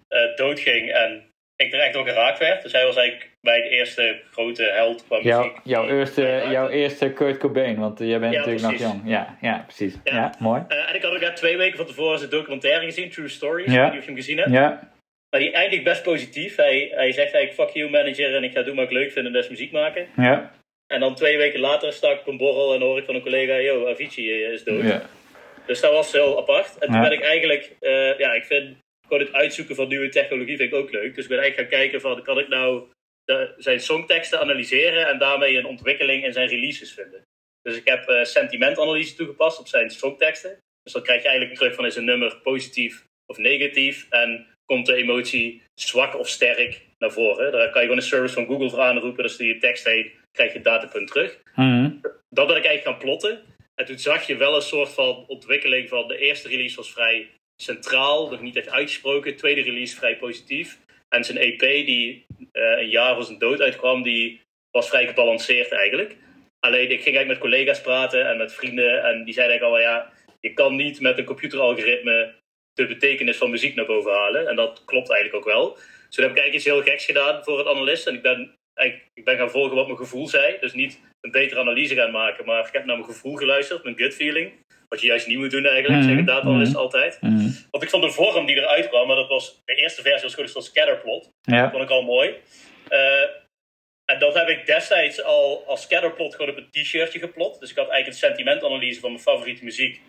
uh, 0.08 0.36
doodging 0.36 0.92
en 0.92 1.31
ik 1.66 1.72
er 1.72 1.78
echt 1.80 1.92
door 1.92 2.06
geraakt 2.06 2.38
werd. 2.38 2.62
Dus 2.62 2.72
hij 2.72 2.84
was 2.84 2.96
eigenlijk 2.96 3.30
mijn 3.40 3.62
eerste 3.62 4.20
grote 4.30 4.62
held 4.64 5.04
qua 5.06 5.16
muziek. 5.16 5.52
jouw, 5.64 5.88
eerste, 5.88 6.42
jouw 6.50 6.68
eerste 6.68 7.12
Kurt 7.12 7.38
Cobain, 7.38 7.78
want 7.78 7.98
jij 7.98 8.18
bent 8.20 8.32
Ja, 8.32 8.38
natuurlijk 8.38 8.66
nog 8.80 8.80
jong. 8.80 9.02
Ja, 9.04 9.38
ja 9.40 9.64
precies. 9.66 9.94
Ja, 10.04 10.14
Ja. 10.14 10.32
mooi. 10.38 10.62
Uh, 10.68 10.88
en 10.88 10.94
ik 10.94 11.02
had 11.02 11.12
ook 11.12 11.20
net 11.20 11.36
twee 11.36 11.56
weken 11.56 11.76
van 11.76 11.86
tevoren 11.86 12.18
zijn 12.18 12.30
documentaire 12.30 12.84
gezien, 12.84 13.10
True 13.10 13.28
Stories. 13.28 13.72
Ja. 13.72 13.72
Ik 13.72 13.80
weet 13.82 13.90
niet 13.90 13.98
of 14.00 14.04
je 14.06 14.10
hem 14.12 14.20
gezien 14.20 14.38
hebt. 14.38 14.50
Ja, 14.50 14.90
Maar 15.30 15.40
die 15.40 15.52
eindigt 15.52 15.84
best 15.84 16.02
positief. 16.02 16.56
Hij, 16.56 16.92
hij 16.94 17.12
zegt 17.12 17.34
eigenlijk, 17.34 17.54
fuck 17.54 17.76
you 17.76 17.90
manager 17.90 18.34
en 18.36 18.44
ik 18.44 18.52
ga 18.52 18.62
doen 18.62 18.76
wat 18.76 18.84
ik 18.84 18.90
leuk 18.90 19.12
vind 19.12 19.26
en 19.26 19.32
dus 19.32 19.48
muziek 19.48 19.72
maken. 19.72 20.06
ja, 20.16 20.50
En 20.86 21.00
dan 21.00 21.14
twee 21.14 21.36
weken 21.36 21.60
later 21.60 21.92
sta 21.92 22.10
ik 22.10 22.20
op 22.20 22.26
een 22.26 22.36
borrel 22.36 22.74
en 22.74 22.80
hoor 22.80 22.98
ik 22.98 23.04
van 23.04 23.14
een 23.14 23.22
collega, 23.22 23.56
yo, 23.60 23.88
Avicii 23.90 24.44
eh, 24.44 24.52
is 24.52 24.64
dood. 24.64 24.82
ja. 24.82 25.02
Dus 25.66 25.80
dat 25.80 25.92
was 25.92 26.12
heel 26.12 26.38
apart. 26.38 26.78
En 26.78 26.90
toen 26.92 27.00
ben 27.00 27.12
ik 27.12 27.22
eigenlijk, 27.22 27.72
eh, 27.80 28.18
ja, 28.18 28.32
ik 28.32 28.44
vind 28.44 28.76
gewoon 29.12 29.26
het 29.26 29.36
uitzoeken 29.36 29.74
van 29.74 29.88
nieuwe 29.88 30.08
technologie 30.08 30.56
vind 30.56 30.72
ik 30.72 30.78
ook 30.78 30.92
leuk. 30.92 31.14
Dus 31.14 31.24
ik 31.24 31.30
ben 31.30 31.38
eigenlijk 31.38 31.70
gaan 31.70 31.80
kijken 31.80 32.00
van, 32.00 32.22
kan 32.22 32.38
ik 32.38 32.48
nou 32.48 32.88
de, 33.24 33.54
zijn 33.56 33.80
songteksten 33.80 34.40
analyseren 34.40 35.08
en 35.08 35.18
daarmee 35.18 35.58
een 35.58 35.66
ontwikkeling 35.66 36.24
in 36.24 36.32
zijn 36.32 36.48
releases 36.48 36.92
vinden. 36.92 37.22
Dus 37.62 37.76
ik 37.76 37.88
heb 37.88 38.08
eh, 38.08 38.24
sentimentanalyse 38.24 39.14
toegepast 39.14 39.58
op 39.58 39.68
zijn 39.68 39.90
songteksten. 39.90 40.58
Dus 40.82 40.92
dan 40.92 41.02
krijg 41.02 41.22
je 41.22 41.28
eigenlijk 41.28 41.58
terug 41.58 41.74
van 41.74 41.86
is 41.86 41.96
een 41.96 42.04
nummer 42.04 42.36
positief 42.42 43.04
of 43.26 43.38
negatief 43.38 44.06
en 44.10 44.46
komt 44.64 44.86
de 44.86 44.94
emotie 44.94 45.62
zwak 45.74 46.18
of 46.18 46.28
sterk 46.28 46.80
naar 46.98 47.12
voren. 47.12 47.52
Daar 47.52 47.70
kan 47.70 47.80
je 47.80 47.86
gewoon 47.86 48.02
een 48.02 48.08
service 48.08 48.34
van 48.34 48.46
Google 48.46 48.70
voor 48.70 48.80
aanroepen. 48.80 49.22
Dus 49.22 49.36
die 49.36 49.48
je 49.48 49.58
tekst 49.58 49.84
heet, 49.84 50.12
krijg 50.30 50.50
je 50.50 50.58
het 50.58 50.66
datapunt 50.66 51.08
terug 51.08 51.40
Mhm. 51.54 51.90
dat 52.28 52.46
ben 52.46 52.56
ik 52.56 52.64
eigenlijk 52.64 52.84
gaan 52.84 52.98
plotten. 52.98 53.42
En 53.74 53.86
toen 53.86 53.98
zag 53.98 54.26
je 54.26 54.36
wel 54.36 54.54
een 54.54 54.62
soort 54.62 54.92
van 54.92 55.24
ontwikkeling 55.26 55.88
van 55.88 56.08
de 56.08 56.18
eerste 56.18 56.48
release 56.48 56.76
was 56.76 56.92
vrij 56.92 57.30
centraal, 57.62 58.30
nog 58.30 58.40
niet 58.40 58.56
echt 58.56 58.70
uitgesproken. 58.70 59.30
De 59.30 59.36
tweede 59.36 59.62
release 59.62 59.96
vrij 59.96 60.16
positief. 60.16 60.78
En 61.08 61.24
zijn 61.24 61.38
EP, 61.38 61.60
die 61.60 62.26
uh, 62.52 62.78
een 62.78 62.88
jaar 62.88 63.14
voor 63.14 63.24
zijn 63.24 63.38
dood 63.38 63.60
uitkwam, 63.60 64.02
die 64.02 64.40
was 64.70 64.88
vrij 64.88 65.06
gebalanceerd 65.06 65.72
eigenlijk. 65.72 66.16
Alleen 66.58 66.90
ik 66.90 67.02
ging 67.02 67.16
eigenlijk 67.16 67.28
met 67.28 67.38
collega's 67.38 67.80
praten 67.80 68.28
en 68.28 68.36
met 68.36 68.54
vrienden. 68.54 69.04
En 69.04 69.24
die 69.24 69.34
zeiden 69.34 69.58
eigenlijk 69.58 69.86
al, 69.86 69.92
ja, 69.92 70.12
je 70.40 70.52
kan 70.52 70.76
niet 70.76 71.00
met 71.00 71.18
een 71.18 71.24
computeralgoritme 71.24 72.34
de 72.72 72.86
betekenis 72.86 73.36
van 73.36 73.50
muziek 73.50 73.74
naar 73.74 73.86
boven 73.86 74.12
halen. 74.12 74.48
En 74.48 74.56
dat 74.56 74.84
klopt 74.84 75.10
eigenlijk 75.10 75.46
ook 75.46 75.52
wel. 75.52 75.74
Dus 75.74 76.14
toen 76.14 76.24
heb 76.24 76.36
ik 76.36 76.42
eigenlijk 76.42 76.54
iets 76.54 76.64
heel 76.64 76.82
geks 76.82 77.04
gedaan 77.04 77.44
voor 77.44 77.58
het 77.58 77.68
analist. 77.68 78.06
En 78.06 78.14
ik 78.14 78.22
ben, 78.22 78.54
ik 79.14 79.24
ben 79.24 79.36
gaan 79.36 79.50
volgen 79.50 79.76
wat 79.76 79.86
mijn 79.86 79.98
gevoel 79.98 80.28
zei. 80.28 80.56
Dus 80.60 80.72
niet 80.72 81.00
een 81.20 81.30
betere 81.30 81.60
analyse 81.60 81.94
gaan 81.94 82.10
maken, 82.10 82.44
maar 82.44 82.66
ik 82.66 82.72
heb 82.72 82.84
naar 82.84 82.96
mijn 82.96 83.08
gevoel 83.08 83.34
geluisterd, 83.34 83.84
mijn 83.84 83.96
gut 83.96 84.14
feeling. 84.14 84.52
Wat 84.92 85.00
je 85.00 85.06
juist 85.06 85.26
niet 85.26 85.38
moet 85.38 85.50
doen 85.50 85.66
eigenlijk, 85.66 86.02
mm 86.02 86.08
-hmm. 86.08 86.16
zeg 86.16 86.24
data 86.24 86.48
analyst 86.48 86.76
altijd. 86.76 87.18
Mhm. 87.20 87.50
Want 87.70 87.84
ik 87.84 87.90
vond 87.90 88.02
de 88.02 88.10
vorm 88.10 88.46
die 88.46 88.56
eruit 88.56 88.88
kwam, 88.88 89.06
maar 89.06 89.16
dat 89.16 89.28
was 89.28 89.62
de 89.64 89.74
eerste 89.74 90.02
versie 90.02 90.22
was 90.22 90.34
gewoon 90.34 90.62
scatterplot. 90.62 91.30
Ja. 91.42 91.62
Dat 91.62 91.70
vond 91.70 91.82
ik 91.82 91.90
al 91.90 92.02
mooi. 92.02 92.28
Uh, 92.90 93.22
en 94.04 94.18
dat 94.18 94.34
heb 94.34 94.48
ik 94.48 94.66
destijds 94.66 95.24
al 95.24 95.64
als 95.66 95.82
scatterplot 95.82 96.34
gewoon 96.34 96.50
op 96.50 96.56
een 96.56 96.70
t-shirtje 96.70 97.18
geplot. 97.18 97.60
Dus 97.60 97.70
ik 97.70 97.76
had 97.76 97.88
eigenlijk 97.88 98.22
een 98.22 98.28
sentimentanalyse 98.28 99.00
van 99.00 99.10
mijn 99.10 99.22
favoriete 99.22 99.64
muziek. 99.64 100.00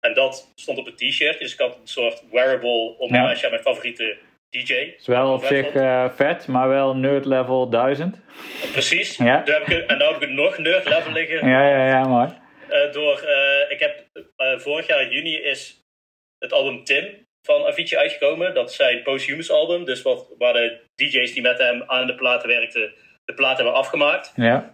En 0.00 0.14
dat 0.14 0.52
stond 0.54 0.78
op 0.78 0.86
een 0.86 0.96
t-shirt. 0.96 1.38
Dus 1.38 1.52
ik 1.52 1.58
had 1.60 1.78
een 1.80 1.88
soort 1.88 2.22
wearable 2.30 2.94
om 2.98 3.14
Ja. 3.14 3.28
als 3.28 3.40
je 3.40 3.48
mijn 3.50 3.62
favoriete 3.62 4.16
DJ. 4.50 4.72
is 4.72 5.06
wel 5.06 5.32
op 5.32 5.44
zich 5.44 5.74
eh, 5.74 6.10
vet, 6.10 6.46
maar 6.46 6.68
wel 6.68 6.96
nerd 6.96 7.24
level 7.24 7.68
1000. 7.68 8.16
Precies. 8.72 9.16
Ja. 9.16 9.42
Toen 9.42 9.54
heb 9.54 9.66
ik, 9.66 9.86
en 9.86 9.98
nu 9.98 10.04
heb 10.04 10.14
ik 10.14 10.20
het 10.20 10.30
nog 10.30 10.58
nerd 10.58 10.88
level 10.88 11.12
liggen. 11.12 11.48
Ja, 11.48 11.68
ja, 11.68 11.86
ja, 11.86 12.06
mooi. 12.06 12.28
Eh, 12.68 12.92
door, 12.92 13.20
eh, 13.20 13.70
ik 13.70 13.80
heb 13.80 14.04
eh, 14.36 14.58
vorig 14.58 14.86
jaar 14.86 15.02
in 15.02 15.10
juni 15.10 15.36
is 15.36 15.80
het 16.38 16.52
album 16.52 16.84
Tim 16.84 17.26
van 17.46 17.66
Avicii 17.66 17.98
uitgekomen. 17.98 18.54
Dat 18.54 18.70
is 18.70 18.76
zijn 18.76 19.02
posthumous 19.02 19.50
album. 19.50 19.84
Dus 19.84 20.02
wat, 20.02 20.34
waar 20.38 20.52
de 20.52 20.80
DJ's 20.94 21.32
die 21.32 21.42
met 21.42 21.58
hem 21.58 21.82
aan 21.86 22.06
de 22.06 22.14
platen 22.14 22.48
werkten, 22.48 22.92
de 23.24 23.34
platen 23.34 23.64
hebben 23.64 23.74
afgemaakt. 23.74 24.32
Ja, 24.36 24.72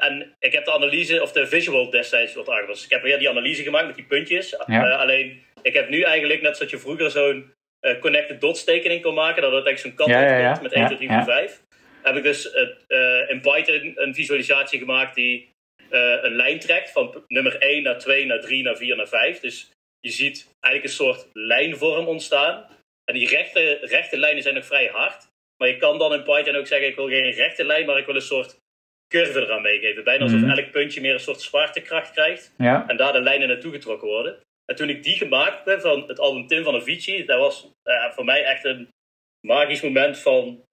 en 0.00 0.34
ik 0.38 0.52
heb 0.52 0.64
de 0.64 0.72
analyse, 0.72 1.22
of 1.22 1.32
de 1.32 1.46
visual 1.46 1.90
destijds 1.90 2.34
wat 2.34 2.48
aangepast. 2.48 2.76
Dus 2.76 2.84
ik 2.84 2.90
heb 2.90 3.02
weer 3.02 3.18
die 3.18 3.28
analyse 3.28 3.62
gemaakt 3.62 3.86
met 3.86 3.94
die 3.94 4.04
puntjes. 4.04 4.56
Ja. 4.66 4.90
Alleen, 4.90 5.42
ik 5.62 5.74
heb 5.74 5.88
nu 5.88 6.02
eigenlijk, 6.02 6.42
net 6.42 6.56
zoals 6.56 6.72
je 6.72 6.78
vroeger 6.78 7.10
zo'n 7.10 7.52
connected 8.00 8.40
dots 8.40 8.64
tekening 8.64 9.02
kon 9.02 9.14
maken, 9.14 9.42
dat 9.42 9.52
het 9.52 9.66
eigenlijk 9.66 9.96
zo'n 9.96 10.06
kat 10.06 10.16
Ja, 10.16 10.58
met 10.62 10.72
1, 10.72 10.82
Ja, 10.82 10.86
2, 10.86 10.98
3, 10.98 11.10
ja. 11.10 11.24
4, 11.24 11.34
5. 11.34 11.62
Heb 12.02 12.16
ik 12.16 12.22
dus 12.22 12.52
in 13.28 13.40
Python 13.40 13.92
een 13.94 14.14
visualisatie 14.14 14.78
gemaakt 14.78 15.14
die 15.14 15.53
een 15.98 16.34
lijn 16.36 16.58
trekt 16.58 16.90
van 16.90 17.24
nummer 17.28 17.58
1 17.58 17.82
naar 17.82 17.98
2, 17.98 18.26
naar 18.26 18.40
3, 18.40 18.62
naar 18.62 18.76
4, 18.76 18.96
naar 18.96 19.08
5. 19.08 19.40
Dus 19.40 19.70
je 20.00 20.10
ziet 20.10 20.50
eigenlijk 20.60 20.84
een 20.84 21.04
soort 21.04 21.26
lijnvorm 21.32 22.06
ontstaan. 22.06 22.66
En 23.04 23.14
die 23.14 23.28
rechte, 23.28 23.78
rechte 23.82 24.18
lijnen 24.18 24.42
zijn 24.42 24.54
nog 24.54 24.66
vrij 24.66 24.86
hard. 24.86 25.26
Maar 25.56 25.68
je 25.68 25.76
kan 25.76 25.98
dan 25.98 26.12
in 26.14 26.22
Python 26.22 26.56
ook 26.56 26.66
zeggen, 26.66 26.88
ik 26.88 26.94
wil 26.96 27.08
geen 27.08 27.30
rechte 27.30 27.64
lijn, 27.64 27.86
maar 27.86 27.98
ik 27.98 28.06
wil 28.06 28.14
een 28.14 28.20
soort 28.20 28.56
curve 29.08 29.40
eraan 29.40 29.62
meegeven. 29.62 30.04
Bijna 30.04 30.22
alsof 30.24 30.40
Mhm. 30.40 30.50
elk 30.50 30.70
puntje 30.70 31.00
meer 31.00 31.12
een 31.12 31.20
soort 31.20 31.40
zwaartekracht 31.40 32.10
krijgt. 32.10 32.54
ja, 32.58 32.88
En 32.88 32.96
daar 32.96 33.12
de 33.12 33.20
lijnen 33.20 33.48
naartoe 33.48 33.72
getrokken 33.72 34.08
worden. 34.08 34.40
En 34.64 34.76
toen 34.76 34.88
ik 34.88 35.02
die 35.02 35.16
gemaakt 35.16 35.64
heb 35.64 35.80
van 35.80 36.08
het 36.08 36.18
album 36.20 36.46
Tim 36.46 36.64
van 36.64 36.74
Avicii, 36.74 37.24
dat 37.24 37.38
was 37.38 37.70
eh, 37.82 38.12
voor 38.12 38.24
mij 38.24 38.44
echt 38.44 38.64
een 38.64 38.88
magisch 39.46 39.80
moment 39.82 40.18
van 40.18 40.64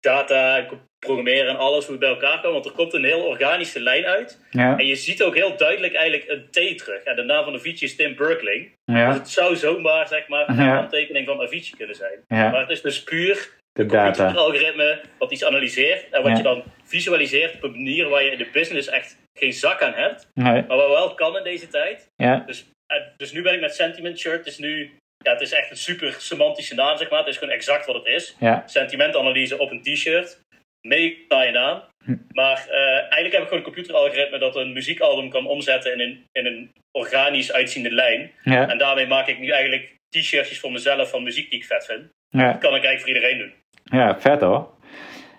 data, 0.00 0.56
en 0.58 0.88
programmeren 1.06 1.48
en 1.48 1.56
alles 1.56 1.82
hoe 1.84 1.90
het 1.90 2.00
bij 2.00 2.08
elkaar 2.08 2.40
kwam. 2.40 2.52
Want 2.52 2.64
er 2.64 2.72
komt 2.72 2.92
een 2.94 3.04
heel 3.04 3.20
organische 3.24 3.80
lijn 3.80 4.04
uit. 4.06 4.40
ja, 4.50 4.78
En 4.78 4.86
je 4.86 4.94
ziet 4.96 5.22
ook 5.22 5.34
heel 5.34 5.56
duidelijk 5.56 5.94
eigenlijk 5.94 6.28
een 6.30 6.46
T 6.50 6.78
terug. 6.78 7.02
En 7.02 7.16
de 7.16 7.22
naam 7.22 7.44
van 7.44 7.54
Avicii 7.54 7.86
is 7.88 7.96
Tim 7.96 8.16
Berkling. 8.16 8.72
Dus 8.84 8.96
ja, 8.96 9.12
het 9.12 9.28
zou 9.28 9.56
zomaar 9.56 10.08
zeg 10.08 10.28
maar 10.28 10.48
een 10.48 10.56
handtekening 10.58 11.26
van 11.26 11.40
Avicii 11.40 11.76
kunnen 11.76 11.96
zijn. 11.96 12.24
ja, 12.28 12.50
Maar 12.50 12.60
het 12.60 12.70
is 12.70 12.80
dus 12.80 13.02
puur 13.02 13.58
de 13.72 13.86
data. 13.86 14.28
een 14.28 14.36
algoritme 14.36 15.00
wat 15.18 15.32
iets 15.32 15.44
analyseert. 15.44 16.08
En 16.10 16.22
wat 16.22 16.36
je 16.36 16.42
dan 16.42 16.62
visualiseert 16.84 17.54
op 17.54 17.62
een 17.62 17.70
manier 17.70 18.08
waar 18.08 18.24
je 18.24 18.30
in 18.30 18.38
de 18.38 18.48
business 18.52 18.88
echt 18.88 19.16
geen 19.38 19.52
zak 19.52 19.82
aan 19.82 19.92
hebt. 19.94 20.28
Nee, 20.34 20.52
Maar 20.68 20.76
wat 20.76 20.88
wel 20.88 21.14
kan 21.14 21.36
in 21.36 21.44
deze 21.44 21.68
tijd. 21.68 22.06
ja, 22.16 22.42
Dus, 22.46 22.64
eh, 22.86 22.96
dus 23.16 23.32
nu 23.32 23.42
ben 23.42 23.54
ik 23.54 23.60
met 23.60 23.74
Sentiment 23.74 24.18
Shirt. 24.18 24.36
Het 24.38 24.46
is 24.46 24.58
nu, 24.58 24.90
ja, 25.24 25.32
het 25.32 25.40
is 25.40 25.52
echt 25.52 25.70
een 25.70 25.76
super 25.76 26.14
semantische 26.18 26.74
naam, 26.74 26.96
zeg 26.96 27.10
maar. 27.10 27.18
Het 27.18 27.28
is 27.28 27.36
gewoon 27.36 27.54
exact 27.54 27.86
wat 27.86 27.94
het 27.94 28.06
is. 28.06 28.36
ja, 28.38 28.62
Sentimentanalyse 28.66 29.58
op 29.58 29.70
een 29.70 29.82
t-shirt. 29.82 30.40
Mee 30.82 31.24
je 31.28 31.50
naam. 31.52 31.82
Hm. 32.04 32.16
Maar 32.32 32.66
eh, 32.68 32.98
eigenlijk 32.98 33.32
heb 33.32 33.42
ik 33.42 33.48
gewoon 33.48 33.58
een 33.58 33.72
computeralgoritme 33.72 34.38
dat 34.38 34.56
een 34.56 34.72
muziekalbum 34.72 35.30
kan 35.30 35.46
omzetten 35.46 35.92
in 35.92 36.00
een, 36.00 36.26
in 36.32 36.46
een 36.46 36.72
organisch 36.92 37.52
uitziende 37.52 37.90
lijn. 37.90 38.30
ja, 38.42 38.68
En 38.68 38.78
daarmee 38.78 39.06
maak 39.06 39.26
ik 39.26 39.38
nu 39.38 39.48
eigenlijk 39.48 39.94
t-shirtjes 40.08 40.60
voor 40.60 40.72
mezelf 40.72 41.10
van 41.10 41.22
muziek 41.22 41.50
die 41.50 41.58
ik 41.58 41.64
vet 41.66 41.84
vind. 41.84 42.08
ja. 42.28 42.52
Dat 42.52 42.60
kan 42.60 42.74
ik 42.74 42.84
eigenlijk 42.84 43.00
voor 43.00 43.08
iedereen 43.08 43.38
doen. 43.38 43.52
Ja, 43.84 44.20
vet 44.20 44.40
hoor. 44.40 44.68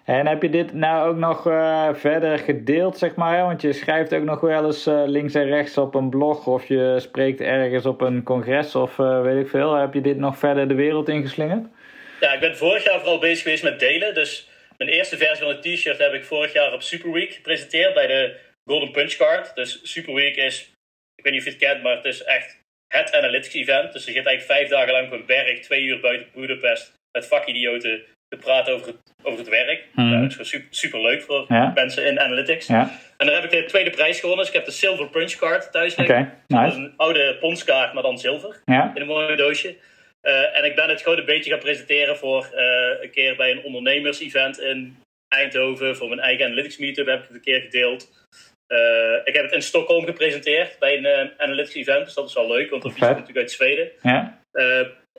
En 0.05 0.27
heb 0.27 0.41
je 0.41 0.49
dit 0.49 0.73
nou 0.73 1.09
ook 1.09 1.17
nog 1.17 1.47
eh, 1.47 1.89
verder 1.93 2.39
gedeeld, 2.39 2.97
zeg 2.97 3.15
maar? 3.15 3.37
hè? 3.37 3.43
Want 3.43 3.61
je 3.61 3.73
schrijft 3.73 4.13
ook 4.13 4.23
nog 4.23 4.39
wel 4.39 4.65
eens 4.65 4.87
eh, 4.87 5.03
links 5.05 5.33
en 5.33 5.45
rechts 5.45 5.77
op 5.77 5.95
een 5.95 6.09
blog 6.09 6.47
of 6.47 6.65
je 6.65 6.95
spreekt 6.99 7.41
ergens 7.41 7.85
op 7.85 8.01
een 8.01 8.23
congres 8.23 8.75
of 8.75 8.95
weet 8.95 9.43
ik 9.43 9.49
veel. 9.49 9.73
Heb 9.73 9.93
je 9.93 10.01
dit 10.01 10.17
nog 10.17 10.37
verder 10.37 10.67
de 10.67 10.75
wereld 10.75 11.09
ingeslingerd? 11.09 11.65
Ja, 12.19 12.33
ik 12.33 12.39
ben 12.39 12.57
vorig 12.57 12.83
jaar 12.83 12.99
vooral 12.99 13.19
bezig 13.19 13.43
geweest 13.43 13.63
met 13.63 13.79
delen. 13.79 14.13
Dus 14.13 14.49
mijn 14.85 14.93
eerste 14.97 15.17
versie 15.17 15.45
van 15.45 15.55
het 15.55 15.61
t-shirt 15.61 15.97
heb 15.97 16.13
ik 16.13 16.23
vorig 16.23 16.53
jaar 16.53 16.73
op 16.73 16.81
Superweek 16.81 17.33
gepresenteerd 17.33 17.93
bij 17.93 18.07
de 18.07 18.35
Golden 18.65 18.91
Punch 18.91 19.13
Card. 19.15 19.55
Dus 19.55 19.79
Superweek 19.83 20.35
is, 20.35 20.73
ik 21.15 21.23
weet 21.23 21.33
niet 21.33 21.41
of 21.41 21.47
je 21.47 21.53
het 21.53 21.63
kent, 21.63 21.83
maar 21.83 21.95
het 21.95 22.05
is 22.05 22.23
echt 22.23 22.57
het 22.87 23.13
analytics 23.15 23.53
event. 23.53 23.93
Dus 23.93 24.05
je 24.05 24.11
gaat 24.11 24.25
eigenlijk 24.25 24.59
vijf 24.59 24.69
dagen 24.69 24.93
lang 24.93 25.05
op 25.05 25.11
een 25.13 25.25
berg, 25.25 25.59
twee 25.59 25.83
uur 25.83 25.99
buiten 25.99 26.27
Budapest, 26.33 26.93
met 27.11 27.27
vakidioten 27.27 28.01
te 28.27 28.37
praten 28.37 28.73
over 28.73 28.87
het, 28.87 28.97
over 29.23 29.39
het 29.39 29.49
werk. 29.49 29.85
Mhm. 29.95 30.11
Dat 30.11 30.21
is 30.21 30.31
gewoon 30.31 30.45
super, 30.45 30.67
super 30.69 31.01
leuk 31.01 31.21
voor 31.21 31.45
Ja. 31.47 31.71
mensen 31.75 32.05
in 32.05 32.19
analytics. 32.19 32.67
Ja, 32.67 32.99
En 33.17 33.25
dan 33.25 33.35
heb 33.35 33.43
ik 33.43 33.49
de 33.49 33.65
tweede 33.65 33.89
prijs 33.89 34.19
gewonnen. 34.19 34.45
Dus 34.45 34.53
ik 34.53 34.59
heb 34.59 34.65
de 34.65 34.77
Silver 34.79 35.09
Punch 35.09 35.35
Card 35.35 35.71
thuis 35.71 35.95
liggen. 35.95 36.33
Dat 36.47 36.67
is 36.71 36.75
een 36.75 36.93
oude 36.97 37.37
ponskaart, 37.39 37.93
maar 37.93 38.03
dan 38.03 38.19
zilver 38.19 38.61
Ja, 38.65 38.91
in 38.95 39.01
een 39.01 39.07
mooi 39.07 39.35
doosje. 39.35 39.75
Eh, 40.21 40.57
en 40.57 40.63
ik 40.63 40.75
ben 40.75 40.89
het 40.89 41.01
gewoon 41.01 41.17
een 41.17 41.25
beetje 41.25 41.49
gaan 41.49 41.59
presenteren 41.59 42.17
voor 42.17 42.45
eh, 42.53 43.01
een 43.01 43.11
keer 43.11 43.35
bij 43.35 43.51
een 43.51 43.63
ondernemers-event 43.63 44.59
in 44.59 44.97
Eindhoven. 45.27 45.95
Voor 45.95 46.07
mijn 46.07 46.19
eigen 46.19 46.45
analytics 46.45 46.77
meetup 46.77 47.07
heb 47.07 47.19
ik 47.19 47.27
het 47.27 47.35
een 47.35 47.41
keer 47.41 47.61
gedeeld. 47.61 48.27
Eh, 48.67 49.15
ik 49.23 49.35
heb 49.35 49.43
het 49.43 49.51
in 49.51 49.61
Stockholm 49.61 50.05
gepresenteerd 50.05 50.79
bij 50.79 50.97
een 50.97 51.31
analytics 51.37 51.75
event. 51.75 52.05
Dus 52.05 52.13
dat 52.13 52.27
is 52.27 52.33
wel 52.33 52.47
leuk, 52.47 52.69
want 52.69 52.81
dat 52.81 52.91
is 52.91 52.99
natuurlijk 52.99 53.37
uit 53.37 53.51
Zweden. 53.51 53.91
ja, 54.01 54.39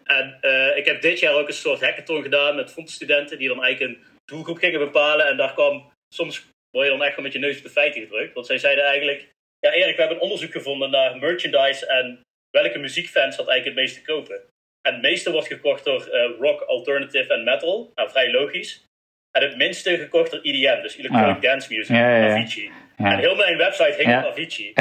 en 0.05 0.39
ik 0.77 0.87
heb 0.87 1.01
dit 1.01 1.19
jaar 1.19 1.35
ook 1.35 1.49
een 1.49 1.55
soort 1.55 1.81
hackathon 1.81 2.23
gedaan 2.23 2.57
met 2.57 2.73
fondsenstudenten 2.73 3.39
die 3.39 3.49
dan 3.49 3.63
eigenlijk 3.63 3.93
een 3.93 4.05
doelgroep 4.25 4.59
gingen 4.59 4.79
bepalen. 4.79 5.27
En 5.27 5.37
daar 5.37 5.53
kwam, 5.53 5.93
soms 6.15 6.47
word 6.71 6.87
je 6.87 6.93
dan 6.93 7.03
echt 7.03 7.15
gewoon 7.15 7.25
met 7.25 7.33
je 7.33 7.39
neus 7.39 7.57
op 7.57 7.63
de 7.63 7.71
feiten 7.71 8.01
gedrukt. 8.03 8.35
Want 8.35 8.47
zij 8.47 8.59
zeiden 8.59 8.85
eigenlijk, 8.85 9.29
ja 9.59 9.73
Erik, 9.73 9.95
we 9.95 10.01
hebben 10.01 10.17
een 10.17 10.23
onderzoek 10.23 10.53
gevonden 10.53 10.91
naar 10.91 11.19
merchandise 11.19 11.87
en 11.87 12.21
welke 12.51 12.79
muziekfans 12.79 13.37
dat 13.37 13.49
eigenlijk 13.49 13.79
het 13.79 13.87
meeste 13.87 14.03
kopen. 14.03 14.41
En 14.83 14.93
het 14.93 15.03
meeste 15.03 15.31
wordt 15.33 15.47
gekocht 15.47 15.85
door 15.85 16.07
eh, 16.07 16.31
rock, 16.41 16.61
alternative 16.61 17.33
en 17.33 17.45
metal. 17.45 17.91
Nou, 17.95 18.11
vrij 18.11 18.31
logisch. 18.31 18.85
En 19.31 19.43
het 19.43 19.57
minste 19.57 19.97
gekocht 19.99 20.31
door 20.31 20.41
EDM, 20.43 20.83
dus 20.83 20.97
Electronic 20.97 21.37
Ah. 21.37 21.41
Dance 21.43 21.75
Music, 21.75 21.97
Ja. 21.97 22.31
Avicii. 22.31 22.71
En 22.97 23.19
heel 23.19 23.35
mijn 23.35 23.57
website 23.57 23.95
hing 23.99 24.17
op 24.19 24.25
Avicii. 24.31 24.73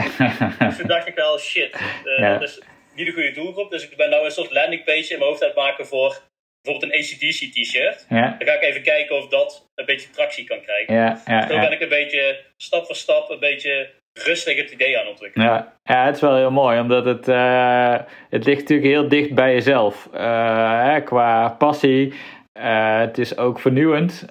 Dus 0.59 0.77
toen 0.77 0.87
dacht 0.87 1.07
ik 1.07 1.15
wel, 1.15 1.39
shit, 1.39 1.79
Ja. 2.17 2.31
dat 2.37 2.41
is 2.49 2.61
niet 2.95 3.05
de 3.05 3.11
goede 3.11 3.31
doelgroep. 3.31 3.71
Dus 3.71 3.89
ik 3.89 3.97
ben 3.97 4.09
nou 4.09 4.25
een 4.25 4.31
soort 4.31 4.51
landingpage 4.51 5.13
in 5.13 5.17
mijn 5.19 5.29
hoofd 5.29 5.41
aan 5.41 5.47
het 5.47 5.57
maken 5.57 5.85
voor 5.87 6.21
bijvoorbeeld 6.61 6.93
een 6.93 6.99
ACDC 6.99 7.51
t-shirt. 7.53 8.05
ja, 8.09 8.35
Dan 8.37 8.47
ga 8.47 8.53
ik 8.53 8.61
even 8.61 8.81
kijken 8.83 9.15
of 9.15 9.27
dat 9.27 9.69
een 9.75 9.85
beetje 9.85 10.09
tractie 10.09 10.43
kan 10.45 10.61
krijgen. 10.61 10.93
ja, 10.95 11.21
ja, 11.25 11.47
Zo 11.47 11.59
ben 11.59 11.71
ik 11.71 11.81
een 11.81 11.89
beetje 11.89 12.39
stap 12.57 12.85
voor 12.85 12.95
stap 12.95 13.29
een 13.29 13.39
beetje 13.39 13.89
rustig 14.13 14.57
het 14.57 14.71
idee 14.71 14.99
aan 14.99 15.07
ontwikkelen. 15.07 15.47
Ja, 15.47 15.77
ja, 15.83 16.05
het 16.05 16.15
is 16.15 16.21
wel 16.21 16.35
heel 16.35 16.51
mooi, 16.51 16.79
omdat 16.79 17.05
het, 17.05 17.27
eh, 17.27 17.99
het 18.29 18.45
ligt 18.45 18.59
natuurlijk 18.59 18.89
heel 18.89 19.07
dicht 19.07 19.33
bij 19.33 19.53
jezelf. 19.53 20.09
Eh, 20.13 20.83
hè, 20.83 21.01
qua 21.01 21.49
passie, 21.49 22.13
eh, 22.51 22.99
het 22.99 23.17
is 23.17 23.37
ook 23.37 23.59
vernieuwend. 23.59 24.25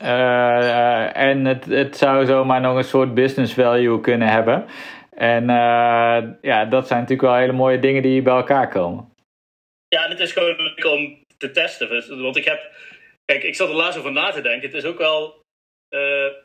en 1.13 1.45
het, 1.45 1.65
het 1.65 1.97
zou 1.97 2.27
zomaar 2.27 2.61
nog 2.61 2.77
een 2.77 2.85
soort 2.85 3.15
business 3.15 3.55
value 3.55 4.01
kunnen 4.01 4.29
hebben. 4.29 4.67
En 5.17 5.47
ja, 6.41 6.65
dat 6.65 6.87
zijn 6.87 7.01
natuurlijk 7.01 7.29
wel 7.29 7.39
hele 7.39 7.53
mooie 7.53 7.79
dingen 7.79 8.03
die 8.03 8.23
bij 8.23 8.35
elkaar 8.35 8.69
komen. 8.69 9.13
Ja, 9.89 10.05
en 10.05 10.11
het 10.11 10.21
is 10.21 10.33
gewoon 10.33 10.57
leuk 10.57 10.85
om 10.85 11.25
te 11.39 11.51
testen. 11.51 11.89
Dus- 11.89 12.09
Want 12.09 12.37
ik 12.37 12.45
heb, 12.45 12.71
kijk, 13.25 13.43
ik 13.43 13.55
zat 13.55 13.69
er 13.69 13.75
laatst 13.75 13.99
over 13.99 14.13
na 14.13 14.31
te 14.31 14.41
denken. 14.41 14.69
Het 14.69 14.77
is 14.77 14.85
ook 14.85 14.99
wel, 14.99 15.43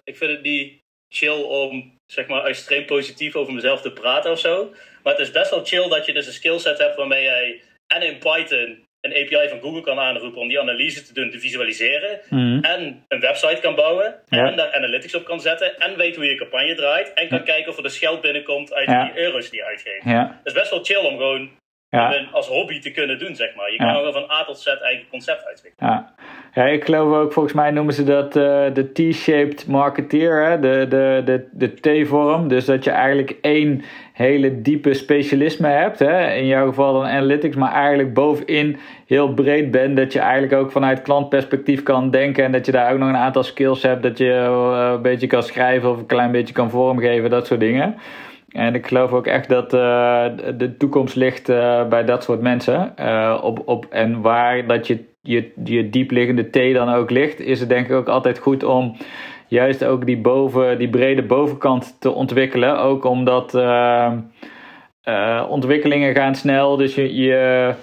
ik 0.03 0.17
vind 0.17 0.31
het 0.31 0.41
niet 0.41 0.79
chill 1.09 1.41
om, 1.41 1.94
zeg 2.06 2.28
maar, 2.28 2.43
extreem 2.43 2.86
positief 2.86 3.36
over 3.36 3.53
mezelf 3.53 3.82
te 3.82 3.91
praten 3.91 4.32
of 4.32 4.39
zo. 4.39 4.74
Maar 5.03 5.14
het 5.14 5.22
is 5.22 5.32
best 5.32 5.49
wel 5.49 5.66
chill 5.66 5.88
dat 5.89 6.06
je 6.06 6.14
dus 6.14 6.28
een 6.28 6.34
skillset 6.34 6.78
hebt 6.78 6.95
waarmee 6.95 7.24
jij 7.24 7.62
en 7.88 8.01
in 8.01 8.18
Python 8.18 8.84
een 9.01 9.12
API 9.12 9.49
van 9.49 9.62
Google 9.62 9.82
kan 9.82 9.99
aanroepen 9.99 10.41
om 10.41 10.47
die 10.47 10.60
analyse 10.60 11.03
te 11.03 11.14
doen, 11.14 11.30
te 11.30 11.39
visualiseren. 11.39 12.20
Mhm. 12.30 12.64
En 12.64 13.06
een 13.08 13.20
website 13.20 13.62
kan 13.62 13.76
bouwen. 13.76 14.16
Ja. 14.28 14.45
En 14.47 14.56
daar 14.56 14.74
analytics 14.74 15.16
op 15.16 15.26
kan 15.26 15.39
zetten. 15.39 15.78
En 15.78 15.97
weet 15.97 16.16
hoe 16.16 16.26
je 16.26 16.36
campagne 16.36 16.76
draait. 16.76 17.14
En 17.14 17.28
kan 17.28 17.43
kijken 17.43 17.72
of 17.72 17.78
er 17.78 17.84
dus 17.84 17.97
geld 17.97 18.22
binnenkomt 18.22 18.74
uit 18.74 18.88
Ja. 18.89 19.03
die 19.03 19.22
euro's 19.24 19.49
die 19.49 19.60
je 19.60 19.66
uitgeeft. 19.66 20.06
Dat 20.28 20.39
is 20.43 20.53
best 20.53 20.70
wel 20.70 20.84
chill 20.84 21.06
om 21.06 21.18
gewoon 21.18 21.49
ja. 21.95 22.25
als 22.31 22.47
hobby 22.47 22.79
te 22.79 22.91
kunnen 22.91 23.19
doen, 23.19 23.35
zeg 23.35 23.55
maar. 23.55 23.71
Je 23.71 23.77
kan 23.77 23.95
gewoon 23.95 24.13
van 24.13 24.31
A 24.31 24.43
tot 24.43 24.59
Z 24.59 24.67
eigen 24.67 25.07
concept 25.09 25.45
uitwikkelen. 25.45 25.89
Ja. 25.89 26.13
ja, 26.53 26.63
ik 26.63 26.83
geloof 26.85 27.15
ook, 27.15 27.33
volgens 27.33 27.53
mij 27.53 27.71
noemen 27.71 27.93
ze 27.93 28.03
dat 28.03 28.35
eh, 28.35 28.63
de 28.73 28.91
T-shaped 28.91 29.67
marketeer, 29.67 30.45
hè? 30.45 30.59
De, 30.59 30.85
de, 30.89 31.21
de, 31.25 31.47
de 31.51 32.03
T-vorm. 32.03 32.47
Dus 32.47 32.65
dat 32.65 32.83
je 32.83 32.91
eigenlijk 32.91 33.37
één 33.41 33.83
hele 34.13 34.61
diepe 34.61 34.93
specialisme 34.93 35.67
hebt. 35.67 35.99
Hè? 35.99 36.33
In 36.33 36.45
jouw 36.45 36.67
geval 36.67 36.93
dan 36.93 37.05
analytics, 37.05 37.55
maar 37.55 37.73
eigenlijk 37.73 38.13
bovenin 38.13 38.77
heel 39.07 39.33
breed 39.33 39.71
bent. 39.71 39.97
Dat 39.97 40.13
je 40.13 40.19
eigenlijk 40.19 40.53
ook 40.53 40.71
vanuit 40.71 41.01
klantperspectief 41.01 41.83
kan 41.83 42.11
denken. 42.11 42.43
En 42.43 42.51
dat 42.51 42.65
je 42.65 42.71
daar 42.71 42.91
ook 42.91 42.99
nog 42.99 43.09
een 43.09 43.15
aantal 43.15 43.43
skills 43.43 43.81
hebt. 43.81 44.03
Dat 44.03 44.17
je 44.17 44.31
eh, 44.31 44.91
een 44.93 45.01
beetje 45.01 45.27
kan 45.27 45.43
schrijven 45.43 45.89
of 45.89 45.97
een 45.97 46.05
klein 46.05 46.31
beetje 46.31 46.53
kan 46.53 46.69
vormgeven, 46.69 47.29
dat 47.29 47.47
soort 47.47 47.59
dingen. 47.59 47.95
En 48.56 48.76
ik 48.76 48.88
geloof 48.88 49.12
ook 49.12 49.28
echt 49.28 49.49
dat 49.49 49.74
eh, 49.74 50.26
de 50.58 50.78
toekomst 50.78 51.16
ligt 51.16 51.49
eh, 51.49 51.88
bij 51.88 52.06
dat 52.06 52.24
soort 52.24 52.41
mensen. 52.41 52.97
Eh, 52.97 53.39
op, 53.43 53.62
op, 53.66 53.86
en 53.89 54.22
waar 54.22 54.68
dat 54.68 54.88
je, 54.88 55.03
je, 55.22 55.51
je 55.64 55.89
diepliggende 55.89 56.49
T 56.49 56.74
dan 56.74 56.89
ook 56.89 57.10
ligt, 57.10 57.39
is 57.39 57.60
het 57.60 57.70
denk 57.70 57.86
ik 57.86 57.95
ook 57.95 58.08
altijd 58.08 58.38
goed 58.38 58.64
om 58.64 58.95
juist 59.47 59.86
ook 59.86 60.06
die, 60.06 60.18
boven, 60.18 60.78
die 60.78 60.89
brede 60.89 61.24
bovenkant 61.24 61.95
te 61.99 62.12
ontwikkelen. 62.12 62.80
Ook 62.80 63.03
omdat 63.06 63.53
ontwikkelingen 65.49 66.16
gaan 66.16 66.36
snel. 66.36 66.78
Dus 66.78 66.95
je, 66.95 67.16
je, 67.16 67.74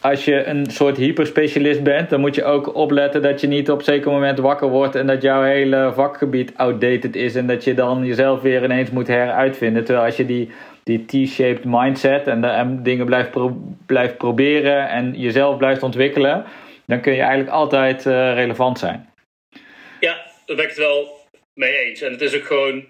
als 0.00 0.24
je 0.24 0.44
een 0.44 0.70
soort 0.70 0.96
hyperspecialist 0.96 1.82
bent, 1.82 2.10
dan 2.10 2.20
moet 2.20 2.34
je 2.34 2.44
ook 2.44 2.74
opletten 2.74 3.22
dat 3.22 3.40
je 3.40 3.46
niet 3.46 3.70
op 3.70 3.78
een 3.78 3.84
zeker 3.84 4.10
moment 4.10 4.38
wakker 4.38 4.68
wordt 4.68 4.94
en 4.94 5.06
dat 5.06 5.22
jouw 5.22 5.42
hele 5.42 5.92
vakgebied 5.94 6.52
outdated 6.56 7.16
is 7.16 7.34
en 7.34 7.46
dat 7.46 7.64
je 7.64 7.74
dan 7.74 8.04
jezelf 8.04 8.40
weer 8.40 8.64
ineens 8.64 8.90
moet 8.90 9.06
heruitvinden. 9.06 9.84
Terwijl 9.84 10.06
als 10.06 10.16
je 10.16 10.26
die, 10.26 10.50
die 10.82 11.04
T-shaped 11.04 11.64
mindset 11.64 12.26
en, 12.26 12.40
de, 12.40 12.46
en 12.46 12.82
dingen 12.82 13.06
blijft, 13.06 13.30
blijft 13.86 14.16
proberen 14.16 14.88
en 14.88 15.14
jezelf 15.16 15.56
blijft 15.56 15.82
ontwikkelen, 15.82 16.44
dan 16.86 17.00
kun 17.00 17.12
je 17.12 17.20
eigenlijk 17.20 17.50
altijd 17.50 18.06
eh, 18.06 18.34
relevant 18.34 18.78
zijn. 18.78 19.10
Ja, 20.00 20.14
daar 20.46 20.56
ben 20.56 20.64
ik 20.64 20.70
het 20.70 20.78
wel 20.78 21.08
mee 21.54 21.76
eens. 21.76 22.02
En 22.02 22.12
het 22.12 22.20
is 22.20 22.36
ook 22.36 22.44
gewoon, 22.44 22.84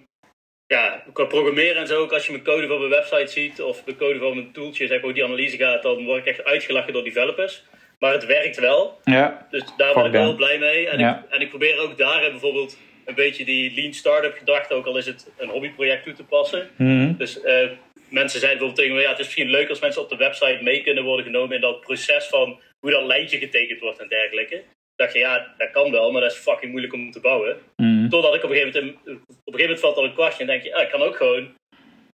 ja, 0.68 1.02
qua 1.12 1.24
programmeren 1.24 1.76
en 1.76 1.86
zo, 1.86 2.00
ook 2.02 2.12
als 2.12 2.26
je 2.26 2.32
mijn 2.32 2.44
code 2.44 2.66
van 2.66 2.78
mijn 2.78 2.90
website 2.90 3.26
ziet 3.32 3.62
of 3.62 3.82
de 3.84 3.96
code 3.96 4.18
van 4.18 4.34
mijn 4.34 4.52
tooltje, 4.52 4.86
zeg 4.86 4.96
maar, 4.96 5.04
hoe 5.04 5.12
die 5.12 5.24
analyse 5.24 5.56
gaat, 5.56 5.82
dan 5.82 6.04
word 6.04 6.18
ik 6.18 6.26
echt 6.26 6.44
uitgelachen 6.44 6.92
door 6.92 7.04
developers. 7.04 7.62
Maar 7.98 8.12
het 8.12 8.26
werkt 8.26 8.56
wel. 8.60 8.98
Ja, 9.04 9.46
Dus 9.50 9.62
daar 9.76 9.94
ben 9.94 10.04
ik 10.04 10.12
wel 10.12 10.26
them. 10.26 10.36
blij 10.36 10.58
mee. 10.58 10.88
En, 10.88 10.98
Ja. 10.98 11.24
ik, 11.26 11.34
en 11.34 11.40
ik 11.40 11.48
probeer 11.48 11.78
ook 11.78 11.98
daarin 11.98 12.30
bijvoorbeeld 12.30 12.78
een 13.04 13.14
beetje 13.14 13.44
die 13.44 13.74
lean 13.74 13.92
startup 13.92 14.34
gedachte, 14.38 14.74
ook 14.74 14.86
al 14.86 14.96
is 14.96 15.06
het 15.06 15.30
een 15.36 15.48
hobbyproject, 15.48 16.04
toe 16.04 16.12
te 16.12 16.24
passen. 16.24 16.70
Mhm. 16.76 17.16
Dus 17.16 17.40
eh, 17.42 17.68
mensen 18.08 18.40
zeiden 18.40 18.58
bijvoorbeeld 18.58 18.76
tegen 18.76 18.94
me, 18.94 19.00
ja, 19.02 19.08
het 19.10 19.18
is 19.18 19.24
misschien 19.24 19.50
leuk 19.50 19.68
als 19.68 19.80
mensen 19.80 20.02
op 20.02 20.08
de 20.08 20.16
website 20.16 20.58
mee 20.62 20.82
kunnen 20.82 21.04
worden 21.04 21.24
genomen 21.26 21.54
in 21.54 21.60
dat 21.60 21.80
proces 21.80 22.26
van 22.26 22.60
hoe 22.80 22.90
dat 22.90 23.04
lijntje 23.04 23.38
getekend 23.38 23.80
wordt 23.80 23.98
en 23.98 24.08
dergelijke. 24.08 24.62
Dacht 24.98 25.12
je, 25.12 25.18
ja, 25.18 25.54
dat 25.58 25.70
kan 25.70 25.90
wel, 25.90 26.10
maar 26.12 26.20
dat 26.22 26.30
is 26.32 26.36
fucking 26.38 26.70
moeilijk 26.70 26.92
om 26.94 27.10
te 27.10 27.20
bouwen. 27.20 27.56
Mhm. 27.76 28.08
Totdat 28.08 28.34
ik 28.34 28.44
op 28.44 28.50
een 28.50 28.56
gegeven 28.56 28.84
moment, 28.84 28.96
op 29.04 29.06
een 29.06 29.24
gegeven 29.44 29.60
moment 29.60 29.80
valt 29.80 29.96
al 29.96 30.04
een 30.04 30.12
kwartje 30.14 30.40
en 30.40 30.46
denk 30.46 30.62
je, 30.62 30.74
ah, 30.74 30.82
ik 30.82 30.88
kan 30.90 31.02
ook 31.02 31.16
gewoon 31.16 31.54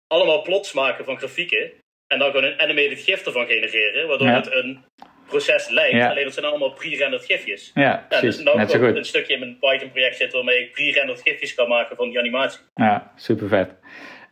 allemaal 0.07 0.43
plots 0.43 0.73
maken 0.73 1.05
van 1.05 1.19
grafieken 1.19 1.73
en 2.13 2.19
dan 2.19 2.31
gewoon 2.31 2.45
een 2.45 2.61
animated 2.61 3.01
gif 3.01 3.27
ervan 3.27 3.47
genereren, 3.47 4.09
waardoor 4.09 4.27
Ja. 4.27 4.35
het 4.35 4.53
een 4.53 4.85
proces 5.27 5.69
lijkt. 5.69 5.97
Ja. 5.97 6.11
Alleen 6.11 6.25
dat 6.25 6.33
zijn 6.35 6.47
allemaal 6.47 6.73
pre-rendered 6.73 7.25
gifjes. 7.27 7.71
ja 7.75 8.07
Ja, 8.09 8.21
dus 8.21 8.39
nou 8.39 8.57
Net 8.57 8.77
ook 8.77 8.83
een 8.83 9.05
stukje 9.05 9.33
in 9.35 9.39
mijn 9.41 9.59
Python 9.59 9.91
project 9.91 10.17
zit 10.17 10.33
waarmee 10.33 10.61
ik 10.61 10.73
pre-rendered 10.73 11.23
gifjes 11.23 11.55
kan 11.55 11.69
maken 11.69 11.97
van 11.97 12.09
die 12.09 12.19
animatie. 12.19 12.61
Ja, 12.75 13.13
super 13.17 13.49
vet. 13.49 13.71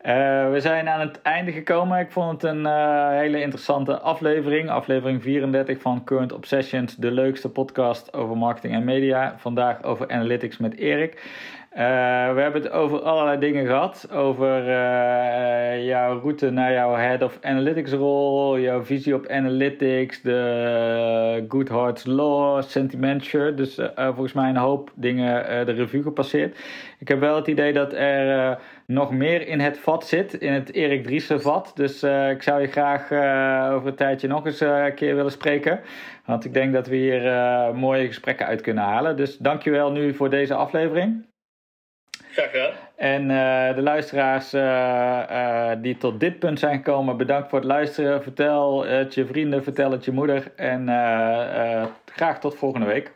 Eh, 0.02 0.50
we 0.50 0.60
zijn 0.60 0.88
aan 0.88 1.00
het 1.00 1.22
einde 1.22 1.52
gekomen. 1.52 1.98
Ik 1.98 2.10
vond 2.10 2.42
het 2.42 2.50
een 2.50 2.66
eh, 2.66 3.08
hele 3.08 3.40
interessante 3.40 4.00
aflevering. 4.00 4.70
Aflevering 4.70 5.22
34 5.22 5.80
van 5.80 6.04
Current 6.04 6.32
Obsessions, 6.32 6.96
de 6.96 7.10
leukste 7.10 7.48
podcast 7.48 8.14
over 8.14 8.36
marketing 8.36 8.74
en 8.74 8.84
media. 8.84 9.34
Vandaag 9.38 9.82
over 9.82 10.10
analytics 10.10 10.56
met 10.58 10.76
Erik. 10.76 11.12
Eh, 11.70 11.80
we 12.34 12.40
hebben 12.40 12.62
het 12.62 12.70
over 12.70 13.00
allerlei 13.00 13.38
dingen 13.38 13.66
gehad. 13.66 14.08
Over 14.12 14.64
jouw 15.84 16.20
route 16.20 16.50
naar 16.50 16.72
jouw 16.72 16.94
Head 16.94 17.22
of 17.22 17.38
Analytics 17.42 17.92
rol, 17.92 18.58
jouw 18.58 18.84
visie 18.84 19.14
op 19.14 19.28
analytics, 19.28 20.22
de 20.22 21.44
Goodhart's 21.48 22.04
Law, 22.04 22.62
Sentimenture. 22.62 23.54
Dus 23.54 23.80
volgens 23.96 24.32
mij 24.32 24.48
een 24.48 24.56
hoop 24.56 24.90
dingen 24.94 25.66
de 25.66 25.72
revue 25.72 26.02
gepasseerd. 26.02 26.58
Ik 26.98 27.08
heb 27.08 27.20
wel 27.20 27.36
het 27.36 27.46
idee 27.46 27.72
dat 27.72 27.92
er 27.92 28.58
nog 28.92 29.10
meer 29.10 29.46
in 29.46 29.60
het 29.60 29.78
vat 29.78 30.06
zit, 30.06 30.34
in 30.34 30.52
het 30.52 30.72
Erik 30.72 31.04
Driessen 31.04 31.42
vat. 31.42 31.72
Dus 31.74 32.02
eh, 32.02 32.30
ik 32.30 32.42
zou 32.42 32.60
je 32.60 32.66
graag 32.66 33.10
eh, 33.10 33.74
over 33.74 33.88
een 33.88 33.94
tijdje 33.94 34.28
nog 34.28 34.46
eens 34.46 34.60
eh, 34.60 34.84
een 34.84 34.94
keer 34.94 35.14
willen 35.14 35.30
spreken. 35.30 35.80
Want 36.24 36.44
ik 36.44 36.54
denk 36.54 36.72
dat 36.72 36.86
we 36.86 36.96
hier 36.96 37.22
mooie 37.74 38.06
gesprekken 38.06 38.46
uit 38.46 38.60
kunnen 38.60 38.84
halen. 38.84 39.16
Dus 39.16 39.36
dankjewel 39.36 39.92
nu 39.92 40.14
voor 40.14 40.30
deze 40.30 40.54
aflevering. 40.54 41.26
Graag 42.32 42.50
gedaan. 42.50 42.72
En 42.96 43.28
de 43.74 43.82
luisteraars 43.82 44.50
die 45.82 45.96
tot 45.96 46.20
dit 46.20 46.38
punt 46.38 46.58
zijn 46.58 46.76
gekomen, 46.76 47.16
bedankt 47.16 47.48
voor 47.48 47.58
het 47.58 47.68
luisteren. 47.68 48.22
Vertel 48.22 48.84
het 48.84 49.14
je 49.14 49.26
vrienden, 49.26 49.62
vertel 49.62 49.90
het 49.90 50.04
je 50.04 50.12
moeder. 50.12 50.52
En 50.56 50.86
graag 52.04 52.40
tot 52.40 52.56
volgende 52.56 52.86
week. 52.86 53.12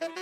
Thank 0.00 0.18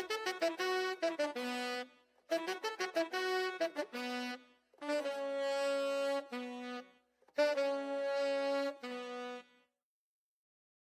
you. 7.58 8.03